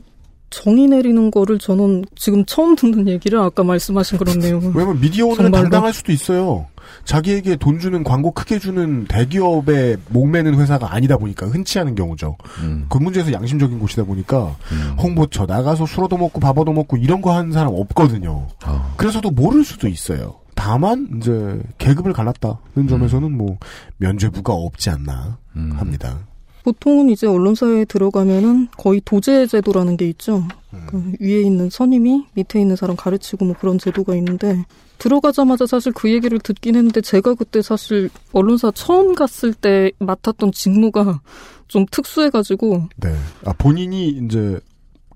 정의 0.53 0.86
내리는 0.86 1.30
거를 1.30 1.59
저는 1.59 2.05
지금 2.14 2.44
처음 2.44 2.76
듣는 2.76 3.09
얘기를 3.09 3.40
아까 3.40 3.64
말씀하신 3.64 4.18
그런 4.18 4.38
내용을 4.38 4.72
왜냐면 4.74 5.00
미디어 5.00 5.26
오늘은 5.26 5.44
정말로? 5.46 5.62
당당할 5.62 5.92
수도 5.92 6.12
있어요. 6.12 6.66
자기에게 7.05 7.57
돈 7.57 7.78
주는 7.78 8.05
광고 8.05 8.32
크게 8.32 8.59
주는 8.59 9.07
대기업에 9.07 9.96
목매는 10.11 10.55
회사가 10.61 10.94
아니다 10.94 11.16
보니까 11.16 11.46
흔치 11.46 11.78
않은 11.78 11.94
경우죠. 11.94 12.36
음. 12.61 12.86
그 12.88 12.98
문제에서 12.98 13.32
양심적인 13.32 13.78
곳이다 13.78 14.05
보니까 14.05 14.55
음. 14.70 14.96
홍보처 15.00 15.46
나가서 15.46 15.86
술 15.86 16.05
얻어먹고 16.05 16.38
밥 16.38 16.59
얻어먹고 16.59 16.98
이런 16.98 17.22
거 17.22 17.34
하는 17.34 17.50
사람 17.50 17.72
없거든요. 17.74 18.46
어. 18.66 18.94
그래서도 18.96 19.30
모를 19.30 19.64
수도 19.64 19.88
있어요. 19.88 20.34
다만 20.55 21.09
이제 21.16 21.61
계급을 21.78 22.12
갈랐다는 22.12 22.86
점에서는 22.88 23.36
뭐 23.36 23.57
면죄부가 23.96 24.53
없지 24.53 24.90
않나 24.90 25.38
음. 25.57 25.72
합니다. 25.76 26.18
보통은 26.64 27.10
이제 27.10 27.26
언론사에 27.26 27.84
들어가면은 27.86 28.68
거의 28.76 29.00
도제 29.04 29.46
제도라는 29.46 29.96
게 29.96 30.08
있죠. 30.10 30.44
그 30.86 31.12
위에 31.20 31.42
있는 31.42 31.68
선임이 31.70 32.26
밑에 32.34 32.60
있는 32.60 32.76
사람 32.76 32.96
가르치고 32.96 33.44
뭐 33.44 33.54
그런 33.58 33.78
제도가 33.78 34.14
있는데 34.16 34.64
들어가자마자 34.98 35.66
사실 35.66 35.92
그 35.92 36.10
얘기를 36.10 36.38
듣긴 36.38 36.76
했는데 36.76 37.00
제가 37.00 37.34
그때 37.34 37.60
사실 37.60 38.08
언론사 38.32 38.70
처음 38.74 39.14
갔을 39.14 39.52
때 39.52 39.90
맡았던 39.98 40.52
직무가 40.52 41.20
좀 41.68 41.84
특수해가지고 41.90 42.88
네. 42.96 43.14
아 43.44 43.52
본인이 43.54 44.08
이제 44.08 44.58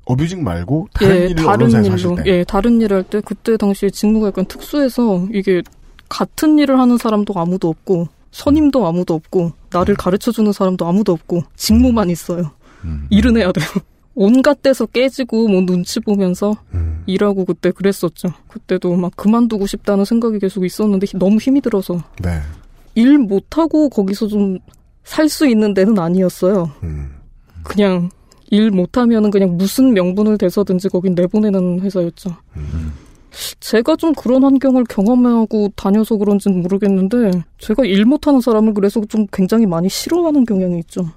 어뷰징 0.05 0.45
말고 0.45 0.89
다른 0.93 1.17
예 1.17 1.25
일을 1.27 1.45
다른 1.45 1.71
일로 1.71 2.15
때. 2.17 2.23
예 2.27 2.45
다른 2.45 2.81
일을 2.81 2.97
할 2.99 3.03
때 3.05 3.21
그때 3.25 3.57
당시에 3.57 3.91
직무가 3.91 4.29
약간 4.29 4.45
특수해서 4.47 5.27
이게 5.33 5.63
같은 6.09 6.59
일을 6.59 6.79
하는 6.79 6.99
사람도 6.99 7.35
아무도 7.37 7.69
없고 7.69 8.09
선임도 8.37 8.87
아무도 8.87 9.15
없고 9.15 9.53
나를 9.71 9.95
가르쳐주는 9.95 10.53
사람도 10.53 10.87
아무도 10.87 11.13
없고 11.13 11.43
직무만 11.57 12.11
있어요. 12.11 12.51
음. 12.85 13.07
일은 13.09 13.37
해야 13.39 13.51
돼요. 13.51 13.65
온갖 14.15 14.61
데서 14.63 14.85
깨지고 14.87 15.49
뭐 15.49 15.63
눈치 15.65 16.01
보면서 16.01 16.55
음. 16.75 17.03
일하고 17.07 17.47
그때 17.47 17.71
그랬었죠. 17.71 18.29
그때도 18.49 18.95
막 18.97 19.17
그만두고 19.17 19.67
싶다는 19.67 20.05
생각이 20.05 20.39
계속 20.39 20.65
있었는데 20.67 21.07
히- 21.07 21.19
너무 21.19 21.39
힘이 21.39 21.63
들어서 21.63 22.03
네. 22.23 22.41
일 22.95 23.19
못하고 23.19 23.89
거기서 23.89 24.27
좀 24.29 24.59
살 25.05 25.29
수 25.29 25.47
있는 25.47 25.73
데는 25.73 25.99
아니었어요. 26.01 26.69
음. 26.83 27.11
그냥 27.63 28.11
일 28.51 28.71
못하면은 28.73 29.31
그냥 29.31 29.57
무슨 29.57 29.95
명분을 29.95 30.37
대서든지 30.37 30.89
거긴 30.89 31.15
내보내는 31.15 31.79
회사였죠. 31.81 32.31
음. 32.57 32.93
제가 33.61 33.97
좀 33.97 34.15
그런 34.15 34.43
환경을 34.45 34.85
경험하고 34.85 35.73
다녀서 35.77 36.17
그런지는 36.17 36.63
모르겠는데 36.63 37.31
제가 37.59 37.85
일 37.85 38.05
못하는 38.05 38.41
사람을 38.41 38.75
그래서 38.75 39.01
좀 39.09 39.27
굉장히 39.33 39.67
많이 39.67 39.89
싫어하는 39.89 40.45
경향이 40.45 40.79
있죠. 40.81 41.11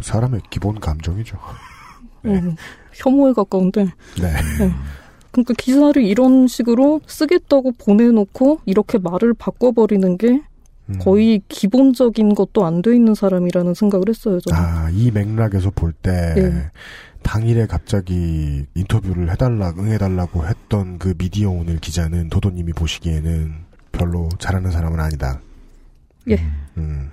사람의 0.00 0.40
기본 0.50 0.78
감정이죠. 0.80 1.36
네. 2.22 2.32
음, 2.40 2.56
혐오에 2.94 3.32
가까운데 3.32 3.84
네. 4.20 4.32
그러니까 5.30 5.54
기사를 5.58 6.02
이런 6.02 6.46
식으로 6.48 7.00
쓰겠다고 7.06 7.72
보내놓고 7.78 8.60
이렇게 8.64 8.98
말을 8.98 9.34
바꿔버리는 9.34 10.16
게 10.18 10.42
음. 10.90 10.98
거의 11.00 11.42
기본적인 11.48 12.34
것도 12.34 12.64
안 12.64 12.80
돼 12.80 12.94
있는 12.94 13.14
사람이라는 13.14 13.74
생각을 13.74 14.04
했어요. 14.08 14.40
저는. 14.40 14.58
아, 14.58 14.88
이 14.90 15.10
맥락에서 15.10 15.70
볼 15.70 15.92
때, 15.92 16.32
네. 16.34 16.70
당일에 17.22 17.66
갑자기 17.66 18.64
인터뷰를 18.74 19.30
해달라, 19.30 19.72
응해달라고 19.78 20.46
했던 20.46 20.98
그 20.98 21.14
미디어 21.16 21.50
오늘 21.50 21.78
기자는 21.78 22.30
도도님이 22.30 22.72
보시기에는 22.72 23.54
별로 23.92 24.28
잘하는 24.38 24.70
사람은 24.70 25.00
아니다. 25.00 25.40
예. 26.28 26.38
음. 26.76 27.10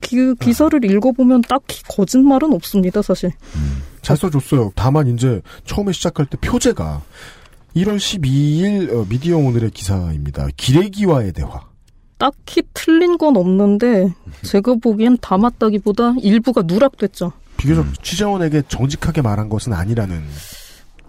그 0.00 0.34
기사를 0.36 0.84
읽어보면 0.84 1.42
딱히 1.42 1.82
거짓말은 1.84 2.52
없습니다, 2.54 3.02
사실. 3.02 3.32
잘 4.00 4.16
써줬어요. 4.16 4.72
다만 4.74 5.08
이제 5.08 5.42
처음에 5.64 5.92
시작할 5.92 6.26
때 6.26 6.38
표제가 6.38 7.02
1월 7.76 7.96
12일 7.96 8.92
어, 8.92 9.06
미디어 9.08 9.36
오늘의 9.36 9.70
기사입니다. 9.70 10.48
기레기와의 10.56 11.32
대화. 11.32 11.60
딱히 12.16 12.62
틀린 12.74 13.16
건 13.18 13.36
없는데 13.36 14.12
제가 14.42 14.74
보기엔 14.82 15.18
담았다기보다 15.20 16.14
일부가 16.20 16.62
누락됐죠. 16.62 17.32
비교적 17.58 18.02
취재원에게 18.02 18.62
정직하게 18.68 19.20
말한 19.20 19.50
것은 19.50 19.74
아니라는 19.74 20.22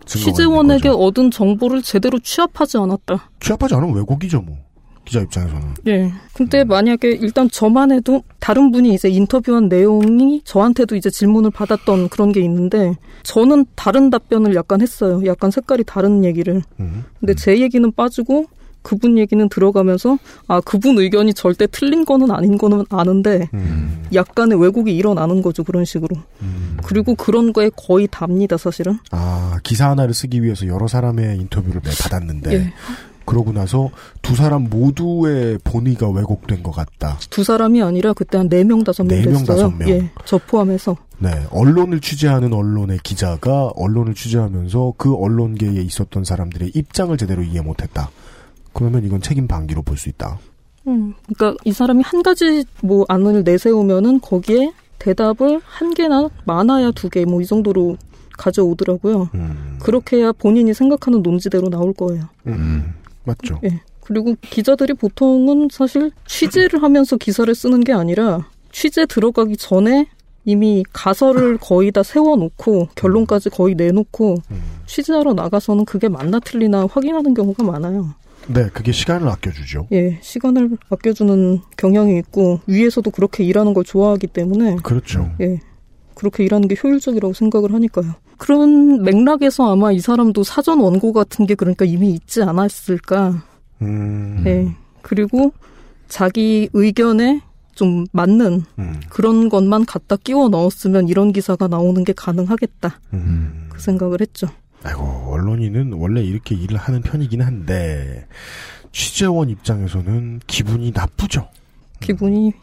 증거가 0.05 0.31
취재원에게. 0.31 0.89
얻은 0.89 1.31
정보를 1.31 1.81
제대로 1.81 2.19
취합하지 2.19 2.77
않았다. 2.77 3.29
취합하지 3.39 3.75
않으면 3.75 3.95
왜곡이죠, 3.95 4.41
뭐. 4.41 4.57
기자 5.05 5.21
입장에서는. 5.21 5.73
예. 5.87 6.11
근데 6.33 6.63
만약에 6.63 7.09
일단 7.09 7.49
저만 7.49 7.91
해도 7.91 8.23
다른 8.39 8.71
분이 8.71 8.93
이제 8.93 9.09
인터뷰한 9.09 9.67
내용이 9.67 10.41
저한테도 10.43 10.95
이제 10.95 11.09
질문을 11.09 11.49
받았던 11.49 12.09
그런 12.09 12.31
게 12.31 12.41
있는데 12.41 12.95
저는 13.23 13.65
다른 13.75 14.11
답변을 14.11 14.53
약간 14.55 14.81
했어요. 14.81 15.21
약간 15.25 15.49
색깔이 15.49 15.83
다른 15.85 16.23
얘기를. 16.25 16.61
음. 16.79 17.05
근데 17.19 17.33
제 17.33 17.59
얘기는 17.59 17.91
빠지고 17.91 18.45
그분 18.89 19.19
얘기는 19.19 19.47
들어가면서 19.49 20.17
아 20.47 20.61
그분 20.61 20.97
의견이 20.97 21.35
절대 21.35 21.67
틀린 21.67 22.05
거는 22.05 22.31
아닌 22.31 22.57
거는 22.57 22.85
아는데 22.89 23.47
음. 23.53 24.03
약간의 24.13 24.59
왜곡이 24.59 24.95
일어나는 24.95 25.43
거죠 25.43 25.63
그런 25.63 25.85
식으로. 25.85 26.15
그리고 26.83 27.13
그런 27.13 27.53
거에 27.53 27.69
거의 27.75 28.07
답니다 28.09 28.57
사실은. 28.57 28.97
아, 29.11 29.59
기사 29.63 29.91
하나를 29.91 30.15
쓰기 30.15 30.41
위해서 30.41 30.65
여러 30.65 30.87
사람의 30.87 31.37
인터뷰를 31.37 31.81
내 31.81 31.91
받았는데, 31.91 32.53
예. 32.53 32.73
그러고 33.25 33.51
나서 33.51 33.91
두 34.23 34.35
사람 34.35 34.69
모두의 34.69 35.59
본의가 35.63 36.09
왜곡된 36.09 36.63
것 36.63 36.71
같다. 36.71 37.19
두 37.29 37.43
사람이 37.43 37.83
아니라 37.83 38.13
그때 38.13 38.39
한네명 38.39 38.83
다섯 38.83 39.03
명네 39.03 39.25
명, 39.25 39.39
됐어요. 39.39 39.45
다섯 39.45 39.69
명. 39.69 39.89
예, 39.89 40.09
저 40.25 40.39
포함해서. 40.39 40.97
네, 41.19 41.29
언론을 41.51 41.99
취재하는 41.99 42.53
언론의 42.53 42.99
기자가 43.03 43.67
언론을 43.75 44.15
취재하면서 44.15 44.93
그 44.97 45.13
언론계에 45.13 45.79
있었던 45.81 46.23
사람들의 46.23 46.71
입장을 46.73 47.15
제대로 47.17 47.43
이해 47.43 47.61
못했다. 47.61 48.09
그러면 48.73 49.03
이건 49.05 49.21
책임 49.21 49.47
방기로 49.47 49.81
볼 49.81 49.97
수 49.97 50.09
있다. 50.09 50.39
음, 50.87 51.13
그러니까 51.27 51.59
이 51.65 51.71
사람이 51.71 52.01
한 52.03 52.23
가지 52.23 52.65
뭐 52.81 53.05
안을 53.09 53.43
내세우면은 53.43 54.21
거기에 54.21 54.71
대답을 54.99 55.61
한 55.63 55.93
개나 55.93 56.29
많아야 56.45 56.91
두 56.91 57.09
개 57.09 57.23
뭐 57.25 57.41
이 57.41 57.45
정도로 57.45 57.97
가져오더라고요. 58.37 59.29
음, 59.35 59.77
그렇게 59.81 60.17
해야 60.17 60.31
본인이 60.31 60.73
생각하는 60.73 61.21
논지대로 61.21 61.69
나올 61.69 61.93
거예요. 61.93 62.23
음, 62.47 62.93
맞죠. 63.25 63.59
예. 63.65 63.81
그리고 64.01 64.35
기자들이 64.41 64.93
보통은 64.93 65.67
사실 65.71 66.11
취재를 66.25 66.81
하면서 66.81 67.15
기사를 67.17 67.53
쓰는 67.53 67.81
게 67.83 67.93
아니라 67.93 68.47
취재 68.71 69.05
들어가기 69.05 69.57
전에 69.57 70.07
이미 70.45 70.83
가설을 70.93 71.57
거의 71.57 71.91
다 71.91 72.01
세워놓고 72.01 72.89
결론까지 72.95 73.49
거의 73.51 73.75
내놓고 73.75 74.37
음. 74.49 74.61
취재하러 74.87 75.33
나가서는 75.33 75.85
그게 75.85 76.07
맞나 76.09 76.39
틀리나 76.39 76.87
확인하는 76.89 77.33
경우가 77.35 77.63
많아요. 77.63 78.15
네, 78.49 78.67
그게 78.73 78.91
시간을 78.91 79.27
아껴주죠. 79.27 79.87
예, 79.91 80.19
시간을 80.21 80.77
아껴주는 80.89 81.61
경향이 81.77 82.17
있고 82.19 82.61
위에서도 82.67 83.09
그렇게 83.11 83.43
일하는 83.43 83.73
걸 83.73 83.83
좋아하기 83.83 84.27
때문에 84.27 84.77
그렇죠. 84.83 85.31
예, 85.39 85.59
그렇게 86.15 86.43
일하는 86.43 86.67
게 86.67 86.75
효율적이라고 86.81 87.33
생각을 87.33 87.73
하니까요. 87.73 88.15
그런 88.37 89.03
맥락에서 89.03 89.71
아마 89.71 89.91
이 89.91 89.99
사람도 89.99 90.43
사전 90.43 90.79
원고 90.79 91.13
같은 91.13 91.45
게 91.45 91.55
그러니까 91.55 91.85
이미 91.85 92.11
있지 92.13 92.41
않았을까. 92.41 93.43
음, 93.81 94.43
예. 94.47 94.75
그리고 95.01 95.53
자기 96.07 96.69
의견에 96.73 97.41
좀 97.75 98.05
맞는 98.11 98.63
음, 98.79 98.99
그런 99.09 99.47
것만 99.47 99.85
갖다 99.85 100.17
끼워 100.17 100.49
넣었으면 100.49 101.07
이런 101.07 101.31
기사가 101.31 101.67
나오는 101.67 102.03
게 102.03 102.13
가능하겠다. 102.13 102.99
음. 103.13 103.69
그 103.69 103.79
생각을 103.79 104.19
했죠. 104.21 104.47
아이고, 104.83 105.03
언론인은 105.33 105.93
원래 105.93 106.21
이렇게 106.23 106.55
일을 106.55 106.77
하는 106.77 107.01
편이긴 107.01 107.41
한데, 107.41 108.27
취재원 108.91 109.49
입장에서는 109.49 110.41
기분이 110.47 110.91
나쁘죠. 110.95 111.49
기분이 111.99 112.53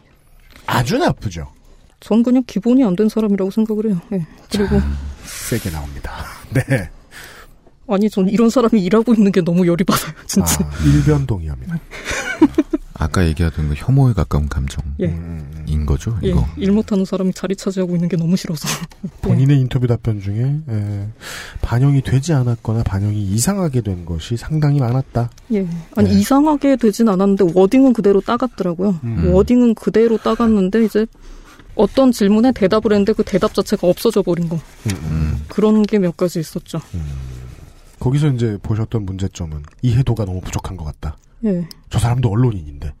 아주 0.65 0.97
나쁘죠. 0.97 1.51
전 1.99 2.21
그냥 2.23 2.43
기본이 2.45 2.83
안 2.83 2.95
된 2.95 3.07
사람이라고 3.09 3.49
생각을 3.51 3.87
해요. 3.89 4.01
예. 4.13 4.25
그리고 4.51 4.79
세게 5.23 5.69
나옵니다. 5.71 6.11
네. 6.53 6.89
아니 7.89 8.09
전 8.09 8.27
이런 8.27 8.49
사람이 8.49 8.83
일하고 8.83 9.13
있는 9.13 9.31
게 9.31 9.41
너무 9.41 9.65
열이 9.65 9.83
받아요. 9.85 10.13
진짜. 10.25 10.57
아, 10.65 10.71
일변 10.85 11.25
동의합니다. 11.25 11.79
아까 12.99 13.25
얘기하던 13.27 13.69
그 13.69 13.75
혐오에 13.77 14.13
가까운 14.13 14.49
감정인 14.49 14.93
예. 14.99 15.85
거죠, 15.85 16.17
예, 16.23 16.29
이거. 16.29 16.45
일 16.57 16.71
못하는 16.71 17.05
사람이 17.05 17.31
자리 17.33 17.55
차지하고 17.55 17.95
있는 17.95 18.09
게 18.09 18.17
너무 18.17 18.35
싫어서. 18.35 18.67
본인의 19.21 19.59
인터뷰 19.59 19.85
답변 19.87 20.19
중에 20.19 20.41
에, 20.67 21.07
반영이 21.61 22.01
되지 22.01 22.33
않았거나 22.33 22.83
반영이 22.83 23.21
이상하게 23.21 23.81
된 23.81 24.05
것이 24.05 24.35
상당히 24.35 24.79
많았다. 24.79 25.29
예. 25.53 25.67
아니 25.95 26.09
네. 26.09 26.19
이상하게 26.19 26.75
되진 26.77 27.07
않았는데 27.07 27.53
워딩은 27.53 27.93
그대로 27.93 28.19
따갔더라고요. 28.19 28.99
음. 29.03 29.33
워딩은 29.33 29.75
그대로 29.75 30.17
따갔는데 30.17 30.83
이제 30.85 31.05
어떤 31.75 32.11
질문에 32.11 32.51
대답을 32.53 32.91
했는데 32.91 33.13
그 33.13 33.23
대답 33.23 33.53
자체가 33.53 33.87
없어져 33.87 34.23
버린 34.23 34.49
거. 34.49 34.59
음. 35.09 35.43
그런 35.47 35.83
게 35.83 35.99
몇 35.99 36.17
가지 36.17 36.39
있었죠. 36.39 36.81
거기서 37.99 38.29
이제 38.29 38.57
보셨던 38.63 39.05
문제점은 39.05 39.63
이해도가 39.83 40.25
너무 40.25 40.41
부족한 40.41 40.75
것 40.77 40.83
같다. 40.85 41.17
예. 41.45 41.67
저 41.89 41.99
사람도 41.99 42.29
언론인인데 42.29 42.93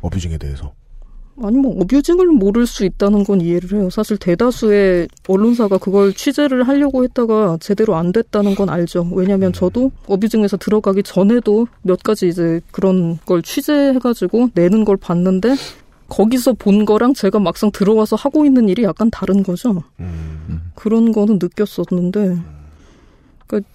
어뷰징에 0.00 0.38
대해서. 0.38 0.72
아니 1.42 1.56
뭐 1.56 1.80
어뷰징을 1.80 2.26
모를 2.26 2.66
수 2.66 2.84
있다는 2.84 3.24
건 3.24 3.40
이해를 3.40 3.72
해요. 3.72 3.88
사실 3.88 4.18
대다수의 4.18 5.08
언론사가 5.26 5.78
그걸 5.78 6.12
취재를 6.12 6.68
하려고 6.68 7.02
했다가 7.02 7.56
제대로 7.60 7.96
안 7.96 8.12
됐다는 8.12 8.54
건 8.54 8.68
알죠. 8.68 9.08
왜냐하면 9.12 9.52
저도 9.52 9.90
어뷰징에서 10.06 10.58
들어가기 10.58 11.02
전에도 11.02 11.66
몇 11.82 12.02
가지 12.02 12.28
이제 12.28 12.60
그런 12.72 13.18
걸 13.24 13.42
취재해가지고 13.42 14.50
내는 14.54 14.84
걸 14.84 14.98
봤는데 14.98 15.54
거기서 16.10 16.54
본 16.54 16.84
거랑 16.84 17.14
제가 17.14 17.38
막상 17.38 17.70
들어와서 17.70 18.16
하고 18.16 18.44
있는 18.44 18.68
일이 18.68 18.82
약간 18.82 19.10
다른 19.10 19.42
거죠. 19.42 19.82
그런 20.74 21.12
거는 21.12 21.38
느꼈었는데, 21.40 22.36
그러니까 23.46 23.70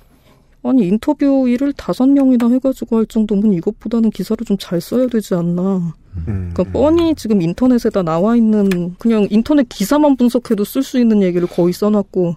아니 0.68 0.88
인터뷰 0.88 1.48
일을 1.48 1.74
다섯 1.74 2.08
명이나 2.08 2.50
해가지고 2.50 2.98
할 2.98 3.06
정도면 3.06 3.54
이것보다는 3.54 4.10
기사를 4.10 4.44
좀 4.46 4.58
잘 4.58 4.82
써야 4.82 5.06
되지 5.08 5.36
않나. 5.36 5.94
음. 6.28 6.52
그러니까 6.54 6.64
뻔히 6.72 7.14
지금 7.14 7.42
인터넷에다 7.42 8.02
나와 8.02 8.36
있는 8.36 8.96
그냥 8.98 9.28
인터넷 9.30 9.68
기사만 9.70 10.16
분석해도 10.16 10.64
쓸 10.64 10.82
수 10.82 11.00
있는 11.00 11.22
얘기를 11.22 11.48
거의 11.48 11.72
써놨고 11.74 12.36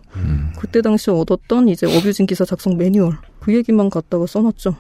그때 0.59 0.83
당시 0.83 1.11
얻었던 1.11 1.69
이제 1.69 1.87
어뷰징 1.87 2.27
기사 2.27 2.45
작성 2.45 2.77
매뉴얼 2.77 3.17
그 3.41 3.55
얘기만 3.55 3.89
갖다가 3.89 4.27
써놨죠. 4.27 4.75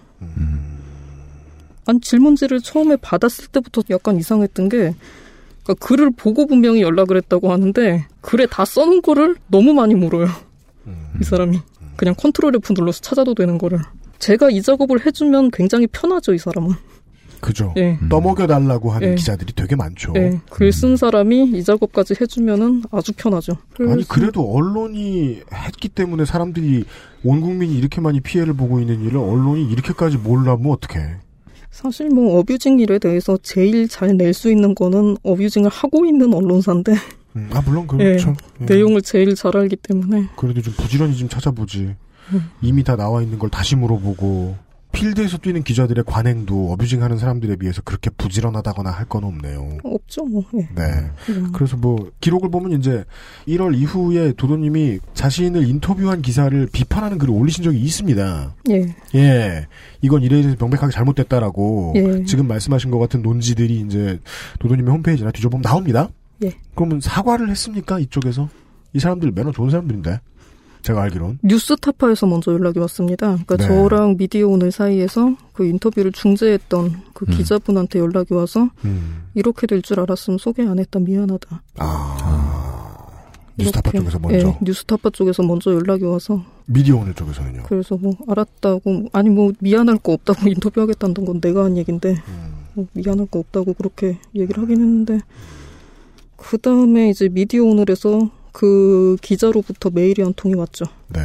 아니 1.86 2.00
질문지를 2.00 2.60
처음에 2.60 2.96
받았을 2.96 3.46
때부터 3.46 3.82
약간 3.90 4.18
이상했던 4.18 4.68
게 4.68 4.94
그러니까 5.62 5.86
글을 5.86 6.10
보고 6.10 6.46
분명히 6.46 6.82
연락을 6.82 7.16
했다고 7.16 7.50
하는데 7.50 8.06
글에 8.20 8.46
다 8.46 8.64
써놓은 8.66 9.00
거를 9.00 9.36
너무 9.46 9.72
많이 9.72 9.94
물어요. 9.94 10.26
이 11.20 11.24
사람이 11.24 11.58
그냥 11.98 12.14
컨트롤 12.16 12.54
F 12.56 12.72
눌러서 12.72 13.00
찾아도 13.02 13.34
되는 13.34 13.58
거를 13.58 13.80
제가 14.18 14.50
이 14.50 14.62
작업을 14.62 15.04
해주면 15.04 15.50
굉장히 15.50 15.86
편하죠 15.88 16.32
이 16.32 16.38
사람은. 16.38 16.72
그죠. 17.40 17.72
예. 17.76 17.96
떠먹여달라고 18.10 18.90
하는 18.90 19.10
예. 19.10 19.14
기자들이 19.14 19.52
되게 19.54 19.76
많죠. 19.76 20.12
네, 20.12 20.40
글쓴 20.50 20.96
사람이 20.96 21.52
이 21.54 21.62
작업까지 21.62 22.14
해주면은 22.20 22.82
아주 22.90 23.12
편하죠. 23.16 23.52
아니 23.80 24.06
그래도 24.08 24.42
언론이 24.52 25.40
했기 25.52 25.88
때문에 25.88 26.24
사람들이 26.24 26.84
온 27.24 27.40
국민이 27.40 27.76
이렇게 27.76 28.00
많이 28.00 28.20
피해를 28.20 28.54
보고 28.54 28.80
있는 28.80 29.02
일을 29.04 29.18
언론이 29.18 29.70
이렇게까지 29.70 30.16
몰라면 30.18 30.70
어떡해. 30.72 31.16
사실 31.70 32.08
뭐 32.08 32.38
어뷰징 32.40 32.80
일에 32.80 32.98
대해서 32.98 33.38
제일 33.42 33.86
잘 33.88 34.16
낼 34.16 34.34
수 34.34 34.50
있는 34.50 34.74
거는 34.74 35.16
어뷰징을 35.22 35.70
하고 35.70 36.04
있는 36.06 36.34
언론사인데 36.34 36.94
음, 37.36 37.50
아 37.52 37.60
물론 37.64 37.86
그렇죠. 37.86 38.34
예, 38.60 38.62
예. 38.62 38.64
내용을 38.74 39.02
제일 39.02 39.34
잘 39.34 39.56
알기 39.56 39.76
때문에 39.76 40.28
그래도 40.36 40.62
좀 40.62 40.74
부지런히 40.74 41.16
좀 41.16 41.28
찾아보지. 41.28 41.94
음. 42.32 42.50
이미 42.60 42.84
다 42.84 42.96
나와 42.96 43.22
있는 43.22 43.38
걸 43.38 43.48
다시 43.50 43.74
물어보고 43.76 44.56
필드에서 44.90 45.36
뛰는 45.38 45.62
기자들의 45.64 46.02
관행도 46.06 46.72
어뷰징하는 46.72 47.18
사람들에 47.18 47.56
비해서 47.56 47.82
그렇게 47.82 48.08
부지런하다거나 48.10 48.90
할 48.90 49.04
건 49.06 49.24
없네요. 49.24 49.78
없죠 49.84 50.24
뭐. 50.24 50.42
예. 50.54 50.68
네. 50.74 51.10
음. 51.28 51.52
그래서 51.52 51.76
뭐 51.76 52.10
기록을 52.20 52.50
보면 52.50 52.72
이제 52.78 53.04
1월 53.46 53.76
이후에 53.78 54.32
도도님이 54.32 54.98
자신을 55.14 55.68
인터뷰한 55.68 56.22
기사를 56.22 56.68
비판하는 56.72 57.18
글을 57.18 57.32
올리신 57.34 57.64
적이 57.64 57.80
있습니다. 57.80 58.54
예. 58.70 58.94
예, 59.14 59.66
이건 60.00 60.22
이래 60.22 60.38
이래서 60.40 60.56
명백하게 60.58 60.92
잘못됐다라고 60.92 61.92
예. 61.96 62.24
지금 62.24 62.48
말씀하신 62.48 62.90
것 62.90 62.98
같은 62.98 63.20
논지들이 63.22 63.80
이제 63.80 64.18
도도님의 64.58 64.90
홈페이지나 64.92 65.30
뒤져보면 65.30 65.62
나옵니다. 65.62 66.08
예. 66.44 66.52
그러면 66.74 67.00
사과를 67.00 67.48
했습니까 67.50 67.98
이쪽에서? 67.98 68.48
이 68.92 68.98
사람들 69.00 69.32
매너 69.32 69.52
좋은 69.52 69.70
사람들인데 69.70 70.20
제가 70.82 71.02
알기론. 71.02 71.40
뉴스타파에서 71.42 72.26
먼저 72.26 72.52
연락이 72.52 72.78
왔습니다. 72.78 73.32
그러니까 73.44 73.56
네. 73.56 73.66
저랑 73.66 74.16
미디어 74.16 74.46
오늘 74.48 74.70
사이에서 74.70 75.34
그 75.52 75.66
인터뷰를 75.66 76.12
중재했던 76.12 77.02
그 77.12 77.26
음. 77.28 77.34
기자분한테 77.36 77.98
연락이 77.98 78.32
와서 78.32 78.70
음. 78.84 79.24
이렇게 79.34 79.66
될 79.66 79.82
줄 79.82 80.00
알았으면 80.00 80.38
소개 80.38 80.62
안 80.66 80.78
했다 80.78 81.00
미안하다. 81.00 81.62
뉴스타파 83.58 83.90
이렇게, 83.90 83.98
쪽에서 83.98 84.18
먼저 84.20 84.48
예, 84.48 84.58
뉴스타파 84.62 85.10
쪽에서 85.10 85.42
먼저 85.42 85.72
연락이 85.74 86.04
와서 86.04 86.44
미디어 86.66 86.96
오늘 86.98 87.12
쪽에서는요. 87.14 87.64
그래서 87.66 87.96
뭐 87.96 88.12
알았다고 88.28 89.08
아니 89.12 89.30
뭐 89.30 89.52
미안할 89.58 89.98
거 89.98 90.12
없다고 90.12 90.46
인터뷰하겠다는 90.48 91.14
건 91.24 91.40
내가 91.40 91.64
한 91.64 91.76
얘긴데 91.76 92.22
뭐 92.74 92.86
미안할 92.92 93.26
거 93.26 93.40
없다고 93.40 93.74
그렇게 93.74 94.18
얘기를 94.34 94.62
하긴 94.62 94.80
했는데 94.80 95.20
그 96.38 96.56
다음에 96.56 97.10
이제 97.10 97.28
미디어 97.28 97.64
오늘에서 97.64 98.30
그 98.52 99.16
기자로부터 99.20 99.90
메일이 99.90 100.22
한 100.22 100.32
통이 100.34 100.54
왔죠. 100.54 100.86
네. 101.08 101.20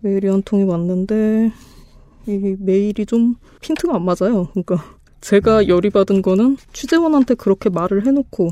메일이 0.00 0.28
한 0.28 0.42
통이 0.42 0.64
왔는데 0.64 1.52
이 2.26 2.56
메일이 2.58 3.06
좀 3.06 3.36
핀트가 3.60 3.94
안 3.94 4.04
맞아요. 4.04 4.48
그러니까 4.52 4.84
제가 5.20 5.68
열이 5.68 5.88
받은 5.90 6.20
거는 6.20 6.58
취재원한테 6.72 7.34
그렇게 7.34 7.70
말을 7.70 8.06
해놓고 8.06 8.50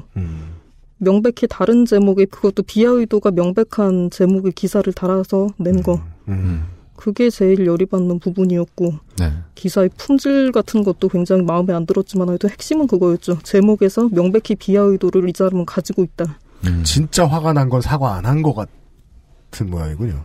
명백히 0.98 1.46
다른 1.48 1.84
제목의 1.84 2.26
그것도 2.26 2.62
비하 2.62 2.92
의도가 2.92 3.32
명백한 3.32 4.10
제목의 4.10 4.52
기사를 4.52 4.90
달아서 4.92 5.48
낸 5.58 5.82
거. 5.82 6.00
음. 6.28 6.64
그게 7.02 7.30
제일 7.30 7.66
열이 7.66 7.86
받는 7.86 8.20
부분이었고 8.20 8.92
네. 9.18 9.32
기사의 9.56 9.90
품질 9.96 10.52
같은 10.52 10.84
것도 10.84 11.08
굉장히 11.08 11.42
마음에 11.42 11.74
안 11.74 11.84
들었지만 11.84 12.28
해도 12.32 12.48
핵심은 12.48 12.86
그거였죠. 12.86 13.38
제목에서 13.42 14.08
명백히 14.12 14.54
비하 14.54 14.84
의도를 14.84 15.28
이 15.28 15.32
사람은 15.34 15.66
가지고 15.66 16.04
있다. 16.04 16.38
진짜 16.84 17.26
화가 17.26 17.54
난 17.54 17.68
건 17.68 17.80
사과 17.80 18.14
안 18.14 18.24
한 18.24 18.40
것 18.42 18.54
같은 18.54 19.68
모양이군요. 19.68 20.22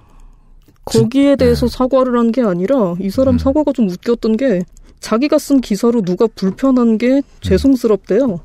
거기에 0.86 1.36
대해서 1.36 1.68
사과를 1.68 2.16
한 2.20 2.32
게 2.32 2.44
아니라 2.44 2.94
이 3.00 3.10
사람 3.10 3.40
사과가 3.40 3.72
좀 3.74 3.90
웃겼던 3.90 4.38
게 4.38 4.62
자기가 5.00 5.40
쓴 5.40 5.62
기사로 5.62 6.04
누가 6.04 6.28
불편한 6.36 7.00
게 7.00 7.24
죄송스럽대요. 7.42 8.40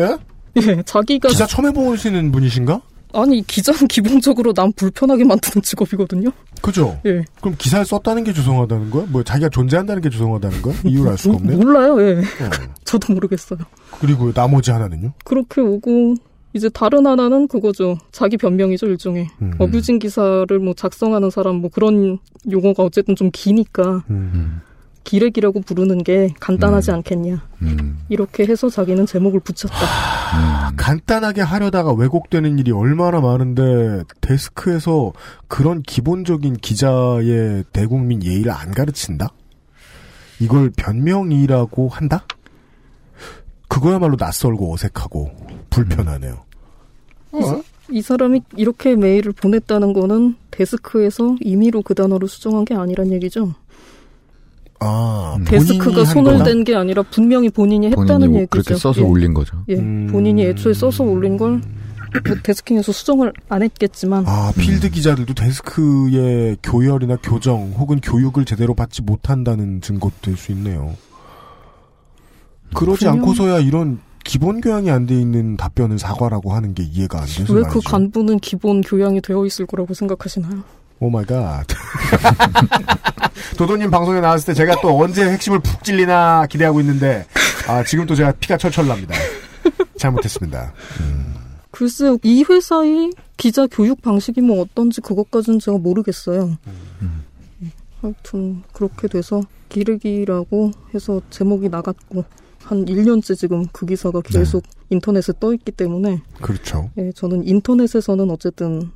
예? 0.00 0.16
예, 0.56 0.82
자기가 0.86 1.28
기사 1.28 1.46
처음 1.46 1.66
해보시는 1.66 2.32
분이신가? 2.32 2.80
아니 3.14 3.42
기자는 3.46 3.86
기본적으로 3.88 4.52
남 4.52 4.72
불편하게 4.72 5.24
만드는 5.24 5.62
직업이거든요. 5.62 6.30
그죠? 6.60 6.98
예. 7.06 7.24
그럼 7.40 7.54
기사를 7.58 7.84
썼다는 7.84 8.24
게 8.24 8.32
죄송하다는 8.32 8.90
거야? 8.90 9.06
뭐 9.08 9.22
자기가 9.22 9.48
존재한다는 9.50 10.02
게 10.02 10.10
죄송하다는 10.10 10.62
거야? 10.62 10.74
이유를 10.84 11.10
알 11.12 11.18
수가 11.18 11.36
없네. 11.36 11.56
몰라요. 11.56 12.00
예. 12.02 12.18
어. 12.18 12.50
저도 12.84 13.12
모르겠어요. 13.12 13.60
그리고 14.00 14.32
나머지 14.32 14.70
하나는요? 14.70 15.12
그렇게 15.24 15.60
오고 15.60 16.16
이제 16.54 16.68
다른 16.68 17.06
하나는 17.06 17.48
그거죠. 17.48 17.96
자기 18.12 18.36
변명이죠 18.36 18.86
일종의 18.86 19.28
음. 19.40 19.54
어뷰징 19.58 19.98
기사를 19.98 20.46
뭐 20.58 20.74
작성하는 20.74 21.30
사람 21.30 21.56
뭐 21.56 21.70
그런 21.72 22.18
용어가 22.50 22.82
어쨌든 22.82 23.16
좀 23.16 23.30
기니까 23.32 24.04
음. 24.10 24.60
기레기라고 25.04 25.60
부르는 25.62 26.02
게 26.02 26.32
간단하지 26.40 26.92
않겠냐. 26.92 27.46
음. 27.62 27.98
이렇게 28.08 28.46
해서 28.46 28.68
자기는 28.68 29.06
제목을 29.06 29.40
붙였다. 29.40 29.76
간단하게 30.76 31.42
하려다가 31.42 31.92
왜곡되는 31.92 32.58
일이 32.58 32.72
얼마나 32.72 33.20
많은데 33.20 34.04
데스크에서 34.20 35.12
그런 35.48 35.82
기본적인 35.82 36.54
기자의 36.54 37.64
대국민 37.72 38.22
예의를 38.22 38.52
안 38.52 38.70
가르친다? 38.72 39.28
이걸 40.40 40.70
변명이라고 40.76 41.88
한다? 41.88 42.24
그거야말로 43.68 44.16
낯설고 44.18 44.72
어색하고 44.72 45.30
불편하네요. 45.70 46.44
이 47.90 48.02
사람이 48.02 48.42
이렇게 48.56 48.94
메일을 48.96 49.32
보냈다는 49.32 49.92
거는 49.92 50.36
데스크에서 50.50 51.36
임의로 51.40 51.82
그 51.82 51.94
단어를 51.94 52.28
수정한 52.28 52.64
게 52.64 52.74
아니란 52.74 53.12
얘기죠. 53.12 53.54
아, 54.84 55.38
데스크가 55.44 55.84
본인이 55.84 56.04
한 56.04 56.06
손을? 56.06 56.42
댄 56.44 56.64
게 56.64 56.74
아니라 56.74 57.02
분명히 57.02 57.48
본인이 57.50 57.86
했다는 57.86 58.06
본인이 58.06 58.34
얘기죠. 58.36 58.48
그렇게 58.50 58.74
써서 58.74 59.00
예. 59.00 59.04
올린 59.04 59.32
거죠. 59.34 59.56
예, 59.68 59.76
음. 59.76 60.08
본인이 60.10 60.44
애초에 60.44 60.74
써서 60.74 61.04
올린 61.04 61.36
걸 61.36 61.60
뭐 62.26 62.36
데스킹에서 62.42 62.92
수정을 62.92 63.32
안 63.48 63.62
했겠지만 63.62 64.24
아, 64.26 64.52
필드 64.56 64.90
기자들도 64.90 65.32
데스크의 65.34 66.58
교열이나 66.62 67.16
교정 67.22 67.72
혹은 67.78 68.00
교육을 68.00 68.44
제대로 68.44 68.74
받지 68.74 69.00
못한다는 69.02 69.80
증거도 69.80 70.14
될 70.20 70.36
수 70.36 70.52
있네요. 70.52 70.94
그러지 72.74 73.04
분명- 73.04 73.18
않고서야 73.20 73.58
이런 73.60 73.98
기본 74.24 74.60
교양이 74.60 74.90
안 74.90 75.06
돼 75.06 75.18
있는 75.20 75.56
답변을 75.56 75.98
사과라고 75.98 76.52
하는 76.52 76.74
게 76.74 76.82
이해가 76.84 77.18
안 77.20 77.26
돼서 77.26 77.52
왜 77.52 77.62
말이죠. 77.62 77.80
그 77.80 77.90
간부는 77.90 78.38
기본 78.38 78.80
교양이 78.80 79.20
되어 79.20 79.44
있을 79.44 79.66
거라고 79.66 79.94
생각하시나요? 79.94 80.62
oh 81.02 81.10
my 81.10 81.24
God. 81.24 81.66
도도님 83.58 83.90
방송에 83.90 84.20
나왔을 84.20 84.46
때 84.46 84.54
제가 84.54 84.80
또 84.80 84.96
언제 84.96 85.28
핵심을 85.28 85.58
푹 85.58 85.82
찔리나 85.82 86.46
기대하고 86.46 86.78
있는데 86.78 87.26
아, 87.66 87.82
지금 87.82 88.06
또 88.06 88.14
제가 88.14 88.30
피가 88.38 88.56
철철 88.56 88.86
납니다. 88.86 89.12
잘못했습니다. 89.98 90.72
글쎄요, 91.72 92.18
이 92.22 92.44
회사의 92.48 93.14
기자 93.36 93.66
교육 93.66 94.00
방식이 94.00 94.42
뭐 94.42 94.62
어떤지 94.62 95.00
그것까지는 95.00 95.58
제가 95.58 95.78
모르겠어요. 95.78 96.56
하여튼 98.00 98.62
그렇게 98.72 99.08
돼서 99.08 99.42
기레기라고 99.70 100.70
해서 100.94 101.20
제목이 101.30 101.68
나갔고 101.68 102.24
한 102.62 102.84
1년째 102.84 103.36
지금 103.36 103.66
그 103.72 103.86
기사가 103.86 104.20
계속 104.20 104.62
인터넷에 104.90 105.32
떠 105.40 105.52
있기 105.52 105.72
때문에 105.72 106.22
그렇죠. 106.40 106.90
예, 106.96 107.10
저는 107.10 107.44
인터넷에서는 107.48 108.30
어쨌든 108.30 108.92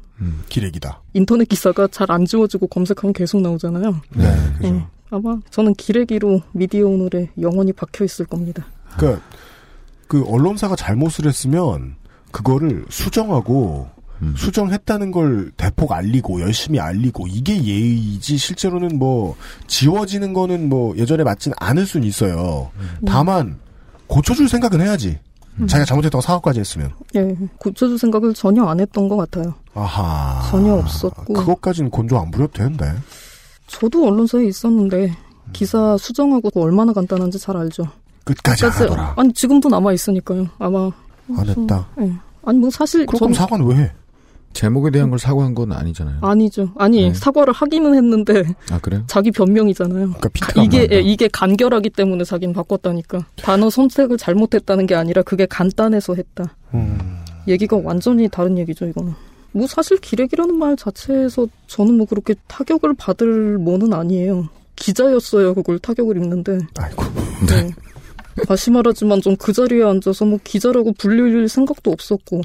기레기다. 0.48 1.02
인터넷 1.14 1.46
기사가 1.48 1.88
잘 1.88 2.10
안 2.10 2.24
지워지고 2.24 2.68
검색하면 2.68 3.12
계속 3.12 3.40
나오잖아요. 3.40 4.00
네, 4.14 4.36
그죠. 4.58 4.74
예, 4.74 4.86
아마 5.10 5.38
저는 5.50 5.74
기레기로 5.74 6.40
미디어 6.52 6.86
오늘에 6.86 7.30
영원히 7.40 7.72
박혀 7.72 8.04
있을 8.04 8.24
겁니다. 8.26 8.64
그러니까 8.96 9.22
그 10.08 10.24
언론사가 10.26 10.76
잘못을 10.76 11.26
했으면 11.26 11.96
그거를 12.30 12.86
수정하고 12.88 13.88
수정했다는 14.36 15.10
걸 15.10 15.50
대폭 15.58 15.92
알리고 15.92 16.40
열심히 16.40 16.80
알리고 16.80 17.26
이게 17.26 17.62
예의지 17.62 18.38
실제로는 18.38 18.98
뭐 18.98 19.36
지워지는 19.66 20.32
거는 20.32 20.68
뭐 20.70 20.96
예전에 20.96 21.22
맞진 21.22 21.52
않을 21.58 21.84
수는 21.84 22.06
있어요. 22.06 22.70
다만 23.06 23.58
고쳐줄 24.06 24.48
생각은 24.48 24.80
해야지. 24.80 25.18
자기가 25.58 25.84
잘못했다고 25.84 26.20
사과까지 26.22 26.60
했으면. 26.60 26.92
예, 27.14 27.34
고쳐줄 27.58 27.98
생각을 27.98 28.32
전혀 28.34 28.64
안 28.64 28.80
했던 28.80 29.08
것 29.08 29.16
같아요. 29.16 29.54
아하. 29.76 30.42
전혀 30.50 30.72
없었고. 30.74 31.34
그것까지는 31.34 31.90
곤조 31.90 32.18
안 32.18 32.30
부려도 32.30 32.52
되는데. 32.54 32.92
저도 33.66 34.06
언론사에 34.06 34.44
있었는데 34.46 35.12
기사 35.52 35.96
수정하고 35.98 36.48
얼마나 36.62 36.92
간단한지 36.92 37.38
잘 37.38 37.56
알죠. 37.56 37.84
끝까지 38.24 38.64
안 38.64 38.70
끝까지- 38.72 38.82
하더라. 38.84 39.14
아니 39.16 39.32
지금도 39.32 39.68
남아 39.68 39.92
있으니까요. 39.92 40.48
아마 40.58 40.90
안 41.36 41.48
했다. 41.48 41.86
예. 42.00 42.12
아니 42.44 42.58
뭐 42.58 42.70
사실 42.70 43.06
그럼 43.06 43.18
전 43.18 43.32
사과는 43.34 43.66
왜 43.66 43.76
해? 43.76 43.92
제목에 44.52 44.90
대한 44.90 45.10
걸 45.10 45.18
사과한 45.18 45.54
건 45.54 45.72
아니잖아요. 45.72 46.18
아니죠. 46.22 46.70
아니 46.78 47.02
네. 47.08 47.14
사과를 47.14 47.52
하기는 47.52 47.94
했는데 47.94 48.42
아 48.70 48.78
그래요? 48.80 49.02
자기 49.06 49.30
변명이잖아요. 49.30 50.12
그러니까 50.12 50.62
이게. 50.62 50.88
예, 50.90 51.00
이게 51.00 51.28
간결하기 51.28 51.90
때문에 51.90 52.24
자기는 52.24 52.54
바꿨다니까. 52.54 53.26
단어 53.36 53.68
선택을 53.68 54.16
잘못했다는 54.16 54.86
게 54.86 54.94
아니라 54.94 55.22
그게 55.22 55.44
간단해서 55.46 56.14
했다. 56.14 56.54
음. 56.72 57.18
얘기가 57.48 57.78
완전히 57.84 58.28
다른 58.28 58.56
얘기죠, 58.58 58.86
이거는. 58.86 59.14
뭐 59.56 59.66
사실 59.66 59.96
기레기라는 59.98 60.54
말 60.58 60.76
자체에서 60.76 61.46
저는 61.66 61.96
뭐 61.96 62.06
그렇게 62.06 62.34
타격을 62.46 62.94
받을 62.94 63.56
뭐는 63.58 63.94
아니에요. 63.94 64.48
기자였어요, 64.76 65.54
그걸 65.54 65.78
타격을 65.78 66.16
입는데. 66.18 66.58
아이고. 66.78 67.04
네. 67.48 67.70
다시 68.46 68.70
말하지만 68.70 69.22
좀 69.22 69.34
그 69.38 69.54
자리에 69.54 69.82
앉아서 69.82 70.26
뭐 70.26 70.38
기자라고 70.44 70.92
불릴 70.98 71.48
생각도 71.48 71.90
없었고, 71.90 72.42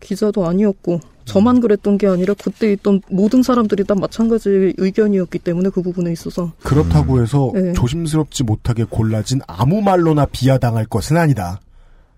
기자도 0.00 0.46
아니었고, 0.46 1.00
저만 1.26 1.60
그랬던 1.60 1.98
게 1.98 2.06
아니라 2.06 2.34
그때 2.42 2.72
있던 2.72 3.02
모든 3.10 3.42
사람들이 3.42 3.84
다 3.84 3.94
마찬가지 3.94 4.72
의견이었기 4.78 5.40
때문에 5.40 5.68
그 5.68 5.82
부분에 5.82 6.10
있어서. 6.12 6.52
그렇다고 6.62 7.20
해서 7.20 7.52
네. 7.54 7.74
조심스럽지 7.74 8.44
못하게 8.44 8.84
골라진 8.84 9.40
아무 9.46 9.82
말로나 9.82 10.24
비하당할 10.24 10.86
것은 10.86 11.18
아니다. 11.18 11.60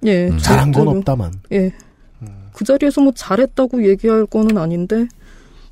예. 0.06 0.30
잘한 0.38 0.70
건. 0.70 0.86
없다만. 0.88 1.32
예. 1.52 1.72
그 2.52 2.64
자리에서 2.64 3.00
뭐 3.00 3.12
잘했다고 3.14 3.88
얘기할 3.88 4.26
거는 4.26 4.58
아닌데, 4.58 5.06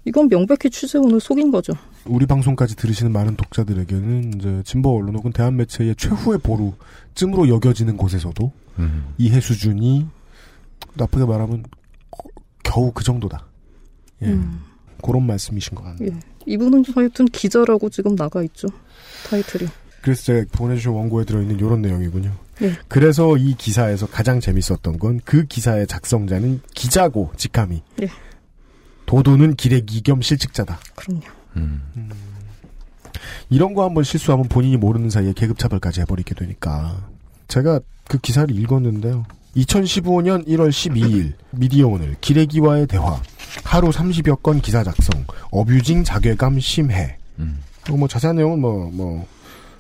이건 0.05 0.28
명백히 0.28 0.70
취재원을 0.70 1.20
속인 1.20 1.51
거죠. 1.51 1.74
우리 2.07 2.24
방송까지 2.26 2.74
들으시는 2.76 3.12
많은 3.12 3.37
독자들에게는 3.37 4.35
이제 4.35 4.62
진보 4.64 4.97
언론 4.97 5.14
혹은 5.16 5.33
대한 5.33 5.57
매체의 5.57 5.95
최후의 5.97 6.39
보루쯤으로 6.39 7.49
여겨지는 7.49 7.97
곳에서도 7.99 8.53
음. 8.78 9.14
이해 9.18 9.41
수준이 9.41 10.07
나쁘게 10.95 11.26
말하면 11.26 11.64
거- 12.11 12.31
겨우 12.64 12.93
그 12.93 13.05
정도다. 13.05 13.45
예. 14.22 14.26
음. 14.28 14.61
그런 15.03 15.26
말씀이신 15.26 15.74
것 15.74 15.85
같네요. 15.85 16.11
예. 16.12 16.20
이분은 16.47 16.85
하여튼 16.95 17.26
기자라고 17.26 17.91
지금 17.91 18.16
나가 18.16 18.43
있죠. 18.45 18.68
타이틀이. 19.28 19.68
그래서 20.01 20.22
제가 20.24 20.45
보내주신 20.53 20.91
원고에 20.93 21.24
들어있는 21.26 21.57
이런 21.59 21.83
내용이군요. 21.83 22.33
네. 22.61 22.73
그래서 22.89 23.37
이 23.37 23.55
기사에서 23.55 24.07
가장 24.07 24.41
재밌었던 24.41 24.99
건 24.99 25.21
그 25.25 25.45
기사의 25.47 25.87
작성자는 25.87 26.61
기자고 26.75 27.33
직함이 27.37 27.83
예. 28.03 28.09
도도는 29.07 29.57
기레기 29.57 30.01
겸 30.03 30.23
실직자다. 30.23 30.79
그럼요. 30.97 31.23
음. 31.57 31.83
이런 33.49 33.75
거 33.75 33.85
한번 33.85 34.05
실수하면 34.05 34.49
본인이 34.49 34.77
모르는 34.77 35.11
사이에 35.11 35.33
계급 35.35 35.59
차별까지 35.59 36.01
해버리게 36.03 36.35
되니까. 36.35 37.09
제가 37.49 37.81
그 38.09 38.19
기사를 38.19 38.55
읽었는데요. 38.57 39.25
2015년 39.57 40.47
1월 40.47 40.69
12일 40.71 41.33
미디어 41.51 41.89
오늘 41.89 42.17
기레기와의 42.21 42.87
대화 42.87 43.21
하루 43.65 43.89
30여 43.91 44.43
건 44.43 44.61
기사 44.61 44.85
작성 44.85 45.25
어뷰징 45.51 46.05
자괴감 46.05 46.61
심해 46.61 47.17
음. 47.41 47.59
어, 47.91 47.97
뭐 47.97 48.07
자세한 48.07 48.37
내용은 48.37 48.61
뭐뭐 48.61 49.27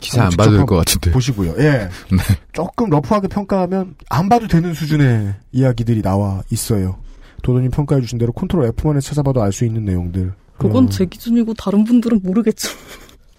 기사 0.00 0.24
안 0.24 0.30
받을 0.30 0.64
것 0.66 0.76
같은데. 0.76 1.10
보시고요. 1.12 1.54
예. 1.58 1.88
조금 2.52 2.90
러프하게 2.90 3.28
평가하면 3.28 3.94
안 4.08 4.28
봐도 4.28 4.48
되는 4.48 4.74
수준의 4.74 5.34
이야기들이 5.52 6.02
나와 6.02 6.42
있어요. 6.50 6.96
도도님 7.42 7.70
평가해 7.70 8.00
주신 8.00 8.18
대로 8.18 8.32
컨트롤 8.32 8.70
F1에 8.72 9.00
찾아봐도 9.00 9.42
알 9.42 9.52
수 9.52 9.64
있는 9.64 9.84
내용들. 9.84 10.32
그건 10.58 10.86
어, 10.86 10.88
제 10.88 11.06
기준이고 11.06 11.54
다른 11.54 11.84
분들은 11.84 12.20
모르겠죠. 12.22 12.68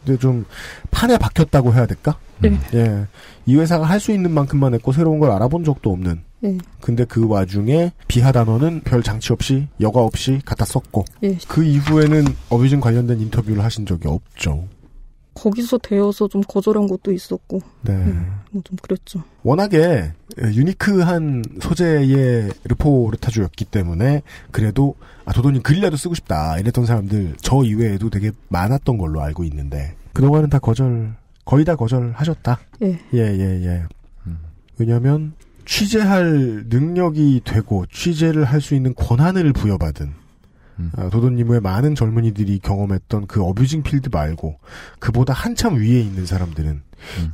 근데 0.03 0.18
좀 0.20 0.45
판에 0.89 1.18
박혔다고 1.20 1.74
해야 1.76 1.86
될까? 1.86 2.18
네. 2.39 2.57
예. 2.74 3.05
이 3.45 3.55
회사가 3.55 3.86
할 3.86 3.99
수 3.99 4.12
있는 4.12 4.32
만큼만 4.32 4.74
했고 4.74 4.91
새로운 4.91 5.20
걸 5.20 5.30
알아본 5.30 5.64
적도 5.64 5.91
없는. 5.91 6.22
예. 6.43 6.57
근데 6.80 7.05
그 7.05 7.28
와중에 7.28 7.91
비하 8.07 8.32
단어는 8.32 8.82
별 8.84 9.03
장치 9.03 9.32
없이 9.32 9.68
여과 9.80 10.01
없이 10.01 10.41
갖다 10.43 10.66
썼고 10.66 11.05
예. 11.24 11.38
그 11.47 11.64
이후에는 11.64 12.26
어뷰징 12.49 12.80
관련된 12.80 13.20
인터뷰를 13.20 13.64
하신 13.64 13.86
적이 13.86 14.07
없죠. 14.07 14.66
거기서 15.34 15.77
되어서 15.77 16.27
좀 16.27 16.41
거절한 16.47 16.88
것도 16.88 17.11
있었고, 17.11 17.61
네. 17.82 17.93
뭐 18.51 18.61
좀 18.65 18.75
그랬죠. 18.82 19.23
워낙에 19.43 20.11
유니크한 20.38 21.43
소재의 21.61 22.51
르포르타주였기 22.65 23.65
때문에 23.65 24.21
그래도 24.51 24.95
아 25.25 25.32
도도님 25.34 25.61
글이라도 25.61 25.95
쓰고 25.97 26.15
싶다 26.15 26.59
이랬던 26.59 26.86
사람들 26.86 27.36
저 27.41 27.63
이외에도 27.63 28.09
되게 28.09 28.32
많았던 28.49 28.97
걸로 28.97 29.21
알고 29.21 29.43
있는데 29.45 29.95
그동안은 30.13 30.49
다 30.49 30.59
거절 30.59 31.15
거의 31.45 31.63
다 31.63 31.75
거절하셨다. 31.75 32.59
예. 32.84 32.99
예, 33.13 33.17
예, 33.19 33.65
예. 33.65 33.84
왜냐하면 34.77 35.34
취재할 35.65 36.65
능력이 36.69 37.41
되고 37.45 37.86
취재를 37.91 38.43
할 38.45 38.59
수 38.61 38.75
있는 38.75 38.93
권한을 38.95 39.53
부여받은 39.53 40.13
아, 40.95 41.09
도도님의 41.09 41.61
많은 41.61 41.95
젊은이들이 41.95 42.59
경험했던 42.59 43.27
그 43.27 43.43
어뷰징 43.43 43.84
필드 43.84 44.09
말고 44.11 44.57
그보다 44.99 45.34
한참 45.34 45.75
위에 45.75 45.99
있는 45.99 46.25
사람들은 46.25 46.82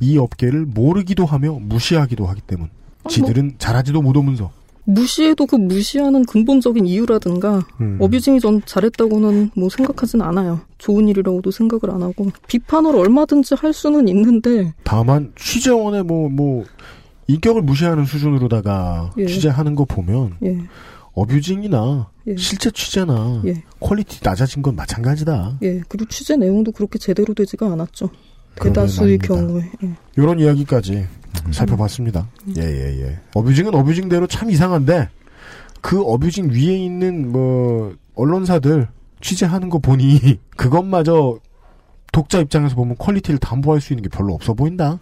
이 0.00 0.18
업계를 0.18 0.64
모르기도 0.66 1.26
하며 1.26 1.52
무시하기도 1.52 2.26
하기 2.26 2.40
때문. 2.42 2.68
지들은 3.08 3.54
잘하지도 3.58 4.02
못하면서 4.02 4.50
무시해도 4.84 5.46
그 5.46 5.56
무시하는 5.56 6.24
근본적인 6.24 6.86
이유라든가 6.86 7.62
음. 7.80 7.98
어뷰징이 8.00 8.40
전 8.40 8.62
잘했다고는 8.64 9.50
뭐 9.54 9.68
생각하진 9.68 10.22
않아요. 10.22 10.60
좋은 10.78 11.08
일이라고도 11.08 11.50
생각을 11.50 11.94
안 11.94 12.02
하고 12.02 12.30
비판을 12.46 12.96
얼마든지 12.96 13.54
할 13.54 13.74
수는 13.74 14.08
있는데 14.08 14.72
다만 14.84 15.32
취재원의 15.36 16.04
뭐뭐 16.04 16.64
인격을 17.26 17.60
무시하는 17.62 18.06
수준으로다가 18.06 19.12
예. 19.18 19.26
취재하는 19.26 19.74
거 19.74 19.84
보면 19.84 20.36
예. 20.42 20.56
abusing이나 21.18 22.10
예. 22.28 22.36
실제 22.36 22.70
취재나 22.70 23.42
예. 23.46 23.62
quality 23.80 24.20
낮아진 24.22 24.62
건 24.62 24.76
마찬가지다. 24.76 25.58
예 25.62 25.80
그리고 25.88 26.08
취재 26.08 26.36
내용도 26.36 26.72
그렇게 26.72 26.98
제대로 26.98 27.34
되지가 27.34 27.66
않았죠. 27.72 28.10
대다수의 28.56 29.18
아닙니다. 29.22 29.26
경우에 29.26 29.70
예. 29.84 29.94
이런 30.16 30.38
이야기까지 30.40 31.06
살펴봤습니다. 31.50 32.28
예, 32.56 32.62
예, 32.62 33.02
예. 33.02 33.18
abusing은 33.34 33.74
abusing대로 33.74 34.26
참 34.26 34.50
이상한데, 34.50 35.08
그 35.80 36.02
abusing 36.02 36.50
위에 36.50 36.76
있는, 36.76 37.30
뭐, 37.30 37.94
언론사들 38.14 38.88
취재하는 39.20 39.68
거 39.68 39.78
보니, 39.78 40.38
그것마저 40.56 41.38
독자 42.12 42.40
입장에서 42.40 42.74
보면 42.74 42.96
quality를 42.98 43.38
담보할 43.38 43.80
수 43.80 43.92
있는 43.92 44.02
게 44.02 44.08
별로 44.08 44.34
없어 44.34 44.54
보인다. 44.54 44.98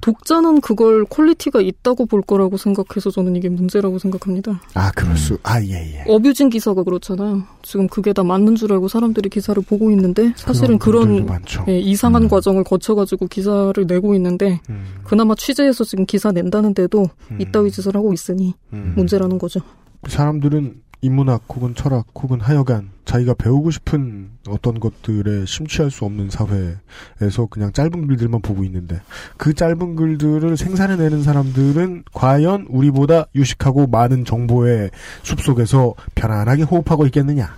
독자는 0.00 0.60
그걸 0.60 1.04
quality가 1.04 1.60
있다고 1.60 2.06
볼 2.06 2.22
거라고 2.22 2.56
생각해서 2.56 3.10
저는 3.10 3.36
이게 3.36 3.48
문제라고 3.48 3.98
생각합니다. 3.98 4.60
아, 4.74 4.90
그럴 4.92 5.16
수, 5.16 5.38
아, 5.42 5.62
예, 5.62 5.70
예. 5.70 6.04
abusing 6.06 6.50
기사가 6.50 6.82
그렇잖아요. 6.82 7.44
지금 7.62 7.88
그게 7.88 8.12
다 8.12 8.22
맞는 8.22 8.56
줄 8.56 8.72
알고 8.72 8.88
사람들이 8.88 9.30
기사를 9.30 9.60
보고 9.62 9.90
있는데 9.90 10.32
사실은 10.36 10.78
그런. 10.78 11.26
예, 11.68 11.78
이상한 11.78 12.28
과정을 12.28 12.64
거쳐가지고 12.64 13.26
기사를 13.28 13.74
내고 13.86 14.14
있는데 14.14 14.60
음. 14.68 14.84
그나마 15.04 15.34
취재해서 15.34 15.84
지금 15.84 16.04
기사 16.06 16.32
낸다는데도 16.32 17.06
이따위 17.38 17.70
짓을 17.70 17.94
하고 17.94 18.12
있으니 18.12 18.54
음. 18.72 18.92
문제라는 18.96 19.38
거죠. 19.38 19.60
사람들은 20.06 20.82
인문학 21.00 21.44
혹은 21.48 21.74
철학 21.74 22.06
혹은 22.14 22.40
하여간 22.40 22.90
자기가 23.04 23.34
배우고 23.34 23.70
싶은 23.70 24.30
어떤 24.48 24.80
것들에 24.80 25.44
심취할 25.46 25.90
수 25.90 26.04
없는 26.04 26.30
사회에서 26.30 27.46
그냥 27.50 27.72
짧은 27.72 28.06
글들만 28.06 28.40
보고 28.40 28.64
있는데 28.64 29.00
그 29.36 29.52
짧은 29.54 29.96
글들을 29.96 30.56
생산해내는 30.56 31.22
사람들은 31.22 32.04
과연 32.12 32.66
우리보다 32.68 33.26
유식하고 33.34 33.86
많은 33.86 34.24
정보의 34.24 34.90
숲속에서 35.22 35.94
편안하게 36.14 36.62
호흡하고 36.62 37.06
있겠느냐. 37.06 37.54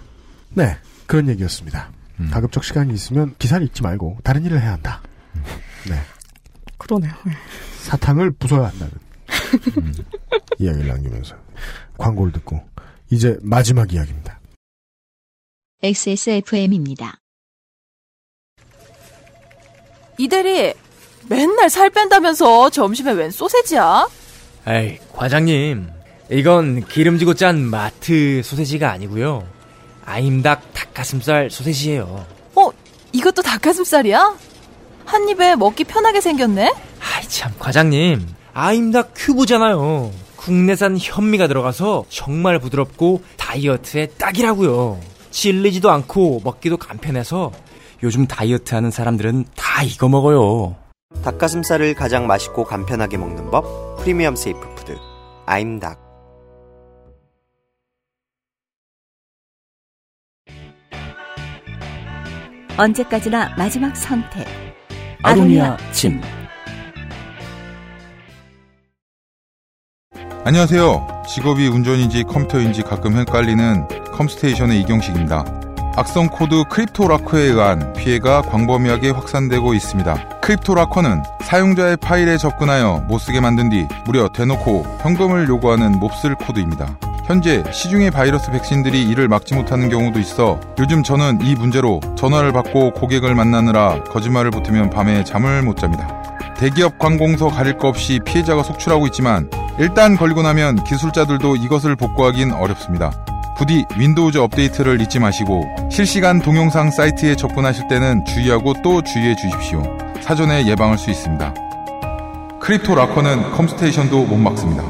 네. 0.54 0.76
그런 1.06 1.28
얘기였습니다. 1.28 1.90
가급적 2.30 2.64
시간이 2.64 2.92
있으면 2.94 3.34
기사를 3.38 3.64
읽지 3.66 3.82
말고 3.82 4.18
다른 4.24 4.44
일을 4.44 4.60
해야 4.60 4.72
한다. 4.72 5.02
네. 5.88 5.96
그러네요. 6.78 7.12
예. 7.28 7.32
사탕을 7.82 8.32
부숴야 8.32 8.62
한다는 8.62 8.92
이야기를 10.58 10.88
남기면서 10.88 11.36
광고를 11.98 12.32
듣고 12.32 12.60
이제 13.10 13.38
마지막 13.42 13.92
이야기입니다. 13.92 14.40
XSFM입니다. 15.82 17.18
이대리 20.18 20.72
맨날 21.28 21.68
살 21.70 21.90
뺀다면서 21.90 22.70
점심에 22.70 23.12
웬 23.12 23.30
소세지야? 23.30 24.08
에이, 24.66 24.98
과장님. 25.12 25.88
이건 26.30 26.84
기름지고 26.86 27.34
짠 27.34 27.60
마트 27.60 28.42
소세지가 28.42 28.90
아니고요. 28.90 29.46
아임닭 30.04 30.72
닭가슴살 30.72 31.50
소세지예요. 31.50 32.26
어, 32.54 32.70
이것도 33.12 33.42
닭가슴살이야? 33.42 34.36
한 35.04 35.28
입에 35.28 35.54
먹기 35.54 35.84
편하게 35.84 36.20
생겼네? 36.20 36.72
아이 37.00 37.28
참, 37.28 37.52
과장님. 37.58 38.26
아임닭 38.54 39.12
큐브잖아요. 39.14 40.10
국내산 40.36 40.96
현미가 40.98 41.48
들어가서 41.48 42.04
정말 42.08 42.58
부드럽고 42.58 43.22
다이어트에 43.36 44.06
딱이라고요. 44.18 45.00
질리지도 45.30 45.90
않고 45.90 46.40
먹기도 46.44 46.76
간편해서 46.76 47.52
요즘 48.02 48.26
다이어트 48.26 48.74
하는 48.74 48.90
사람들은 48.90 49.46
다 49.56 49.82
이거 49.82 50.08
먹어요. 50.08 50.76
닭가슴살을 51.22 51.94
가장 51.94 52.26
맛있고 52.26 52.64
간편하게 52.64 53.16
먹는 53.16 53.50
법 53.50 53.96
프리미엄 53.98 54.36
safe 54.36 54.74
food 54.74 54.96
아임닭 55.46 56.06
언제까지나 62.78 63.54
마지막 63.56 63.96
선택. 63.96 64.46
아로니아 65.22 65.78
침. 65.92 66.20
안녕하세요. 70.46 71.24
직업이 71.26 71.66
운전인지 71.66 72.22
컴퓨터인지 72.22 72.82
가끔 72.82 73.16
헷갈리는 73.16 73.88
컴스테이션의 74.12 74.80
이경식입니다. 74.82 75.44
악성 75.96 76.28
코드 76.28 76.62
크립토라커에 76.70 77.42
의한 77.42 77.92
피해가 77.94 78.42
광범위하게 78.42 79.10
확산되고 79.10 79.74
있습니다. 79.74 80.38
크립토라커는 80.42 81.24
사용자의 81.42 81.96
파일에 81.96 82.36
접근하여 82.36 83.02
못쓰게 83.08 83.40
만든 83.40 83.70
뒤 83.70 83.88
무려 84.04 84.28
대놓고 84.28 84.86
현금을 85.00 85.48
요구하는 85.48 85.98
몹쓸 85.98 86.36
코드입니다. 86.36 86.96
현재 87.24 87.64
시중의 87.72 88.12
바이러스 88.12 88.52
백신들이 88.52 89.02
이를 89.02 89.26
막지 89.26 89.52
못하는 89.52 89.88
경우도 89.88 90.20
있어 90.20 90.60
요즘 90.78 91.02
저는 91.02 91.40
이 91.42 91.56
문제로 91.56 92.00
전화를 92.16 92.52
받고 92.52 92.92
고객을 92.92 93.34
만나느라 93.34 94.00
거짓말을 94.04 94.52
보태면 94.52 94.90
밤에 94.90 95.24
잠을 95.24 95.62
못 95.62 95.76
잡니다. 95.76 96.35
대기업 96.58 96.98
관공서 96.98 97.48
가릴 97.48 97.76
거 97.76 97.88
없이 97.88 98.20
피해자가 98.24 98.62
속출하고 98.62 99.06
있지만 99.08 99.50
일단 99.78 100.16
걸리고 100.16 100.42
나면 100.42 100.84
기술자들도 100.84 101.56
이것을 101.56 101.96
복구하긴 101.96 102.52
어렵습니다. 102.52 103.10
부디 103.58 103.84
윈도우즈 103.96 104.38
업데이트를 104.38 105.00
잊지 105.00 105.18
마시고 105.18 105.64
실시간 105.90 106.40
동영상 106.40 106.90
사이트에 106.90 107.36
접근하실 107.36 107.88
때는 107.88 108.24
주의하고 108.24 108.74
또 108.82 109.02
주의해 109.02 109.34
주십시오. 109.36 109.82
사전에 110.20 110.66
예방할 110.66 110.98
수 110.98 111.10
있습니다. 111.10 111.54
크립토 112.60 112.94
라커는 112.94 113.52
컴스테이션도 113.52 114.24
못 114.24 114.36
막습니다. 114.36 114.82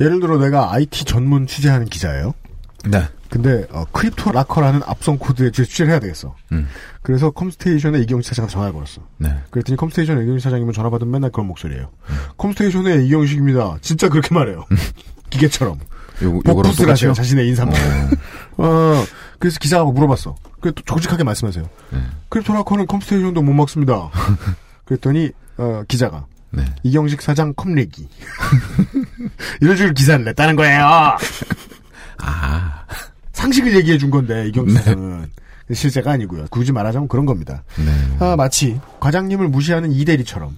예를 0.00 0.20
들어 0.20 0.38
내가 0.38 0.72
IT 0.72 1.04
전문 1.04 1.46
취재하는 1.46 1.86
기자예요. 1.86 2.34
네. 2.84 3.08
근데 3.30 3.66
어, 3.70 3.84
크립토 3.92 4.32
라커라는 4.32 4.82
악성 4.86 5.18
코드에 5.18 5.50
제 5.50 5.64
취재를 5.64 5.92
해야 5.92 6.00
되겠어. 6.00 6.34
음. 6.52 6.68
그래서 7.00 7.30
컴스테이션의 7.30 8.02
이경식 8.02 8.28
사장한테 8.28 8.52
전화를 8.52 8.74
걸었어. 8.74 9.00
네. 9.18 9.34
그랬더니 9.50 9.76
컴스테이션의 9.76 10.24
이경식 10.24 10.44
사장이면 10.44 10.74
전화 10.74 10.90
받으면 10.90 11.12
맨날 11.12 11.30
그런 11.30 11.46
목소리예요. 11.46 11.90
컴스테이션의 12.36 13.06
이경식입니다. 13.06 13.78
진짜 13.80 14.08
그렇게 14.08 14.34
말해요. 14.34 14.66
기계처럼. 15.30 15.78
요, 16.24 16.28
요거랑 16.28 16.54
복붙을 16.62 16.90
하세요. 16.90 17.12
자신의 17.14 17.48
인사말. 17.48 17.74
어, 18.58 19.04
그래서 19.38 19.58
기자가 19.58 19.84
물어봤어. 19.90 20.34
그래 20.60 20.72
또 20.74 20.82
정직하게 20.84 21.24
말씀하세요. 21.24 21.64
네. 21.90 21.98
크립토 22.28 22.52
라커는 22.52 22.86
컴스테이션도 22.86 23.40
못 23.42 23.52
막습니다. 23.52 24.10
그랬더니 24.84 25.30
어, 25.56 25.82
기자가 25.88 26.26
네. 26.50 26.64
이경식 26.82 27.22
사장 27.22 27.54
컴레기 27.54 28.08
이런 29.60 29.76
식으로 29.76 29.94
기사를 29.94 30.22
냈다는 30.24 30.56
거예요. 30.56 31.16
아. 32.22 32.84
상식을 33.32 33.74
얘기해 33.76 33.98
준 33.98 34.10
건데 34.10 34.48
이경식은 34.48 35.30
실제가 35.72 36.12
아니고요. 36.12 36.46
굳이 36.50 36.72
말하자면 36.72 37.08
그런 37.08 37.26
겁니다. 37.26 37.62
네. 37.76 38.16
아, 38.20 38.36
마치 38.36 38.80
과장님을 39.00 39.48
무시하는 39.48 39.92
이대리처럼 39.92 40.56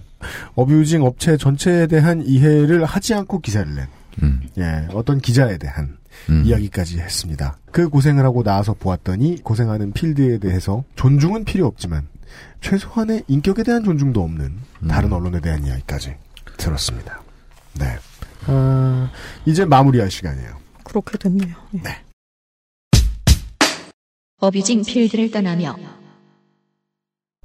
어뷰징 0.55 1.03
업체 1.03 1.37
전체에 1.37 1.87
대한 1.87 2.23
이해를 2.25 2.85
하지 2.85 3.13
않고 3.13 3.39
기사를 3.41 3.73
낸 3.73 3.87
음. 4.23 4.41
예, 4.57 4.87
어떤 4.93 5.19
기자에 5.19 5.57
대한 5.57 5.97
이야기까지 6.29 6.99
했습니다. 6.99 7.57
그 7.71 7.89
고생을 7.89 8.23
하고 8.23 8.43
나와서 8.43 8.73
보았더니 8.73 9.41
고생하는 9.43 9.91
필드에 9.93 10.39
대해서 10.39 10.83
존중은 10.95 11.43
필요 11.45 11.67
없지만 11.67 12.07
최소한의 12.61 13.23
인격에 13.27 13.63
대한 13.63 13.83
존중도 13.83 14.23
없는 14.23 14.53
다른 14.87 15.13
언론에 15.13 15.39
대한 15.39 15.65
이야기까지 15.65 16.15
들었습니다. 16.57 17.21
네. 17.73 17.97
아, 18.47 19.09
이제 19.45 19.65
마무리할 19.65 20.09
시간이에요. 20.09 20.64
그렇게 21.01 21.17
됐네요. 21.17 21.55
예. 21.75 21.79
어뷰징 24.39 24.83
필드를 24.83 25.31
떠나며 25.31 25.75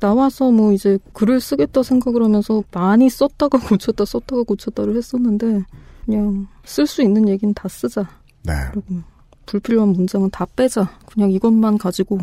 나와서 0.00 0.50
뭐 0.50 0.72
이제 0.72 0.98
글을 1.12 1.40
쓰겠다 1.40 1.82
생각을 1.82 2.24
하면서 2.24 2.64
많이 2.72 3.08
썼다가 3.08 3.58
고쳤다 3.68 4.04
썼다가 4.04 4.42
고쳤다를 4.42 4.96
했었는데 4.96 5.62
그냥 6.04 6.48
쓸 6.64 6.86
수 6.86 7.02
있는 7.02 7.28
얘기는 7.28 7.52
다 7.54 7.68
쓰자. 7.68 8.08
네. 8.42 8.52
그리고 8.72 9.02
불필요한 9.46 9.90
문장은 9.90 10.30
다 10.30 10.46
빼자. 10.56 10.98
그냥 11.06 11.30
이것만 11.30 11.78
가지고 11.78 12.18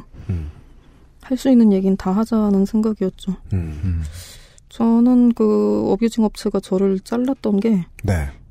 할수 1.21 1.49
있는 1.49 1.73
얘기는 1.73 1.95
다 1.97 2.11
하자는 2.11 2.65
생각이었죠. 2.65 3.35
음. 3.51 4.01
저는 4.69 5.33
그 5.33 5.91
어뷰징 5.91 6.23
업체가 6.23 6.59
저를 6.59 6.99
잘랐던 7.01 7.59
게 7.59 7.85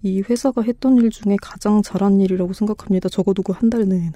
이 0.07 0.23
네. 0.23 0.23
회사가 0.31 0.63
했던 0.63 0.97
일 0.99 1.11
중에 1.11 1.37
가장 1.43 1.83
잘한 1.83 2.21
일이라고 2.21 2.53
생각합니다. 2.53 3.09
적어도 3.09 3.43
그 3.43 3.53
한 3.53 3.71
달 3.71 3.87
내에는. 3.89 4.13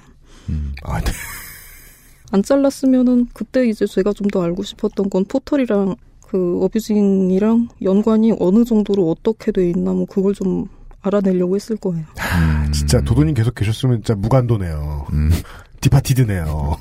아, 0.85 1.01
네. 1.01 1.13
안 2.33 2.43
잘랐으면은 2.43 3.27
그때 3.35 3.69
이제 3.69 3.87
제가 3.87 4.13
좀 4.13 4.29
더 4.29 4.43
알고 4.43 4.63
싶었던 4.63 5.11
건 5.11 5.25
포털이랑 5.25 5.97
그 6.27 6.61
어뷰징이랑 6.63 7.69
연관이 7.83 8.33
어느 8.39 8.65
정도로 8.65 9.11
어떻게 9.11 9.51
돼 9.51 9.69
있나 9.71 9.93
뭐 9.93 10.07
그걸 10.07 10.33
좀 10.35 10.67
알아내려고 11.03 11.57
했을 11.57 11.77
거예요. 11.77 12.05
아, 12.19 12.71
진짜 12.71 13.01
도도님 13.01 13.35
계속 13.35 13.55
계셨으면 13.57 13.97
진짜 13.97 14.15
무간도네요. 14.15 15.07
디파티드네요. 15.81 16.77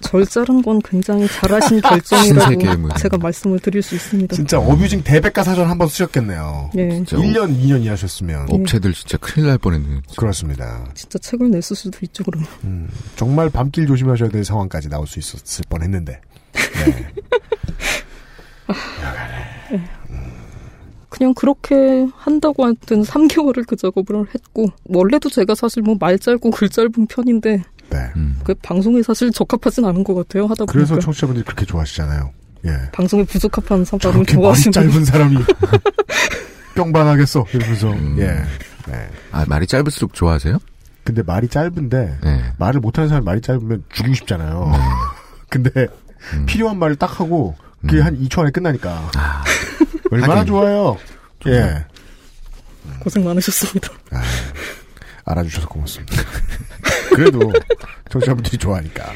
절 0.00 0.24
자른 0.26 0.62
건 0.62 0.80
굉장히 0.82 1.26
잘하신 1.28 1.80
결정이라고 1.82 2.78
문. 2.78 2.90
제가 2.96 3.18
말씀을 3.18 3.58
드릴 3.60 3.82
수 3.82 3.94
있습니다. 3.94 4.34
진짜 4.34 4.58
어뷰징 4.58 5.02
대백과 5.04 5.42
사전 5.42 5.68
한번 5.68 5.88
쓰셨겠네요. 5.88 6.70
예. 6.76 6.88
진짜 6.90 7.16
1년, 7.18 7.54
2년 7.58 7.82
일하셨으면. 7.84 8.46
업체들 8.50 8.92
진짜 8.94 9.18
큰일 9.18 9.48
날 9.48 9.58
뻔했네요. 9.58 10.00
그렇습니다. 10.16 10.84
진짜 10.94 11.18
책을 11.18 11.50
냈을 11.50 11.76
수도 11.76 11.98
있죠 12.02 12.24
그러면. 12.24 12.48
음, 12.64 12.88
정말 13.16 13.50
밤길 13.50 13.86
조심하셔야 13.86 14.28
될 14.30 14.44
상황까지 14.44 14.88
나올 14.88 15.06
수 15.06 15.18
있었을 15.18 15.64
뻔했는데. 15.68 16.20
그냥 21.08 21.32
그렇게 21.34 22.08
한다고 22.16 22.64
하여튼 22.64 23.02
3개월을 23.02 23.64
그 23.68 23.76
작업을 23.76 24.26
했고 24.34 24.66
원래도 24.84 25.28
제가 25.30 25.54
사실 25.54 25.82
뭐 25.82 25.94
말 26.00 26.18
짧고 26.18 26.50
글 26.50 26.68
짧은 26.68 27.06
편인데 27.08 27.62
그 28.44 28.54
방송에 28.62 29.02
사실 29.02 29.30
적합하진 29.30 29.84
않은 29.84 30.04
것 30.04 30.14
같아요 30.14 30.44
하다 30.44 30.64
보니까 30.66 30.72
그래서 30.72 30.98
청취자분들이 30.98 31.44
그렇게 31.44 31.64
좋아하시잖아요. 31.64 32.32
예. 32.66 32.70
방송에 32.92 33.24
부적합한 33.24 33.84
사람을 33.84 34.26
좋아하시는 34.26 34.72
짧은 34.72 35.04
사람이 35.04 35.36
뿅반하겠어 36.74 37.46
이러면서 37.52 37.94
예. 38.18 38.42
네. 38.86 39.10
아 39.32 39.44
말이 39.46 39.66
짧을수록 39.66 40.14
좋아하세요? 40.14 40.58
근데 41.04 41.22
말이 41.22 41.48
짧은데 41.48 42.18
네. 42.22 42.52
말을 42.58 42.80
못하는 42.80 43.08
사람이 43.08 43.24
말이 43.24 43.40
짧으면 43.40 43.84
죽이고 43.92 44.14
싶잖아요. 44.14 44.72
근데 45.50 45.86
필요한 46.46 46.78
말을 46.78 46.96
딱 46.96 47.20
하고 47.20 47.54
그게 47.82 48.00
한 48.00 48.18
2초 48.18 48.40
안에 48.40 48.50
끝나니까 48.50 49.10
얼마나 50.10 50.36
하긴. 50.40 50.46
좋아요. 50.46 50.96
예. 51.48 51.84
고생 53.00 53.24
많으셨습니다. 53.24 53.88
알아주셔서 55.26 55.68
고맙습니다. 55.68 56.16
그래도 57.14 57.52
청취자분들이 58.10 58.58
좋아하니까. 58.58 59.12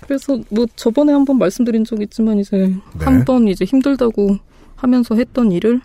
그래서 0.00 0.40
뭐 0.50 0.66
저번에 0.74 1.12
한번 1.12 1.38
말씀드린 1.38 1.84
적 1.84 2.00
있지만 2.02 2.38
이제 2.38 2.56
네. 2.56 3.04
한번 3.04 3.48
이제 3.48 3.64
힘들다고 3.64 4.38
하면서 4.74 5.14
했던 5.14 5.52
일을 5.52 5.80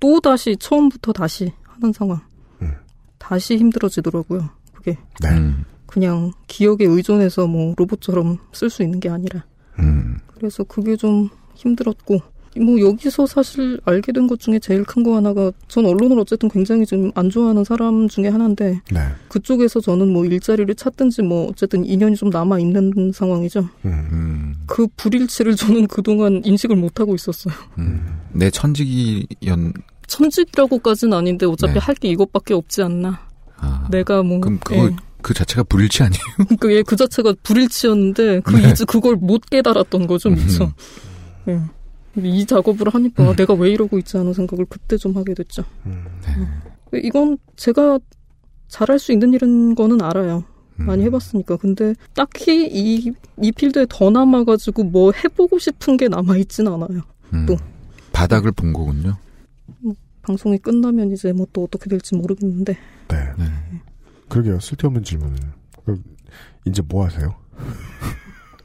또 0.00 0.20
다시 0.20 0.56
처음부터 0.56 1.12
다시 1.12 1.52
하는 1.64 1.92
상황. 1.92 2.20
음. 2.62 2.72
다시 3.18 3.56
힘들어지더라고요. 3.56 4.48
그게 4.72 4.96
네. 5.20 5.54
그냥 5.86 6.32
기억에 6.46 6.78
의존해서 6.80 7.46
뭐 7.46 7.74
로봇처럼 7.76 8.38
쓸 8.52 8.70
수 8.70 8.82
있는 8.82 9.00
게 9.00 9.10
아니라. 9.10 9.44
음. 9.78 10.18
그래서 10.34 10.64
그게 10.64 10.96
좀 10.96 11.28
힘들었고 11.54 12.20
뭐 12.60 12.78
여기서 12.80 13.26
사실 13.26 13.80
알게 13.84 14.12
된 14.12 14.26
것 14.26 14.38
중에 14.40 14.58
제일 14.58 14.84
큰 14.84 15.02
거 15.02 15.16
하나가 15.16 15.50
전 15.68 15.86
언론을 15.86 16.18
어쨌든 16.18 16.48
굉장히 16.48 16.84
좀 16.86 17.10
안 17.14 17.28
좋아하는 17.30 17.64
사람 17.64 18.08
중에 18.08 18.28
하나인데 18.28 18.80
네. 18.90 19.00
그쪽에서 19.28 19.80
저는 19.80 20.12
뭐 20.12 20.24
일자리를 20.24 20.72
찾든지 20.74 21.22
뭐 21.22 21.48
어쨌든 21.48 21.84
인연이 21.84 22.14
좀 22.16 22.30
남아 22.30 22.58
있는 22.58 23.12
상황이죠. 23.14 23.68
음. 23.84 24.54
그 24.66 24.86
불일치를 24.96 25.56
저는 25.56 25.86
그동안 25.88 26.40
인식을 26.44 26.76
못 26.76 27.00
하고 27.00 27.14
있었어요. 27.14 27.54
내 28.32 28.50
천직이연 28.50 29.72
천직이라고까지는 30.06 31.16
아닌데 31.16 31.46
어차피 31.46 31.74
네. 31.74 31.78
할게 31.80 32.08
이것밖에 32.08 32.54
없지 32.54 32.82
않나. 32.82 33.20
내가 33.90 34.22
뭐 34.22 34.40
그럼 34.40 34.58
그거 34.62 34.86
예. 34.86 34.96
그 35.22 35.32
자체가 35.34 35.62
불일치 35.64 36.02
아니에요? 36.02 36.22
그, 36.60 36.74
예, 36.74 36.82
그 36.82 36.96
자체가 36.96 37.34
불일치였는데 37.42 38.40
그 38.40 38.56
네. 38.56 38.70
이제 38.70 38.84
그걸 38.84 39.16
못 39.16 39.42
깨달았던 39.48 40.06
거죠 40.06 40.30
미처. 40.30 40.72
예. 41.48 41.60
이 42.16 42.44
작업을 42.46 42.88
하니까 42.94 43.30
아, 43.30 43.34
내가 43.36 43.54
왜 43.54 43.70
이러고 43.70 43.98
있지 43.98 44.16
않은 44.18 44.32
생각을 44.34 44.66
그때 44.68 44.96
좀 44.96 45.16
하게 45.16 45.34
됐죠. 45.34 45.64
음. 45.86 46.04
이건 46.94 47.38
제가 47.56 47.98
잘할 48.68 48.98
수 48.98 49.12
있는 49.12 49.32
일인 49.32 49.74
거는 49.74 50.02
알아요. 50.02 50.44
많이 50.76 51.04
해봤으니까. 51.04 51.56
근데 51.58 51.94
딱히 52.14 52.66
이, 52.66 53.12
이 53.40 53.52
필드에 53.52 53.86
더 53.88 54.10
남아가지고 54.10 54.84
뭐 54.84 55.12
해보고 55.12 55.58
싶은 55.58 55.96
게 55.96 56.08
남아있진 56.08 56.66
않아요. 56.68 57.02
또. 57.46 57.56
바닥을 58.12 58.52
본 58.52 58.72
거군요. 58.72 59.16
뭐 59.80 59.94
방송이 60.22 60.58
끝나면 60.58 61.12
이제 61.12 61.32
뭐 61.32 61.46
또 61.52 61.64
어떻게 61.64 61.88
될지 61.88 62.14
모르겠는데. 62.14 62.76
네. 63.08 63.16
그러게요. 64.28 64.60
쓸데없는 64.60 65.04
질문을. 65.04 65.36
그럼 65.84 66.02
이제 66.66 66.82
뭐 66.86 67.04
하세요? 67.04 67.34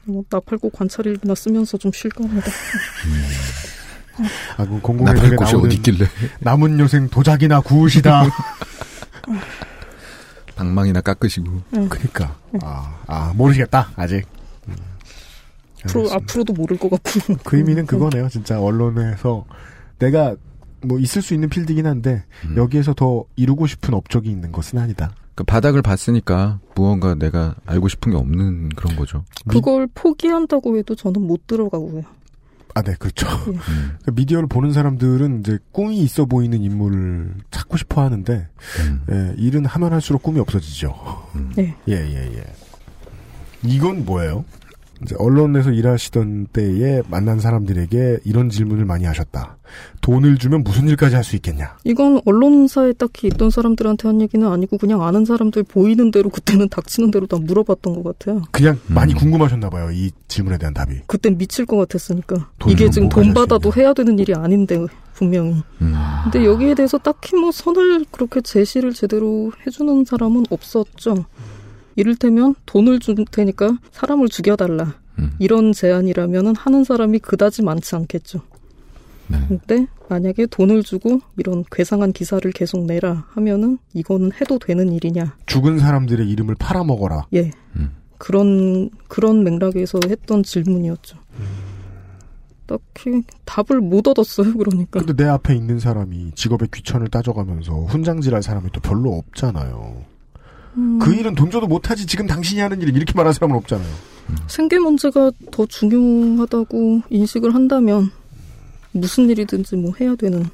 뭐 0.08 0.24
나팔고 0.30 0.70
관찰일이나 0.70 1.34
쓰면서 1.34 1.76
좀 1.78 1.92
쉴까 1.92 2.24
합니다. 2.24 2.50
아, 4.56 4.64
그 4.64 4.90
나오는 4.92 5.66
어디 5.66 5.76
있길래. 5.76 6.06
남은 6.40 6.80
요생 6.80 7.08
도자기나 7.08 7.60
구우시다. 7.60 8.24
방망이나 10.56 11.00
깎으시고. 11.00 11.62
그니까. 11.88 12.36
아, 12.62 12.98
아, 13.06 13.32
모르시겠다, 13.36 13.92
아직. 13.94 14.26
음. 14.66 14.74
앞으로, 15.84 16.12
앞으로도 16.12 16.52
모를 16.54 16.76
것 16.78 16.90
같고. 16.90 17.36
그 17.44 17.56
의미는 17.58 17.86
그거네요. 17.86 18.28
진짜 18.28 18.60
언론에서 18.60 19.44
내가 20.00 20.34
뭐 20.80 20.98
있을 20.98 21.22
수 21.22 21.34
있는 21.34 21.48
필드긴 21.48 21.86
한데 21.86 22.24
여기에서 22.56 22.94
더 22.94 23.24
이루고 23.36 23.66
싶은 23.66 23.94
업적이 23.94 24.30
있는 24.30 24.50
것은 24.52 24.78
아니다. 24.78 25.12
그 25.38 25.44
바닥을 25.44 25.82
봤으니까 25.82 26.58
무언가 26.74 27.14
내가 27.14 27.54
알고 27.64 27.86
싶은 27.86 28.10
게 28.10 28.18
없는 28.18 28.70
그런 28.70 28.96
거죠. 28.96 29.24
그걸 29.46 29.86
포기한다고 29.94 30.76
해도 30.76 30.96
저는 30.96 31.22
못 31.22 31.46
들어가고요. 31.46 32.02
아, 32.74 32.82
네, 32.82 32.96
그렇죠. 32.98 33.28
그 34.04 34.10
미디어를 34.10 34.48
보는 34.48 34.72
사람들은 34.72 35.38
이제 35.38 35.60
꿈이 35.70 35.98
있어 35.98 36.24
보이는 36.24 36.60
인물을 36.60 37.34
찾고 37.52 37.76
싶어 37.76 38.02
하는데, 38.02 38.48
예, 39.12 39.34
일은 39.36 39.64
하면 39.64 39.92
할수록 39.92 40.24
꿈이 40.24 40.40
없어지죠. 40.40 40.92
네. 41.54 41.76
예, 41.86 41.92
예, 41.92 42.32
예. 42.36 42.44
이건 43.62 44.04
뭐예요? 44.04 44.44
이제 45.02 45.14
언론에서 45.18 45.70
일하시던 45.70 46.48
때에 46.52 47.02
만난 47.08 47.38
사람들에게 47.40 48.18
이런 48.24 48.50
질문을 48.50 48.84
많이 48.84 49.04
하셨다. 49.04 49.56
돈을 50.00 50.38
주면 50.38 50.64
무슨 50.64 50.88
일까지 50.88 51.14
할 51.14 51.22
수 51.24 51.36
있겠냐? 51.36 51.76
이건 51.84 52.20
언론사에 52.24 52.94
딱히 52.94 53.26
있던 53.26 53.50
사람들한테 53.50 54.08
한 54.08 54.20
얘기는 54.22 54.46
아니고 54.46 54.78
그냥 54.78 55.02
아는 55.02 55.24
사람들 55.26 55.62
보이는 55.64 56.10
대로 56.10 56.30
그때는 56.30 56.68
닥치는 56.68 57.10
대로 57.10 57.26
다 57.26 57.36
물어봤던 57.38 58.02
것 58.02 58.18
같아요. 58.18 58.42
그냥 58.50 58.78
많이 58.86 59.12
궁금하셨나 59.14 59.68
봐요. 59.70 59.90
이 59.92 60.10
질문에 60.26 60.56
대한 60.58 60.72
답이. 60.74 61.02
그땐 61.06 61.36
미칠 61.36 61.66
것 61.66 61.76
같았으니까. 61.76 62.48
이게 62.68 62.88
지금 62.90 63.08
뭐까지 63.08 63.26
돈 63.26 63.34
받아도 63.34 63.72
해야 63.76 63.92
되는 63.92 64.18
일이 64.18 64.34
아닌데 64.34 64.78
분명히. 65.14 65.62
근데 65.78 66.44
여기에 66.44 66.74
대해서 66.76 66.96
딱히 66.96 67.36
뭐 67.36 67.50
선을 67.52 68.06
그렇게 68.10 68.40
제시를 68.40 68.92
제대로 68.94 69.52
해주는 69.66 70.04
사람은 70.04 70.46
없었죠. 70.50 71.26
이를테면 71.98 72.54
돈을 72.64 73.00
줄 73.00 73.16
테니까 73.28 73.78
사람을 73.90 74.28
죽여달라. 74.28 74.94
이런 75.40 75.72
제안이라면은 75.72 76.54
하는 76.54 76.84
사람이 76.84 77.18
그다지 77.18 77.62
많지 77.62 77.96
않겠죠. 77.96 78.40
근데 79.48 79.88
만약에 80.08 80.46
돈을 80.46 80.84
주고 80.84 81.20
이런 81.36 81.64
괴상한 81.72 82.12
기사를 82.12 82.48
계속 82.52 82.86
내라 82.86 83.26
하면은 83.30 83.78
이거는 83.94 84.30
해도 84.40 84.60
되는 84.60 84.92
일이냐? 84.92 85.36
죽은 85.46 85.80
사람들의 85.80 86.30
이름을 86.30 86.54
팔아먹어라. 86.54 87.26
예. 87.34 87.50
그런 88.16 88.90
그런 89.08 89.42
맥락에서 89.42 89.98
했던 90.08 90.44
질문이었죠. 90.44 91.18
딱히 92.66 93.22
답을 93.44 93.80
못 93.80 94.06
얻었어요. 94.06 94.54
그러니까. 94.54 95.00
근데 95.00 95.14
내 95.14 95.28
앞에 95.28 95.54
있는 95.56 95.80
사람이 95.80 96.32
직업의 96.36 96.68
귀천을 96.72 97.08
따져가면서 97.08 97.72
훈장질할 97.86 98.42
사람이 98.42 98.70
또 98.72 98.80
별로 98.80 99.14
없잖아요. 99.14 100.04
음, 100.78 100.98
그 101.00 101.12
일은 101.12 101.34
돈 101.34 101.50
줘도 101.50 101.66
못하지 101.66 102.06
지금 102.06 102.26
당신이 102.26 102.60
하는 102.60 102.80
일을 102.80 102.96
이렇게 102.96 103.12
말하는 103.14 103.32
사람은 103.32 103.56
없잖아요. 103.56 103.88
생계 104.46 104.78
문제가 104.78 105.32
더 105.50 105.66
중요하다고 105.66 107.02
인식을 107.10 107.54
한다면 107.54 108.10
무슨 108.92 109.28
일이든지 109.28 109.76
뭐 109.76 109.92
해야 110.00 110.14
되는 110.14 110.46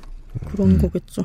그런 0.46 0.78
거겠죠. 0.78 1.24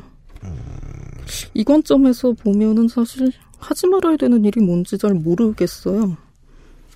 이 1.54 1.64
관점에서 1.64 2.32
보면은 2.32 2.88
사실 2.88 3.32
하지 3.58 3.86
말아야 3.86 4.16
되는 4.16 4.44
일이 4.44 4.60
뭔지 4.60 4.98
잘 4.98 5.14
모르겠어요. 5.14 6.16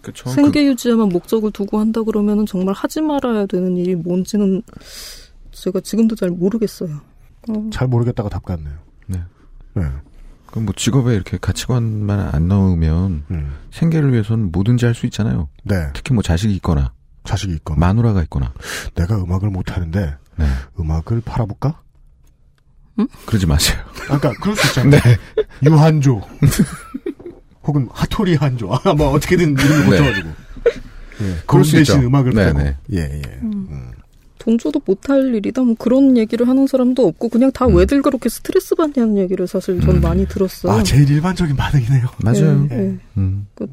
그쵸. 0.03 0.29
생계 0.31 0.67
유지에만 0.67 1.09
목적을 1.09 1.51
두고 1.51 1.79
한다 1.79 2.03
그러면은 2.03 2.45
정말 2.45 2.75
하지 2.75 3.01
말아야 3.01 3.47
되는 3.47 3.77
일이 3.77 3.95
뭔지는 3.95 4.63
제가 5.53 5.81
지금도 5.81 6.15
잘 6.15 6.31
모르겠어요. 6.31 7.01
어, 7.49 7.71
잘 7.73 7.89
모르겠다가 7.89 8.29
답 8.29 8.45
같네요. 8.45 8.77
네. 9.07 9.21
네. 9.75 9.85
그럼 10.55 10.67
뭐 10.67 10.75
직업에 10.77 11.13
이렇게 11.17 11.37
가치관만 11.37 12.31
안 12.33 12.47
넣으면 12.47 13.25
음. 13.33 13.55
생계를 13.73 14.13
위해서는 14.13 14.53
뭐든지 14.53 14.85
할 14.87 14.95
수 14.95 15.05
있잖아요. 15.07 15.49
네. 15.65 15.89
특히 15.95 16.15
뭐 16.15 16.23
자식이 16.23 16.55
있거나 16.55 16.93
자식이 17.25 17.55
있거나 17.55 17.81
마누라가 17.81 18.23
있거나 18.23 18.53
내가 18.95 19.17
음악을 19.17 19.51
못 19.51 19.75
하는데 19.77 20.17
네. 20.37 20.47
음악을 20.79 21.23
팔아볼까? 21.25 21.81
그러지 23.27 23.47
마세요. 23.47 23.81
아까 24.09 24.19
그러니까 24.21 24.41
그럴 24.45 24.55
수 24.57 24.69
있잖아요. 24.69 25.01
네. 25.03 25.17
유한조 25.65 26.23
혹은 27.65 27.89
하토리 27.93 28.37
한조 28.37 28.73
아, 28.85 28.95
뭐 28.95 29.11
어떻게든 29.11 29.55
이름을 29.59 29.81
네. 29.81 29.91
붙여가지고 29.91 30.29
예, 30.29 30.35
그럴 31.25 31.39
그런 31.47 31.65
수 31.65 31.73
대신. 31.73 32.01
음악을 32.05 32.33
네, 32.33 32.45
팔고 32.45 32.59
네. 32.61 32.77
예 32.93 32.99
예. 33.01 33.23
음. 33.43 33.91
돈 34.45 34.59
줘도 34.59 34.79
못할 34.85 35.35
일이다. 35.35 35.63
뭐 35.63 35.75
그런 35.79 36.17
얘기를 36.19 36.47
하는 36.47 36.67
사람도 36.67 37.07
없고 37.07 37.31
그냥 37.31 37.51
다 37.51 37.67
음. 37.67 37.77
왜들 37.77 38.03
그렇게 38.03 38.29
스트레스 38.29 38.75
받냐는 38.75 39.17
얘기를 39.17 39.47
사실 39.47 39.81
전 39.81 40.01
많이 40.03 40.27
들었어요. 40.29 40.71
아 40.73 40.83
제일 40.83 41.09
일반적인 41.11 41.57
반응이네요. 41.57 42.07
맞아요. 42.23 42.69
예, 42.71 42.77
예. 42.77 42.99
음. 43.17 43.47
그- 43.55 43.67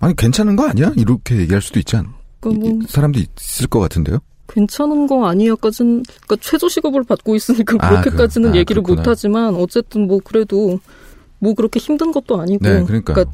아니 0.00 0.16
괜찮은 0.16 0.56
거 0.56 0.66
아니야? 0.66 0.92
이렇게 0.96 1.36
얘기할 1.36 1.62
수도 1.62 1.78
있지 1.78 1.94
않? 1.96 2.06
그러니까 2.40 2.68
뭐 2.70 2.78
사람도 2.88 3.20
있을 3.38 3.68
것 3.68 3.78
같은데요. 3.80 4.18
괜찮은 4.48 5.06
거 5.06 5.26
아니야까진 5.28 6.02
그러니까 6.26 6.36
최저 6.40 6.68
시급을 6.68 7.04
받고 7.04 7.36
있으니까 7.36 7.76
아, 7.78 7.90
그렇게까지는 7.90 8.50
그- 8.50 8.56
아, 8.56 8.58
얘기를 8.58 8.82
그렇구나. 8.82 9.02
못하지만 9.02 9.54
어쨌든 9.54 10.08
뭐 10.08 10.18
그래도 10.24 10.80
뭐 11.38 11.54
그렇게 11.54 11.78
힘든 11.78 12.10
것도 12.10 12.40
아니고 12.40 12.64
네, 12.64 12.82
그러니까요. 12.82 13.24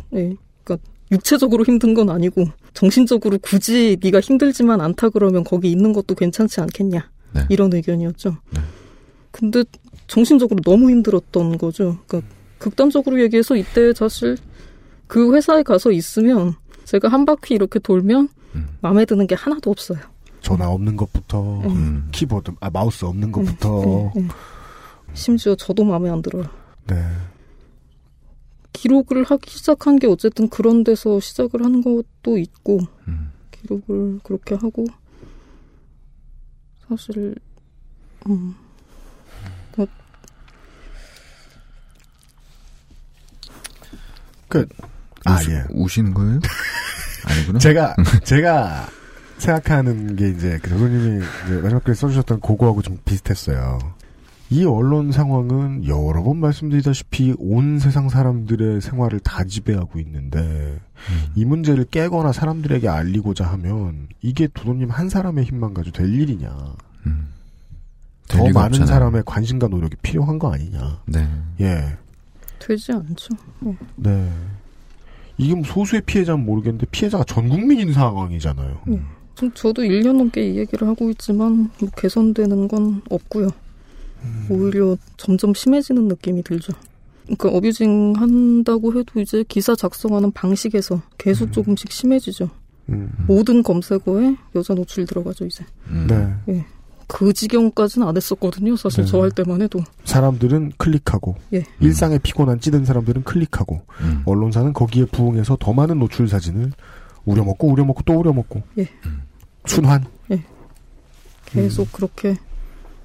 육체적으로 1.10 1.64
힘든 1.64 1.94
건 1.94 2.10
아니고 2.10 2.46
정신적으로 2.74 3.38
굳이 3.38 3.96
네가 4.02 4.20
힘들지만 4.20 4.80
않다 4.80 5.10
그러면 5.10 5.44
거기 5.44 5.70
있는 5.70 5.92
것도 5.92 6.14
괜찮지 6.14 6.60
않겠냐 6.60 7.10
네. 7.34 7.46
이런 7.48 7.72
의견이었죠. 7.72 8.36
근데 9.30 9.64
정신적으로 10.06 10.60
너무 10.62 10.90
힘들었던 10.90 11.58
거죠. 11.58 11.98
그러니까 12.06 12.32
극단적으로 12.58 13.20
얘기해서 13.20 13.56
이때 13.56 13.92
사실 13.92 14.36
그 15.06 15.34
회사에 15.34 15.62
가서 15.62 15.92
있으면 15.92 16.54
제가 16.84 17.08
한 17.08 17.24
바퀴 17.24 17.54
이렇게 17.54 17.78
돌면 17.78 18.28
음. 18.54 18.68
마음에 18.80 19.04
드는 19.04 19.26
게 19.26 19.34
하나도 19.34 19.70
없어요. 19.70 19.98
전화 20.40 20.68
없는 20.68 20.96
것부터 20.96 21.60
음. 21.66 22.08
키보드 22.12 22.52
아 22.60 22.70
마우스 22.70 23.04
없는 23.04 23.32
것부터 23.32 24.12
네, 24.14 24.22
네. 24.22 24.28
심지어 25.12 25.54
저도 25.54 25.84
마음에 25.84 26.08
안 26.08 26.22
들어요. 26.22 26.44
네. 26.86 26.96
기록을 28.80 29.24
하기 29.24 29.50
시작한 29.50 29.98
게 29.98 30.06
어쨌든 30.06 30.48
그런 30.48 30.84
데서 30.84 31.18
시작을 31.20 31.64
한 31.64 31.82
것도 31.82 32.36
있고 32.38 32.80
음. 33.08 33.32
기록을 33.50 34.20
그렇게 34.22 34.54
하고 34.54 34.84
사실 36.88 37.34
음, 38.28 38.54
그- 39.72 39.86
끝. 44.48 44.68
아 45.24 45.34
우시, 45.38 45.50
예. 45.50 45.64
우시는 45.70 46.14
거예요? 46.14 46.38
아니구나. 47.26 47.58
제가 47.58 47.96
제가 48.24 48.88
생각하는 49.38 50.14
게 50.16 50.30
이제 50.30 50.58
그 50.62 50.70
교수님이 50.70 51.24
이제 51.46 51.54
마지막 51.60 51.82
글에 51.82 51.94
써주셨던 51.94 52.40
그거하고 52.40 52.82
좀 52.82 52.98
비슷했어요. 53.04 53.78
이 54.48 54.64
언론 54.64 55.10
상황은 55.10 55.86
여러 55.86 56.22
번 56.22 56.38
말씀드리다시피 56.38 57.34
온 57.38 57.78
세상 57.78 58.08
사람들의 58.08 58.80
생활을 58.80 59.18
다 59.20 59.44
지배하고 59.44 59.98
있는데 60.00 60.80
이 61.34 61.44
문제를 61.44 61.86
깨거나 61.86 62.32
사람들에게 62.32 62.88
알리고자 62.88 63.44
하면 63.44 64.08
이게 64.22 64.46
도도님 64.46 64.90
한 64.90 65.08
사람의 65.08 65.44
힘만 65.44 65.74
가지고 65.74 65.98
될 65.98 66.14
일이냐. 66.14 66.74
될더 68.28 68.44
많은 68.52 68.66
없잖아요. 68.66 68.86
사람의 68.86 69.22
관심과 69.24 69.68
노력이 69.68 69.96
필요한 70.02 70.38
거 70.38 70.52
아니냐. 70.52 71.00
네. 71.06 71.28
예. 71.60 71.96
되지 72.58 72.92
않죠. 72.92 73.34
네. 73.60 73.76
네. 73.96 74.32
이게 75.38 75.54
뭐 75.54 75.64
소수의 75.64 76.02
피해자는 76.02 76.44
모르겠는데 76.44 76.86
피해자가 76.90 77.24
전 77.24 77.48
국민인 77.48 77.92
상황이잖아요. 77.92 78.80
네. 78.86 79.00
좀 79.34 79.52
저도 79.52 79.82
1년 79.82 80.16
넘게 80.16 80.50
이 80.50 80.58
얘기를 80.58 80.88
하고 80.88 81.10
있지만 81.10 81.70
뭐 81.78 81.90
개선되는 81.96 82.68
건 82.68 83.02
없고요. 83.10 83.50
오히려 84.50 84.96
점점 85.16 85.54
심해지는 85.54 86.08
느낌이 86.08 86.42
들죠. 86.42 86.72
그러니까 87.24 87.48
어뷰징 87.50 88.14
한다고 88.16 88.98
해도 88.98 89.20
이제 89.20 89.44
기사 89.48 89.74
작성하는 89.74 90.30
방식에서 90.32 91.02
계속 91.18 91.52
조금씩 91.52 91.90
심해지죠. 91.90 92.48
음. 92.88 93.10
모든 93.26 93.62
검색어에 93.62 94.36
여자 94.54 94.74
노출 94.74 95.06
들어가죠 95.06 95.44
이제. 95.44 95.64
네. 96.08 96.34
예. 96.48 96.64
그 97.08 97.32
지경까지는 97.32 98.06
안 98.06 98.16
했었거든요. 98.16 98.76
사실 98.76 99.04
네. 99.04 99.10
저할 99.10 99.30
때만 99.30 99.62
해도. 99.62 99.80
사람들은 100.04 100.72
클릭하고 100.76 101.36
예. 101.54 101.64
일상에 101.80 102.18
피곤한 102.18 102.60
찌든 102.60 102.84
사람들은 102.84 103.24
클릭하고 103.24 103.82
음. 104.00 104.22
언론사는 104.24 104.72
거기에 104.72 105.06
부응해서 105.06 105.56
더 105.60 105.72
많은 105.72 105.98
노출 105.98 106.28
사진을 106.28 106.72
우려먹고 107.24 107.68
우려먹고 107.68 108.02
또 108.04 108.14
우려먹고 108.14 108.62
예. 108.78 108.88
순환 109.66 110.04
예. 110.30 110.44
계속 111.46 111.92
그렇게 111.92 112.36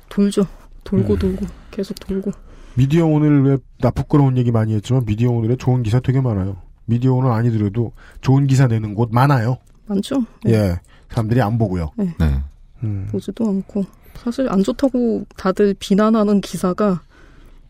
돌죠. 0.09 0.45
돌고 0.83 1.13
음. 1.13 1.19
돌고 1.19 1.45
계속 1.71 1.99
돌고. 1.99 2.31
미디어 2.75 3.05
오늘 3.05 3.43
왜나 3.43 3.91
부끄러운 3.93 4.37
얘기 4.37 4.51
많이 4.51 4.73
했지만 4.73 5.05
미디어 5.05 5.29
오늘에 5.29 5.55
좋은 5.55 5.83
기사 5.83 5.99
되게 5.99 6.21
많아요. 6.21 6.57
미디어 6.85 7.13
오늘 7.13 7.31
아니더라도 7.31 7.91
좋은 8.21 8.47
기사 8.47 8.67
내는 8.67 8.95
곳 8.95 9.09
많아요. 9.11 9.57
많죠. 9.85 10.25
예. 10.47 10.79
사람들이 11.09 11.41
안 11.41 11.57
보고요. 11.57 11.91
네. 11.97 12.13
네. 12.19 12.41
음. 12.83 13.07
보지도 13.11 13.47
않고 13.47 13.85
사실 14.15 14.49
안 14.49 14.63
좋다고 14.63 15.25
다들 15.35 15.75
비난하는 15.79 16.41
기사가 16.41 17.01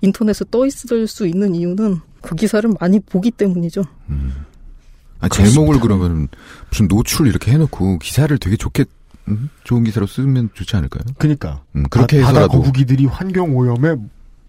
인터넷에 0.02 0.46
떠 0.52 0.66
있을 0.66 1.08
수 1.08 1.28
있는 1.28 1.56
이유는 1.56 2.00
그 2.22 2.36
기사를 2.36 2.70
많이 2.80 3.00
보기 3.00 3.32
때문이죠. 3.32 3.84
아, 5.20 5.30
제목을 5.30 5.80
그러면 5.80 6.28
무슨 6.70 6.88
노출 6.88 7.28
이렇게 7.28 7.52
해놓고 7.52 8.00
기사를 8.00 8.36
되게 8.40 8.58
좋게 8.58 8.86
음? 9.28 9.50
좋은 9.64 9.84
기사로 9.84 10.08
쓰면 10.08 10.50
좋지 10.54 10.76
않을까요? 10.76 11.04
그니까 11.18 11.62
음, 11.76 11.84
그렇게 11.90 12.22
바, 12.22 12.28
바다 12.28 12.40
해서라도 12.40 12.62
거북이들이 12.62 13.06
환경 13.06 13.56
오염에 13.56 13.96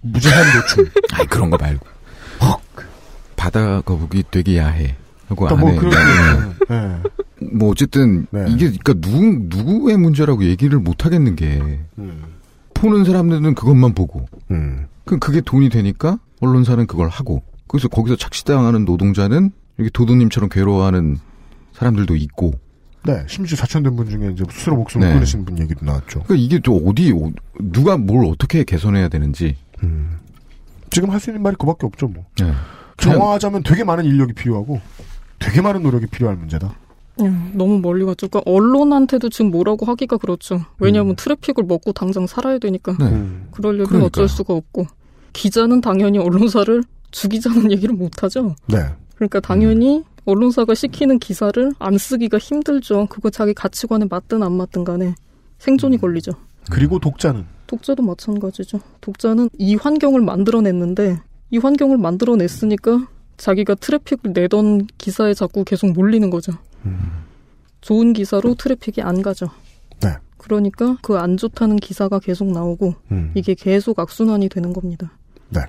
무제한 0.00 0.44
노출. 0.56 0.90
아이 1.12 1.26
그런 1.26 1.50
거 1.50 1.56
말고 1.58 1.86
바다 3.42 3.80
거북이 3.80 4.22
되게 4.30 4.56
야해 4.58 4.94
하고 5.26 5.46
그러니까 5.46 5.60
뭐 5.60 5.70
안에 5.70 5.78
그런 5.78 6.54
네. 6.68 7.02
네. 7.40 7.46
뭐 7.52 7.70
어쨌든 7.70 8.28
네. 8.30 8.44
이게 8.48 8.70
그러니까 8.70 8.94
누구 8.94 9.56
누구의 9.56 9.96
문제라고 9.96 10.44
얘기를 10.44 10.78
못 10.78 11.04
하겠는 11.04 11.34
게 11.34 11.60
음. 11.98 12.22
보는 12.72 13.04
사람들은 13.04 13.56
그것만 13.56 13.94
보고 13.94 14.28
음. 14.52 14.86
그 15.04 15.18
그게 15.18 15.40
돈이 15.40 15.70
되니까 15.70 16.20
언론사는 16.40 16.86
그걸 16.86 17.08
하고 17.08 17.42
그래서 17.66 17.88
거기서 17.88 18.14
착취당하는 18.14 18.84
노동자는 18.84 19.50
이렇게 19.76 19.90
도도님처럼 19.92 20.48
괴로워하는 20.48 21.18
사람들도 21.72 22.14
있고 22.14 22.52
네, 23.04 23.24
심지어 23.28 23.56
자천된 23.56 23.96
분 23.96 24.08
중에 24.08 24.30
이제 24.32 24.44
스스로 24.50 24.76
목숨을 24.76 25.08
네. 25.08 25.14
끊으신 25.14 25.44
분 25.44 25.58
얘기도 25.58 25.84
나왔죠. 25.84 26.22
그러니까 26.22 26.34
이게 26.36 26.58
또 26.60 26.76
어디 26.86 27.10
어- 27.12 27.32
누가 27.60 27.96
뭘 27.96 28.24
어떻게 28.26 28.62
개선해야 28.64 29.08
되는지 29.08 29.56
음. 29.82 30.18
지금 30.90 31.10
할 31.10 31.18
수 31.18 31.30
있는 31.30 31.42
말이 31.42 31.56
그밖에 31.58 31.86
없죠, 31.86 32.06
뭐. 32.08 32.24
네. 32.40 32.52
정화하자면 32.98 33.62
되게 33.64 33.82
많은 33.82 34.04
인력이 34.04 34.34
필요하고 34.34 34.80
되게 35.38 35.60
많은 35.60 35.82
노력이 35.82 36.06
필요할 36.06 36.36
문제다. 36.36 36.74
음, 37.20 37.50
너무 37.54 37.78
멀리 37.80 38.04
갔죠. 38.04 38.28
그러니까 38.28 38.50
언론한테도 38.50 39.28
지금 39.30 39.50
뭐라고 39.50 39.84
하기가 39.86 40.18
그렇죠. 40.18 40.64
왜냐하면 40.78 41.12
음. 41.12 41.16
트래픽을 41.16 41.64
먹고 41.64 41.92
당장 41.92 42.26
살아야 42.26 42.58
되니까. 42.58 42.92
네. 42.98 43.06
그러려면 43.50 43.86
그러니까요. 43.86 44.04
어쩔 44.06 44.28
수가 44.28 44.54
없고. 44.54 44.86
기자는 45.32 45.80
당연히 45.80 46.18
언론사를 46.18 46.84
죽이자는 47.10 47.72
얘기를 47.72 47.94
못 47.94 48.22
하죠. 48.22 48.54
네. 48.66 48.78
그러니까 49.16 49.40
당연히 49.40 50.04
언론사가 50.24 50.74
시키는 50.74 51.18
기사를 51.18 51.72
안 51.78 51.98
쓰기가 51.98 52.38
힘들죠. 52.38 53.06
그거 53.10 53.30
자기 53.30 53.54
가치관에 53.54 54.06
맞든 54.08 54.42
안 54.42 54.52
맞든 54.52 54.84
간에 54.84 55.14
생존이 55.58 55.98
걸리죠. 55.98 56.32
그리고 56.70 56.98
독자는 56.98 57.44
독자도 57.66 58.02
마찬가지죠. 58.02 58.80
독자는 59.00 59.50
이 59.58 59.74
환경을 59.74 60.20
만들어냈는데 60.20 61.20
이 61.50 61.58
환경을 61.58 61.98
만들어냈으니까 61.98 63.08
자기가 63.36 63.74
트래픽을 63.74 64.32
내던 64.32 64.86
기사에 64.98 65.34
자꾸 65.34 65.64
계속 65.64 65.90
몰리는 65.92 66.30
거죠. 66.30 66.52
좋은 67.80 68.12
기사로 68.12 68.54
트래픽이 68.54 69.02
안 69.02 69.22
가죠. 69.22 69.48
네. 70.00 70.10
그러니까 70.36 70.96
그 71.02 71.16
안 71.18 71.36
좋다는 71.36 71.76
기사가 71.76 72.18
계속 72.20 72.50
나오고 72.50 72.94
음. 73.10 73.32
이게 73.34 73.54
계속 73.54 73.98
악순환이 73.98 74.48
되는 74.48 74.72
겁니다. 74.72 75.12
네. 75.48 75.60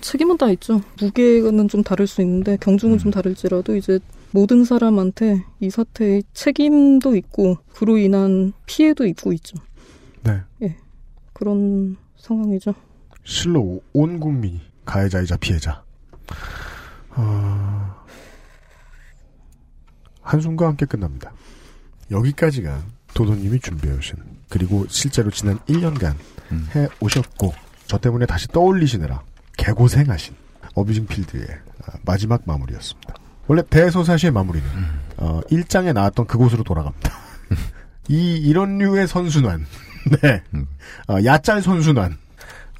책임은 0.00 0.36
다 0.38 0.50
있죠. 0.50 0.80
무게는 1.00 1.68
좀 1.68 1.82
다를 1.82 2.06
수 2.06 2.22
있는데 2.22 2.56
경중은 2.60 2.98
좀 2.98 3.10
다를지라도 3.10 3.76
이제 3.76 3.98
모든 4.30 4.64
사람한테 4.64 5.44
이 5.60 5.70
사태의 5.70 6.24
책임도 6.32 7.16
있고 7.16 7.56
그로 7.72 7.96
인한 7.98 8.52
피해도 8.66 9.06
있고 9.06 9.32
있죠. 9.32 9.56
네. 10.22 10.40
예. 10.62 10.76
그런 11.32 11.96
상황이죠. 12.16 12.74
실로 13.24 13.80
온 13.92 14.20
국민이 14.20 14.60
가해자이자 14.84 15.36
피해자. 15.38 15.84
어... 17.10 17.94
한숨과 20.20 20.66
함께 20.66 20.86
끝납니다. 20.86 21.32
여기까지가 22.10 22.84
도도님이 23.14 23.60
준비해오신 23.60 24.16
그리고 24.48 24.86
실제로 24.88 25.30
지난 25.30 25.58
1년간 25.60 26.14
해 26.74 26.88
오셨고 27.00 27.52
저 27.86 27.98
때문에 27.98 28.26
다시 28.26 28.48
떠올리시느라 28.48 29.22
개고생하신 29.56 30.34
어뷰징 30.74 31.06
필드의 31.06 31.46
아, 31.86 31.92
마지막 32.04 32.42
마무리였습니다. 32.44 33.14
원래 33.46 33.62
대서사시의 33.68 34.32
마무리는 34.32 34.66
어, 35.18 35.40
1장에 35.50 35.92
나왔던 35.92 36.26
그곳으로 36.26 36.62
돌아갑니다. 36.64 37.12
이 38.08 38.36
이런 38.36 38.78
류의 38.78 39.06
선순환, 39.08 39.66
네, 40.22 40.42
어, 41.08 41.18
야짤 41.24 41.62
선순환, 41.62 42.16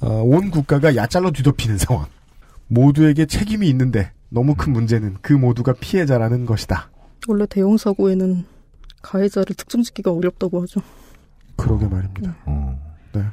어, 0.01 0.21
온 0.23 0.51
국가가 0.51 0.95
야짤로 0.95 1.31
뒤덮이는 1.31 1.77
상황. 1.77 2.05
모두에게 2.67 3.25
책임이 3.25 3.67
있는데 3.69 4.11
너무 4.29 4.55
큰 4.55 4.73
문제는 4.73 5.17
그 5.21 5.31
모두가 5.31 5.73
피해자라는 5.73 6.45
것이다. 6.45 6.89
원래 7.29 7.45
대형 7.45 7.77
사고에는 7.77 8.45
가해자를 9.01 9.55
특정짓기가 9.55 10.11
어렵다고 10.11 10.61
하죠. 10.63 10.81
그러게 11.55 11.87
말입니다. 11.87 12.35
네, 13.13 13.23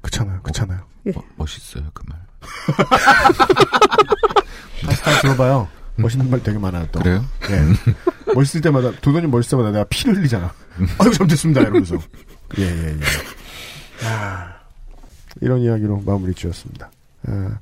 그렇잖아요, 0.00 0.40
그렇잖아요. 0.42 0.80
예. 1.08 1.12
멋있어요 1.36 1.90
그 1.92 2.04
말. 2.06 2.20
다 5.02 5.20
들어봐요. 5.20 5.68
멋있는 5.96 6.30
말 6.30 6.42
되게 6.42 6.58
많아요, 6.58 6.86
또. 6.90 7.00
그래요? 7.00 7.24
예. 7.50 8.32
멋있을 8.34 8.60
때마다, 8.62 8.90
도도님 9.00 9.30
멋있을 9.30 9.58
때마다 9.58 9.70
내가 9.72 9.84
피를 9.90 10.16
흘리잖아. 10.16 10.52
아유, 10.98 11.10
잘못했습니다, 11.12 11.60
이러면서. 11.60 11.96
예, 12.58 12.62
예, 12.62 12.96
예. 12.98 14.06
아, 14.06 14.54
이런 15.40 15.60
이야기로 15.60 16.02
마무리 16.04 16.34
지었습니다. 16.34 16.90
아, 17.28 17.58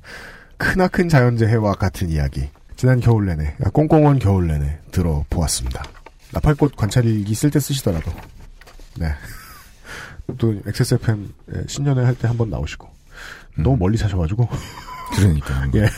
크나큰 0.57 1.09
자연재해와 1.09 1.73
같은 1.73 2.09
이야기. 2.09 2.49
지난 2.77 2.99
겨울 2.99 3.25
내내, 3.27 3.55
아, 3.63 3.69
꽁꽁한 3.69 4.19
겨울 4.19 4.47
내내 4.47 4.79
들어보았습니다. 4.91 5.83
나팔꽃 6.31 6.75
관찰일기 6.77 7.35
쓸 7.35 7.51
때 7.51 7.59
쓰시더라도. 7.59 8.11
네. 8.95 9.13
또, 10.37 10.55
XSFM 10.65 11.33
신년회 11.67 12.03
할 12.05 12.15
때 12.15 12.27
한 12.27 12.37
번 12.37 12.49
나오시고. 12.49 12.89
너무 13.57 13.77
멀리 13.77 13.97
사셔가지고. 13.97 14.47
그러니까. 15.15 15.67
예. 15.75 15.89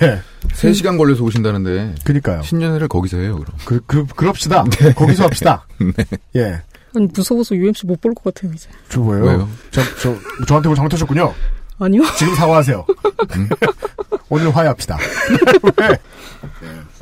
3시간 0.50 0.98
걸려서 0.98 1.24
오신다는데. 1.24 1.96
그니까요. 2.04 2.42
신년회를 2.44 2.88
거기서 2.88 3.18
해요, 3.18 3.36
그럼. 3.38 3.56
그, 3.66 3.80
그, 3.86 4.06
그럽시다. 4.16 4.64
거기서 4.96 5.24
합시다. 5.26 5.66
네. 5.80 6.06
예. 6.36 6.62
아니 6.96 7.08
무서워서 7.14 7.56
UMC 7.56 7.88
못 7.88 8.00
볼 8.02 8.14
것 8.14 8.34
같아요 8.34 8.54
이제. 8.54 8.70
저 8.90 9.00
뭐예요? 9.00 9.26
왜요? 9.26 9.50
저, 9.72 9.82
저, 10.00 10.16
저한테 10.48 10.70
뭐 10.70 10.76
잘못하셨군요. 10.76 11.34
아니요. 11.80 12.04
지금 12.18 12.36
사과하세요. 12.36 12.86
오늘 14.30 14.56
화해합시다. 14.56 14.98
왜? 15.78 15.98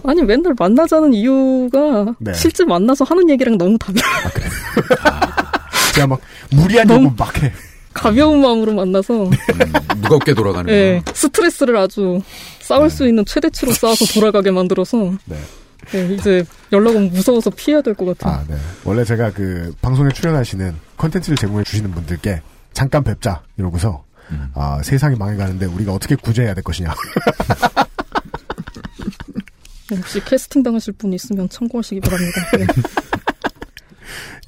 아니 0.05 0.23
맨날 0.23 0.55
만나자는 0.57 1.13
이유가 1.13 2.05
네. 2.19 2.33
실제 2.33 2.63
만나서 2.63 3.03
하는 3.05 3.29
얘기랑 3.29 3.57
너무 3.57 3.77
달라. 3.77 3.99
제가 5.93 6.07
막 6.07 6.19
무리한 6.51 6.87
너무- 6.87 7.05
요구 7.07 7.15
막 7.17 7.43
해. 7.43 7.51
가벼운 7.93 8.41
마음으로 8.41 8.73
만나서 8.73 9.29
무겁게 9.97 10.33
돌아가는 10.33 10.71
예, 10.73 11.01
스트레스를 11.13 11.75
아주 11.77 12.21
싸울 12.59 12.89
수 12.89 13.07
있는 13.07 13.25
최대치로 13.25 13.73
쌓아서 13.73 14.05
돌아가게 14.13 14.51
만들어서 14.51 15.13
네. 15.25 15.37
예, 15.95 16.13
이제 16.13 16.45
연락 16.71 16.91
오면 16.95 17.11
무서워서 17.11 17.49
피해야 17.49 17.81
될 17.81 17.95
것 17.95 18.05
같아요. 18.17 18.33
아, 18.39 18.43
네. 18.47 18.55
원래 18.85 19.03
제가 19.03 19.31
그 19.31 19.73
방송에 19.81 20.09
출연하시는 20.13 20.75
컨텐츠를 20.97 21.37
제공해 21.37 21.63
주시는 21.63 21.91
분들께 21.91 22.41
잠깐 22.73 23.03
뵙자 23.03 23.41
이러고서 23.57 24.03
아, 24.53 24.79
세상이 24.83 25.17
망해가는데 25.17 25.65
우리가 25.65 25.91
어떻게 25.91 26.15
구제해야 26.15 26.53
될 26.53 26.63
것이냐. 26.63 26.93
네, 29.89 29.97
혹시 29.97 30.23
캐스팅 30.23 30.63
당하실 30.63 30.93
분 30.93 31.11
있으면 31.13 31.49
참고하시기 31.49 31.99
바랍니다. 32.01 32.41
예. 32.59 32.67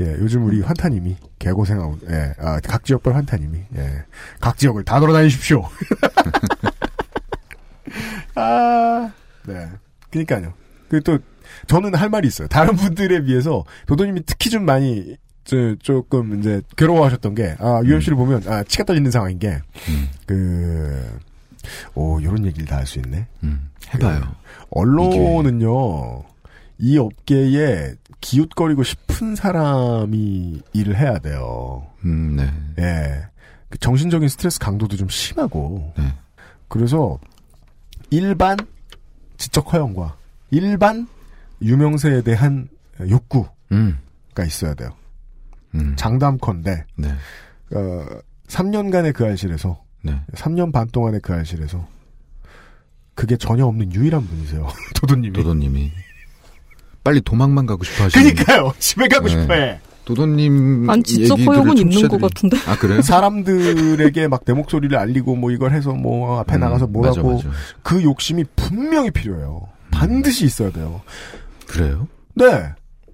예, 0.02 0.06
요즘 0.20 0.45
우리 0.45 0.61
환타님이 0.61 1.15
개고생하고, 1.40 1.99
예, 2.10 2.34
아, 2.40 2.60
각 2.61 2.84
지역별 2.84 3.15
환타님이, 3.15 3.60
예, 3.78 4.03
각 4.40 4.57
지역을 4.57 4.84
다 4.84 4.99
돌아다니십시오. 4.99 5.68
아, 8.36 9.11
네. 9.45 9.70
그니까요. 10.11 10.53
그 10.90 11.02
또, 11.02 11.20
저는 11.68 11.95
할 11.95 12.10
말이 12.10 12.28
있어요. 12.28 12.48
다른 12.48 12.76
분들에 12.76 13.24
비해서, 13.24 13.64
도도님이 13.88 14.24
특히 14.26 14.49
좀 14.49 14.65
많이, 14.65 15.15
저, 15.44 15.76
조금 15.82 16.40
이제, 16.40 16.61
괴로워하셨던 16.78 17.36
게, 17.36 17.56
아, 17.60 17.82
UMC를 17.84 18.15
보면, 18.18 18.44
아, 18.48 18.64
치가 18.64 18.84
떨리는 18.86 19.10
상황인 19.11 19.40
게, 19.40 19.60
그, 20.26 21.20
오, 21.95 22.22
요런 22.22 22.45
얘기를 22.45 22.65
다 22.68 22.78
할 22.78 22.86
수 22.88 22.99
있네. 22.99 23.28
해봐요. 23.94 24.20
그 24.22 24.28
언론은요, 24.72 26.24
이 26.80 26.98
업계에 26.98 27.94
기웃거리고 28.24 28.84
싶은 28.84 29.36
사람이 29.36 30.62
일을 30.72 30.98
해야 30.98 31.20
돼요. 31.20 31.86
음, 32.06 32.38
네. 32.38 32.54
예. 32.80 33.28
그 33.70 33.78
정신적인 33.78 34.30
스트레스 34.30 34.60
강도도 34.60 34.95
좀 34.95 35.10
심하고. 35.10 35.94
네. 35.98 36.14
그래서 36.70 37.20
일반 38.10 38.58
지적 39.38 39.74
허용과 39.74 40.16
일반 40.52 41.08
유명세에 41.62 42.22
대한 42.22 42.70
욕구가 43.02 43.52
음. 43.74 44.00
있어야 44.45 44.74
돼요. 44.74 44.90
음. 45.76 45.94
장담컨대 45.98 46.86
네. 46.95 47.10
어, 47.76 48.06
3년간의 48.48 49.14
그 49.14 49.26
알실에서 49.26 49.84
네. 50.02 50.22
3년 50.34 50.72
반 50.72 50.88
동안의 50.88 51.20
그 51.22 51.34
알실에서 51.34 51.86
그게 53.16 53.36
전혀 53.36 53.66
없는 53.66 53.94
유일한 53.94 54.26
분이세요. 54.26 54.68
도도님이. 54.95 55.34
도도님이. 55.34 55.91
빨리 57.04 57.22
도망만 57.22 57.66
가고 57.66 57.84
싶어 57.84 58.06
하시는. 58.06 58.34
그니까요. 58.34 58.74
집에 58.80 59.08
가고 59.08 59.28
네. 59.28 59.32
싶어해. 59.42 59.80
도도님. 60.06 60.90
아니, 60.90 61.02
지적 61.04 61.40
허용은 61.40 61.78
있는 61.78 62.08
것 62.10 62.20
같은데? 62.20 62.58
아, 62.68 62.76
그래요? 62.78 63.02
사람들에게 63.04 64.28
막 64.28 64.44
내 64.46 64.52
목소리를 64.54 64.98
알리고 64.98 65.36
뭐 65.38 65.52
이걸 65.52 65.72
해서 65.72 65.94
뭐 65.94 66.40
앞에 66.40 66.56
음, 66.56 66.60
나가서 66.60 66.88
뭐라고 66.88 67.36
맞아, 67.36 67.48
맞아. 67.48 67.58
그 67.84 68.04
욕심이 68.04 68.44
분명히 68.58 69.12
필요해요. 69.12 69.62
반드시 69.92 70.44
있어야 70.46 70.72
돼요. 70.72 71.02
그래요? 71.68 72.08
네. 72.36 72.46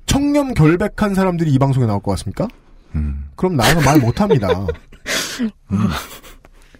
청렴 0.08 0.56
결백한 0.56 1.14
사람들이 1.14 1.52
이 1.52 1.60
방송에 1.60 1.86
나올 1.86 2.02
것 2.02 2.12
같습니까? 2.12 2.48
음. 2.96 3.26
그럼 3.36 3.56
나와서 3.56 3.82
말 3.82 4.00
못합니다. 4.00 4.48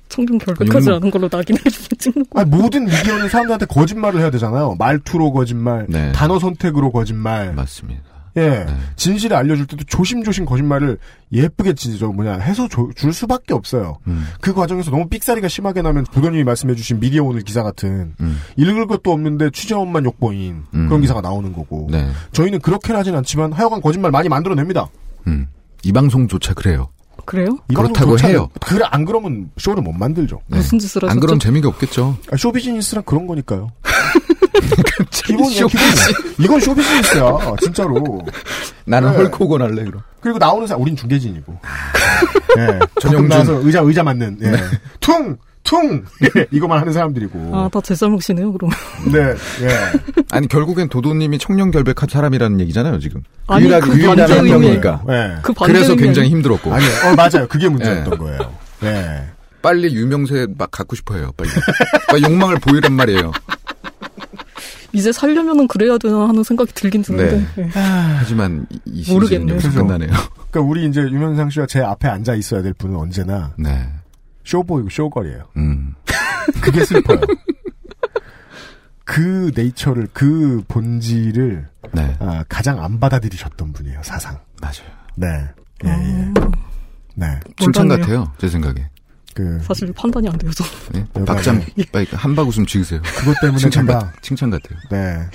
결백하지 0.10 0.90
음. 0.90 0.94
않은 0.96 1.12
걸로 1.12 1.30
낙인해 1.32 1.62
주면 1.70 1.88
찍는 1.98 2.26
거. 2.30 2.40
아니, 2.42 2.50
모든 2.50 2.86
미디어는 2.86 3.30
사람들한테 3.30 3.66
거짓말을 3.68 4.20
해야 4.20 4.30
되잖아요. 4.32 4.76
말투로 4.80 5.32
거짓말, 5.32 5.86
네. 5.90 6.12
단어 6.12 6.40
선택으로 6.40 6.92
거짓말. 6.92 7.54
맞습니다. 7.54 8.02
예. 8.38 8.66
진실을 8.96 9.36
알려줄 9.36 9.66
때도 9.66 9.84
조심조심 9.86 10.46
거짓말을 10.46 11.00
예쁘게 11.34 11.74
진짜 11.74 12.06
뭐냐 12.06 12.38
해서 12.38 12.68
줘- 12.68 12.88
줄 12.96 13.12
수밖에 13.12 13.54
없어요. 13.56 13.98
음. 14.08 14.24
그 14.40 14.54
과정에서 14.54 14.92
너무 14.92 15.10
삑사리가 15.10 15.48
심하게 15.48 15.82
나면 15.82 16.06
부도님이 16.12 16.44
말씀해주신 16.44 17.00
미디어 17.00 17.24
오늘 17.24 17.42
기사 17.42 17.64
같은 17.64 18.14
음. 18.22 18.40
읽을 18.56 18.86
것도 18.86 19.12
없는데 19.12 19.50
취재원만 19.50 20.06
욕보인 20.06 20.64
음. 20.74 20.88
그런 20.88 21.02
기사가 21.02 21.22
나오는 21.22 21.52
거고 21.54 21.88
네. 21.92 22.08
저희는 22.32 22.60
그렇게 22.60 22.94
하진 22.94 23.16
않지만 23.16 23.52
하여간 23.52 23.82
거짓말 23.82 24.12
많이 24.12 24.30
만들어냅니다. 24.30 24.88
음. 25.28 25.48
이 25.84 25.92
방송조차 25.92 26.54
그래요. 26.54 26.90
그래요? 27.30 27.60
이 27.70 27.76
그렇다고 27.76 28.18
해요. 28.24 28.50
그래 28.60 28.84
안 28.90 29.06
그러면 29.06 29.52
쇼를 29.60 29.84
못 29.84 29.92
만들죠. 29.92 30.42
네. 30.48 30.58
무슨 30.58 30.80
짓을 30.80 31.06
안 31.06 31.12
하셨죠? 31.12 31.20
그럼 31.28 31.38
재미가 31.38 31.70
없겠죠. 31.70 32.18
아, 32.32 32.38
쇼 32.38 32.52
비즈니스란 32.52 33.04
그런 33.06 33.28
거니까요. 33.28 33.70
기본이야, 35.12 35.60
쇼비즈. 35.60 36.08
기본. 36.08 36.34
이건 36.40 36.60
쇼 36.60 36.74
비즈니스야, 36.74 37.38
진짜로. 37.62 38.20
나는 38.86 39.12
네. 39.12 39.18
헐크호건 39.18 39.62
할래, 39.62 39.84
그럼. 39.84 40.02
그리고 40.22 40.40
나오는 40.40 40.66
사람, 40.66 40.82
우린 40.82 40.96
중계진이고. 40.96 41.56
예. 42.58 42.66
전영준. 43.00 43.00
전용 43.00 43.28
나와서 43.28 43.54
의자, 43.64 43.82
의자 43.82 44.02
맞는, 44.02 44.40
예. 44.42 44.50
네. 44.50 44.58
퉁! 45.00 45.38
퉁! 45.70 46.04
예, 46.24 46.48
이거만 46.52 46.80
하는 46.80 46.92
사람들이고. 46.94 47.52
아, 47.56 47.70
다제 47.72 47.94
잘못이네요, 47.94 48.52
그럼. 48.54 48.72
네, 49.12 49.20
예. 49.66 49.70
아니, 50.32 50.48
결국엔 50.48 50.90
도도님이 50.90 51.38
청년 51.38 51.70
결백한 51.70 52.10
사람이라는 52.10 52.60
얘기잖아요, 52.62 52.98
지금. 53.00 53.22
아니, 53.48 53.66
유일하게, 53.66 53.86
그 53.88 53.98
유일한 53.98 54.16
반대 54.18 54.34
한. 54.36 54.46
명이니까. 54.46 55.04
예. 55.10 55.36
그 55.44 55.54
반대 55.54 55.74
그래서 55.74 55.92
의미 55.92 56.04
굉장히? 56.04 56.30
힘들었고. 56.30 56.74
아니, 56.74 56.84
어, 56.86 57.16
맞아요. 57.16 57.48
그게 57.48 57.70
문제였던 57.70 58.14
예. 58.14 58.18
거예요. 58.18 58.40
예. 58.84 59.26
빨리 59.62 59.94
유명세 59.94 60.48
막 60.58 60.72
갖고 60.72 60.96
싶어요, 60.96 61.32
빨리. 61.38 61.50
빨리 62.08 62.24
욕망을 62.24 62.58
보이란 62.60 62.94
말이에요. 62.94 63.32
이제 64.92 65.12
살려면은 65.12 65.68
그래야 65.68 65.98
되나 66.00 66.28
하는 66.28 66.44
생각이 66.44 66.74
들긴 66.74 67.04
드는데. 67.04 67.46
네. 67.56 67.64
예. 67.64 67.70
하지만 68.18 68.66
이- 68.72 68.80
이 68.86 69.04
시즌은 69.04 69.48
그래서- 69.58 69.70
끝나네요. 69.84 70.10
그러니까 70.50 70.62
우리 70.62 70.86
이제 70.88 71.02
유명상 71.02 71.52
씨와 71.52 71.68
제 71.68 71.80
앞에 71.82 72.08
앉아 72.08 72.34
있어야 72.36 72.64
될 72.64 72.74
분은 72.74 72.96
언제나 72.96 73.52
네. 73.58 73.88
쇼보이고 74.50 74.90
쇼걸이에요. 74.90 75.44
음. 75.58 75.94
그게 76.62 76.84
슬퍼요. 76.84 77.20
그 79.06 79.52
네이처를, 79.56 80.08
그 80.14 80.64
본질을 80.68 81.68
네. 81.94 82.18
아, 82.20 82.44
가장 82.50 82.84
안 82.84 83.00
받아들이셨던 83.00 83.74
분이에요, 83.74 84.02
사상. 84.04 84.40
맞아요. 84.62 84.90
네. 85.16 85.28
예, 85.86 85.90
예. 85.90 86.34
네. 87.16 87.40
칭찬. 87.58 87.88
같아요, 87.88 88.32
제 88.40 88.48
생각에. 88.48 88.88
그, 89.34 89.60
사실 89.62 89.92
판단이 89.94 90.28
안 90.28 90.38
돼요, 90.38 90.52
저. 90.52 90.64
네. 90.92 91.06
안에. 91.14 91.66
빨리 91.92 92.08
한박 92.12 92.48
웃음 92.48 92.66
지으세요. 92.66 93.02
그것 93.02 93.36
때문에 93.42 93.58
칭찬, 93.60 93.86
제가, 93.88 94.00
같, 94.00 94.22
칭찬 94.22 94.50
같아요. 94.50 94.80
네. 94.92 95.28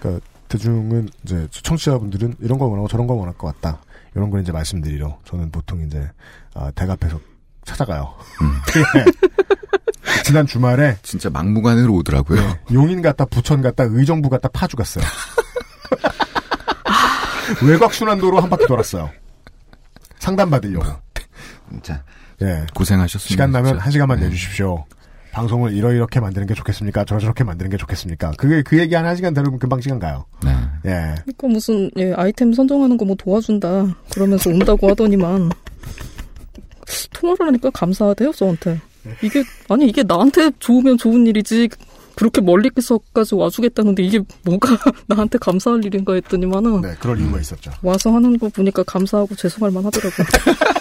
그, 0.00 0.20
대중은, 0.48 1.08
이제, 1.24 1.46
청취자분들은 1.50 2.36
이런 2.40 2.58
거 2.58 2.66
원하고 2.66 2.88
저런 2.88 3.06
거 3.06 3.14
원할 3.14 3.34
것 3.36 3.46
같다. 3.54 3.80
이런 4.14 4.30
걸 4.30 4.42
이제 4.42 4.52
말씀드리러, 4.52 5.18
저는 5.24 5.50
보통 5.50 5.82
이제, 5.86 6.10
아, 6.54 6.70
대갑해서 6.72 7.18
찾아가요. 7.64 8.14
예. 8.98 9.04
지난 10.24 10.46
주말에 10.46 10.96
진짜 11.02 11.30
막무가내로 11.30 11.94
오더라고요. 11.94 12.40
네, 12.40 12.60
용인 12.74 13.02
갔다 13.02 13.24
부천 13.24 13.62
갔다 13.62 13.84
의정부 13.88 14.28
갔다 14.28 14.48
파주 14.48 14.76
갔어요. 14.76 15.04
외곽 17.64 17.92
순환도로 17.94 18.40
한 18.40 18.50
바퀴 18.50 18.66
돌았어요. 18.66 19.10
상담 20.18 20.50
받으려고. 20.50 20.86
진짜 21.70 22.02
예. 22.42 22.66
고생하셨습니다. 22.74 23.28
시간 23.28 23.50
나면 23.52 23.72
진짜. 23.72 23.84
한 23.84 23.90
시간만 23.92 24.20
네. 24.20 24.26
내주십시오. 24.26 24.84
방송을 25.32 25.72
이러이렇게 25.72 26.20
만드는 26.20 26.46
게 26.46 26.52
좋겠습니까? 26.54 27.04
저렇게 27.06 27.42
만드는 27.42 27.70
게 27.70 27.78
좋겠습니까? 27.78 28.32
그게 28.36 28.62
그 28.62 28.78
얘기 28.78 28.94
한 28.94 29.06
1시간 29.06 29.34
들으면 29.34 29.58
금방 29.58 29.80
시간 29.80 29.98
가요. 29.98 30.26
네. 30.44 30.50
예. 30.84 31.14
그러니까 31.24 31.48
무슨 31.48 31.90
예, 31.96 32.12
아이템 32.14 32.52
선정하는 32.52 32.98
거 32.98 33.04
뭐 33.06 33.16
도와준다 33.16 33.86
그러면서 34.12 34.50
온다고 34.50 34.90
하더니만 34.90 35.50
통화를 37.12 37.46
하니까 37.46 37.70
감사하대요 37.70 38.32
저한테 38.32 38.80
이게 39.22 39.42
아니 39.68 39.86
이게 39.86 40.02
나한테 40.02 40.50
좋으면 40.58 40.96
좋은 40.98 41.26
일이지 41.26 41.68
그렇게 42.14 42.40
멀리서까지 42.40 43.34
와주겠다는데 43.34 44.02
이게 44.02 44.20
뭐가 44.44 44.76
나한테 45.08 45.38
감사할 45.38 45.84
일인가 45.84 46.14
했더니만은 46.14 46.82
네, 46.82 46.94
그럴 47.00 47.18
이유가 47.18 47.40
있었죠. 47.40 47.72
와서 47.82 48.12
하는 48.12 48.38
거 48.38 48.48
보니까 48.48 48.82
감사하고 48.82 49.34
죄송할 49.34 49.72
만 49.72 49.84
하더라고요 49.84 50.26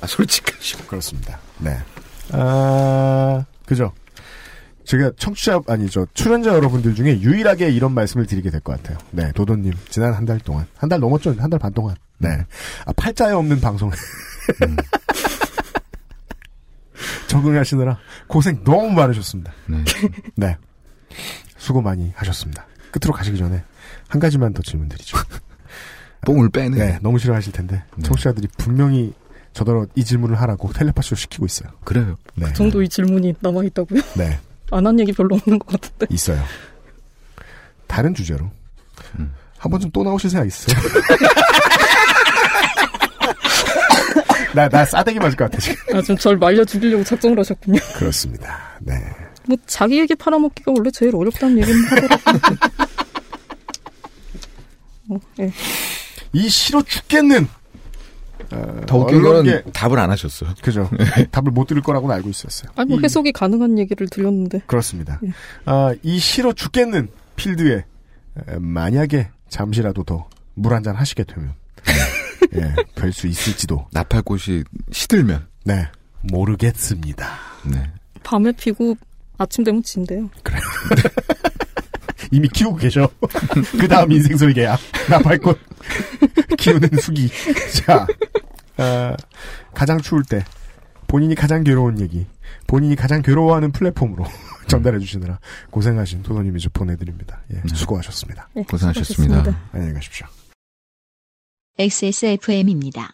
아, 0.00 0.06
솔직하시고. 0.06 0.84
그렇습니다. 0.84 1.40
네. 1.58 1.76
아, 2.32 3.44
그죠. 3.64 3.92
제가 4.86 5.10
청취자, 5.18 5.60
아니죠. 5.66 6.06
출연자 6.14 6.50
여러분들 6.54 6.94
중에 6.94 7.20
유일하게 7.20 7.70
이런 7.70 7.92
말씀을 7.92 8.26
드리게 8.26 8.50
될 8.50 8.60
것 8.60 8.76
같아요. 8.80 8.98
네, 9.10 9.32
도도님. 9.32 9.72
지난 9.88 10.14
한 10.14 10.24
달 10.24 10.38
동안. 10.40 10.66
한 10.76 10.88
달 10.88 11.00
넘었죠? 11.00 11.34
한 11.38 11.50
달 11.50 11.58
반 11.58 11.72
동안. 11.72 11.96
네. 12.18 12.28
아, 12.86 12.92
팔자에 12.92 13.32
없는 13.32 13.60
방송. 13.60 13.90
적응하시느라 17.28 17.98
고생 18.28 18.62
너무 18.64 18.90
많으셨습니다. 18.92 19.52
네. 19.66 19.84
네. 20.36 20.56
수고 21.58 21.82
많이 21.82 22.12
하셨습니다. 22.14 22.66
끝으로 22.92 23.12
가시기 23.12 23.36
전에 23.36 23.62
한 24.08 24.20
가지만 24.20 24.52
더 24.52 24.62
질문 24.62 24.88
드리죠. 24.88 25.18
뽕을 26.24 26.50
빼네. 26.50 26.76
네, 26.76 26.98
너무 27.02 27.18
싫어하실 27.18 27.52
텐데. 27.52 27.82
청취자들이 28.02 28.48
분명히 28.56 29.12
저더러 29.52 29.86
이 29.94 30.04
질문을 30.04 30.40
하라고 30.40 30.72
텔레파시로 30.72 31.16
시키고 31.16 31.46
있어요. 31.46 31.70
그래요. 31.84 32.16
네. 32.34 32.46
그 32.46 32.52
정도 32.54 32.82
이 32.82 32.88
질문이 32.88 33.34
남아있다고요? 33.40 34.00
네. 34.16 34.38
안 34.70 34.86
한 34.86 34.98
얘기 35.00 35.12
별로 35.12 35.36
없는 35.36 35.58
것 35.58 35.68
같은데 35.68 36.06
있어요. 36.10 36.42
다른 37.86 38.14
주제로. 38.14 38.50
한 39.58 39.70
번쯤 39.70 39.90
또 39.92 40.02
나오실 40.04 40.30
생각 40.30 40.46
있어요? 40.46 40.76
나, 44.54 44.68
나 44.68 44.84
싸대기 44.84 45.18
맞을 45.18 45.36
것 45.36 45.44
같아, 45.50 45.58
지금. 45.58 45.96
아, 45.96 46.02
좀절 46.02 46.36
말려 46.38 46.64
죽이려고 46.64 47.04
작정을 47.04 47.38
하셨군요 47.38 47.78
그렇습니다. 47.96 48.58
네. 48.80 48.94
뭐 49.46 49.56
자기 49.66 49.98
얘기 49.98 50.14
팔아먹기가 50.14 50.72
원래 50.76 50.90
제일 50.90 51.14
어렵다는 51.14 51.58
얘기는 51.58 51.84
하더라고요 51.84 52.40
어, 55.10 55.16
예. 55.40 55.52
이 56.32 56.48
싫어 56.48 56.82
죽겠는! 56.82 57.46
어, 58.52 58.80
더 58.86 58.98
웃긴 58.98 59.22
건 59.22 59.62
답을 59.72 59.98
안 59.98 60.10
하셨어요. 60.10 60.50
그죠. 60.62 60.88
답을 61.32 61.50
못 61.50 61.66
들을 61.66 61.82
거라고는 61.82 62.14
알고 62.16 62.28
있었어요. 62.30 62.70
아니 62.76 62.90
뭐 62.90 62.98
이- 63.00 63.02
해석이 63.04 63.32
가능한 63.32 63.78
얘기를 63.78 64.08
들렸는데 64.08 64.60
그렇습니다. 64.66 65.18
예. 65.24 65.30
아, 65.64 65.94
이 66.02 66.18
싫어 66.18 66.52
죽겠는 66.52 67.08
필드에 67.36 67.74
에, 67.76 68.56
만약에 68.58 69.28
잠시라도 69.48 70.04
더 70.04 70.26
물 70.58 70.72
한 70.72 70.82
잔 70.82 70.94
하시게 70.96 71.24
되면 71.24 71.52
예, 72.54 72.60
뵐수 72.94 73.28
있을지도 73.28 73.86
나팔 73.92 74.22
꽃이 74.22 74.64
시들면. 74.90 75.46
네 75.64 75.86
모르겠습니다. 76.22 77.28
네. 77.64 77.90
밤에 78.22 78.52
피고 78.52 78.96
아침 79.38 79.64
되면 79.64 79.82
진대요 79.82 80.30
이미 82.36 82.48
키우고 82.48 82.76
계셔. 82.76 83.08
그 83.80 83.88
다음 83.88 84.12
인생 84.12 84.36
설계야. 84.36 84.76
나팔꽃 85.08 85.58
키우는 86.58 86.90
수기. 87.00 87.30
자, 87.72 88.06
아, 88.76 89.16
가장 89.72 89.98
추울 89.98 90.22
때 90.22 90.44
본인이 91.06 91.34
가장 91.34 91.64
괴로운 91.64 91.98
얘기, 91.98 92.26
본인이 92.66 92.94
가장 92.94 93.22
괴로워하는 93.22 93.72
플랫폼으로 93.72 94.24
전달해 94.68 94.98
주시느라 94.98 95.38
고생하신 95.70 96.22
도도님이 96.22 96.60
저 96.60 96.68
보내드립니다. 96.74 97.40
예, 97.54 97.62
수고하셨습니다. 97.74 98.50
네, 98.54 98.64
고생하셨습니다. 98.68 99.22
수고하셨습니다. 99.24 99.70
안녕히 99.72 99.94
가십시오. 99.94 100.26
XSFM입니다. 101.78 103.12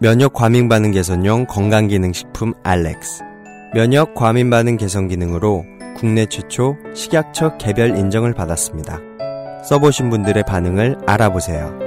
면역 0.00 0.32
과민 0.32 0.68
반응 0.68 0.92
개선용 0.92 1.46
건강기능식품 1.46 2.54
알렉스. 2.62 3.29
면역 3.72 4.14
과민 4.14 4.50
반응 4.50 4.76
개선 4.76 5.06
기능으로 5.06 5.64
국내 5.96 6.26
최초 6.26 6.76
식약처 6.92 7.56
개별 7.58 7.96
인정을 7.96 8.34
받았습니다. 8.34 8.98
써보신 9.64 10.10
분들의 10.10 10.42
반응을 10.44 10.98
알아보세요. 11.06 11.78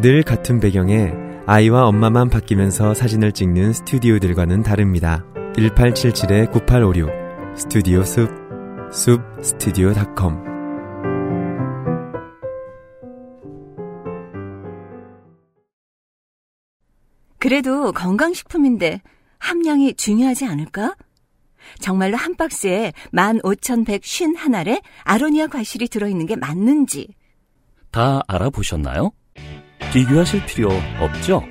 늘 0.00 0.24
같은 0.24 0.58
배경에 0.58 1.12
아이와 1.46 1.86
엄마만 1.86 2.28
바뀌면서 2.28 2.94
사진을 2.94 3.30
찍는 3.30 3.74
스튜디오들과는 3.74 4.64
다릅니다. 4.64 5.24
1877-9856 5.54 7.56
스튜디오 7.56 8.02
숲, 8.02 8.28
숲 8.90 9.20
스튜디오닷컴 9.40 10.55
그래도 17.46 17.92
건강식품인데 17.92 19.02
함량이 19.38 19.94
중요하지 19.94 20.46
않을까? 20.46 20.96
정말로 21.78 22.16
한 22.16 22.34
박스에 22.34 22.92
15,151알에 23.12 24.82
아로니아 25.04 25.46
과실이 25.46 25.86
들어있는 25.86 26.26
게 26.26 26.34
맞는지 26.34 27.14
다 27.92 28.20
알아보셨나요? 28.26 29.12
비교하실 29.92 30.44
필요 30.46 30.70
없죠? 30.98 31.44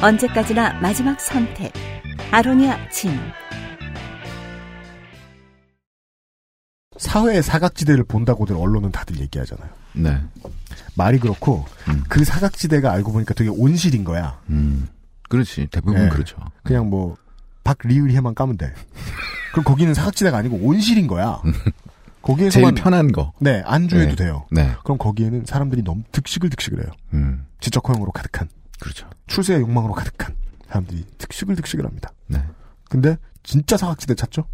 언제까지나 0.00 0.74
마지막 0.74 1.20
선택 1.20 1.72
아로니아 2.30 2.90
진 2.90 3.10
사회의 6.98 7.42
사각지대를 7.42 8.04
본다고들 8.04 8.54
언론은 8.54 8.92
다들 8.92 9.18
얘기하잖아요. 9.18 9.70
네. 9.94 10.20
말이 10.94 11.18
그렇고 11.18 11.64
음. 11.88 12.04
그 12.08 12.24
사각지대가 12.24 12.92
알고 12.92 13.10
보니까 13.10 13.34
되게 13.34 13.50
온실인 13.50 14.04
거야. 14.04 14.40
음. 14.48 14.88
그렇지. 15.32 15.66
대부분 15.70 15.94
네. 15.94 16.08
그렇죠. 16.10 16.36
그냥 16.62 16.90
뭐 16.90 17.16
박리을해만 17.64 18.34
까면 18.34 18.58
돼. 18.58 18.74
그럼 19.52 19.64
거기는 19.64 19.94
사각지대가 19.94 20.36
아니고 20.36 20.56
온실인 20.56 21.06
거야. 21.06 21.40
거기에서만 22.20 22.74
제일 22.74 22.84
편한 22.84 23.12
거. 23.12 23.32
네 23.40 23.62
안주해도 23.64 24.10
네. 24.10 24.16
돼요. 24.16 24.46
네. 24.50 24.74
그럼 24.84 24.98
거기에는 24.98 25.46
사람들이 25.46 25.82
너무 25.82 26.02
득식을 26.12 26.50
득식을 26.50 26.82
해요. 26.82 26.92
음. 27.14 27.46
지적 27.60 27.88
허용으로 27.88 28.12
가득한 28.12 28.48
그렇죠. 28.78 29.08
출세의 29.26 29.62
욕망으로 29.62 29.94
가득한 29.94 30.36
사람들이 30.68 31.04
득식을 31.16 31.56
득식을 31.56 31.86
합니다. 31.86 32.12
네. 32.26 32.42
근데 32.90 33.16
진짜 33.42 33.78
사각지대 33.78 34.14
찾죠? 34.14 34.44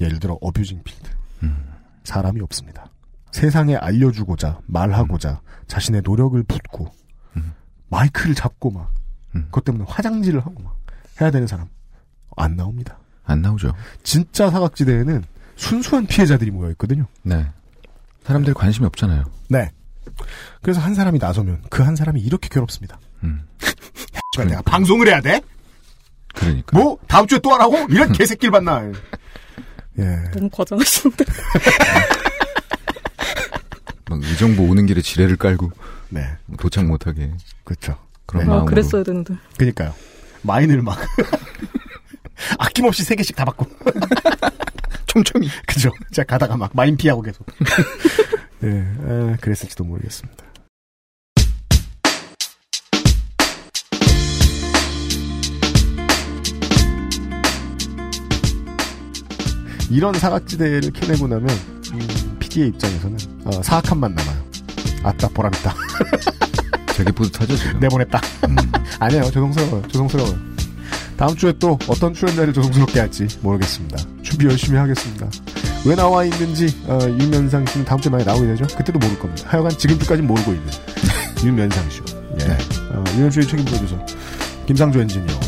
예를 0.00 0.18
들어 0.18 0.36
어뷰징 0.40 0.82
필드. 0.82 1.08
음. 1.44 1.72
사람이 2.02 2.40
없습니다. 2.40 2.90
세상에 3.30 3.76
알려주고자 3.76 4.58
말하고자 4.66 5.40
자신의 5.68 6.02
노력을 6.04 6.42
붓고 6.42 6.92
음. 7.36 7.52
마이크를 7.88 8.34
잡고 8.34 8.72
막 8.72 8.92
음. 9.34 9.44
그것 9.46 9.64
때문에 9.64 9.84
화장질을 9.88 10.40
하고 10.40 10.54
막 10.62 10.76
해야 11.20 11.30
되는 11.30 11.46
사람 11.46 11.68
안 12.36 12.56
나옵니다. 12.56 12.98
안 13.24 13.42
나오죠. 13.42 13.74
진짜 14.02 14.50
사각지대에는 14.50 15.24
순수한 15.56 16.06
피해자들이 16.06 16.50
모여 16.50 16.70
있거든요. 16.70 17.06
네. 17.22 17.46
사람들이 18.24 18.54
관심이 18.54 18.86
없잖아요. 18.86 19.24
네. 19.48 19.70
그래서 20.62 20.80
한 20.80 20.94
사람이 20.94 21.18
나서면 21.18 21.62
그 21.70 21.82
한 21.84 21.94
사람이 21.96 22.20
이렇게 22.20 22.48
괴롭습니다. 22.48 22.98
음. 23.22 23.46
씨발, 24.34 24.48
내가 24.48 24.62
방송을 24.62 25.06
해야 25.08 25.20
돼? 25.20 25.40
그러니까. 26.34 26.76
뭐 26.78 26.98
다음 27.06 27.26
주에 27.26 27.38
또 27.40 27.52
하라고? 27.54 27.86
이런 27.90 28.10
개새끼를 28.14 28.50
봤나? 28.52 28.82
예. 29.98 30.04
너무 30.32 30.48
과장하시는데 30.50 31.24
막 34.08 34.22
의정부 34.22 34.62
오는 34.64 34.86
길에 34.86 35.00
지뢰를 35.02 35.36
깔고 35.36 35.70
네. 36.08 36.26
도착 36.58 36.86
못하게. 36.86 37.30
그렇죠. 37.64 37.96
그런 38.30 38.44
아, 38.44 38.46
마음으로. 38.46 38.66
그랬어야 38.66 39.02
되는데 39.02 39.34
그니까요. 39.58 39.92
마인을 40.42 40.82
막 40.82 40.98
아낌없이 42.58 43.02
세 43.02 43.14
개씩 43.16 43.34
다 43.36 43.44
받고 43.44 43.66
촘촘히. 45.06 45.48
그죠. 45.66 45.90
제가 46.12 46.26
가다가 46.26 46.56
막 46.56 46.70
마인 46.72 46.96
피하고 46.96 47.20
계속. 47.22 47.44
예, 48.62 48.68
아, 49.04 49.36
그랬을지도 49.40 49.82
모르겠습니다. 49.84 50.44
이런 59.90 60.14
사각지대를 60.14 60.92
캐내고 60.92 61.26
나면 61.26 61.48
음, 61.92 62.36
PD의 62.38 62.68
입장에서는 62.68 63.18
어, 63.46 63.62
사악함만 63.62 64.14
남아요. 64.14 64.44
아따 65.02 65.28
보람있다. 65.28 65.74
되게 67.00 67.12
뿌듯하죠 67.12 67.56
지금. 67.56 67.80
내보냈다. 67.80 68.20
아니에요. 69.00 69.24
죄송스러워요. 69.24 69.82
죄송스러워요. 69.88 70.34
다음 71.16 71.34
주에 71.36 71.52
또 71.58 71.78
어떤 71.88 72.12
출연자를 72.14 72.52
조성스럽게 72.52 73.00
할지 73.00 73.26
모르겠습니다. 73.42 73.98
준비 74.22 74.46
열심히 74.46 74.78
하겠습니다. 74.78 75.28
왜 75.84 75.94
나와 75.94 76.24
있는지 76.24 76.66
어, 76.86 76.98
윤면상 77.02 77.66
씨는 77.66 77.84
다음 77.84 78.00
주에 78.00 78.10
많이 78.10 78.24
나오게 78.24 78.46
되죠? 78.46 78.66
그때도 78.76 78.98
모를 78.98 79.18
겁니다. 79.18 79.48
하여간 79.50 79.70
지금까지 79.76 80.22
모르고 80.22 80.52
있는 80.52 80.66
윤면상 81.44 81.90
씨. 81.90 82.00
예. 82.40 82.52
어, 82.94 83.04
윤현주의 83.16 83.46
책임 83.46 83.64
프로듀서 83.66 83.98
김상조 84.66 85.00
엔지니어 85.00 85.40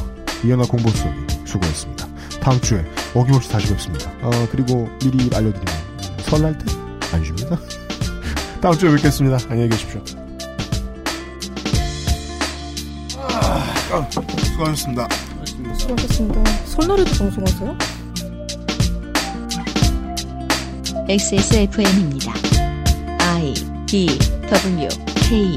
이현아 0.45 0.65
공보수석이 0.65 1.15
수고했습니다. 1.47 2.07
다음 2.41 2.61
주에 2.61 2.85
어김없이 3.15 3.51
다시 3.51 3.69
뵙습니다. 3.69 4.11
어, 4.23 4.31
그리고 4.51 4.89
미리 5.01 5.31
알려드리면 5.35 5.75
설날 6.25 6.57
때 6.59 6.83
안 7.13 7.23
쉽니다. 7.25 7.59
다음 8.61 8.77
주에 8.79 8.91
뵙겠습니다. 8.91 9.39
안녕히 9.49 9.69
계십시오. 9.69 10.03
아, 13.93 14.09
수고하셨습니다. 14.11 15.07
수고하셨습니다. 15.79 16.45
설날에도 16.65 17.11
방송하세요? 17.19 17.77
XSFM입니다. 21.11 22.33
I 23.21 23.53
D 23.87 24.07
W 24.49 24.89
K 25.29 25.55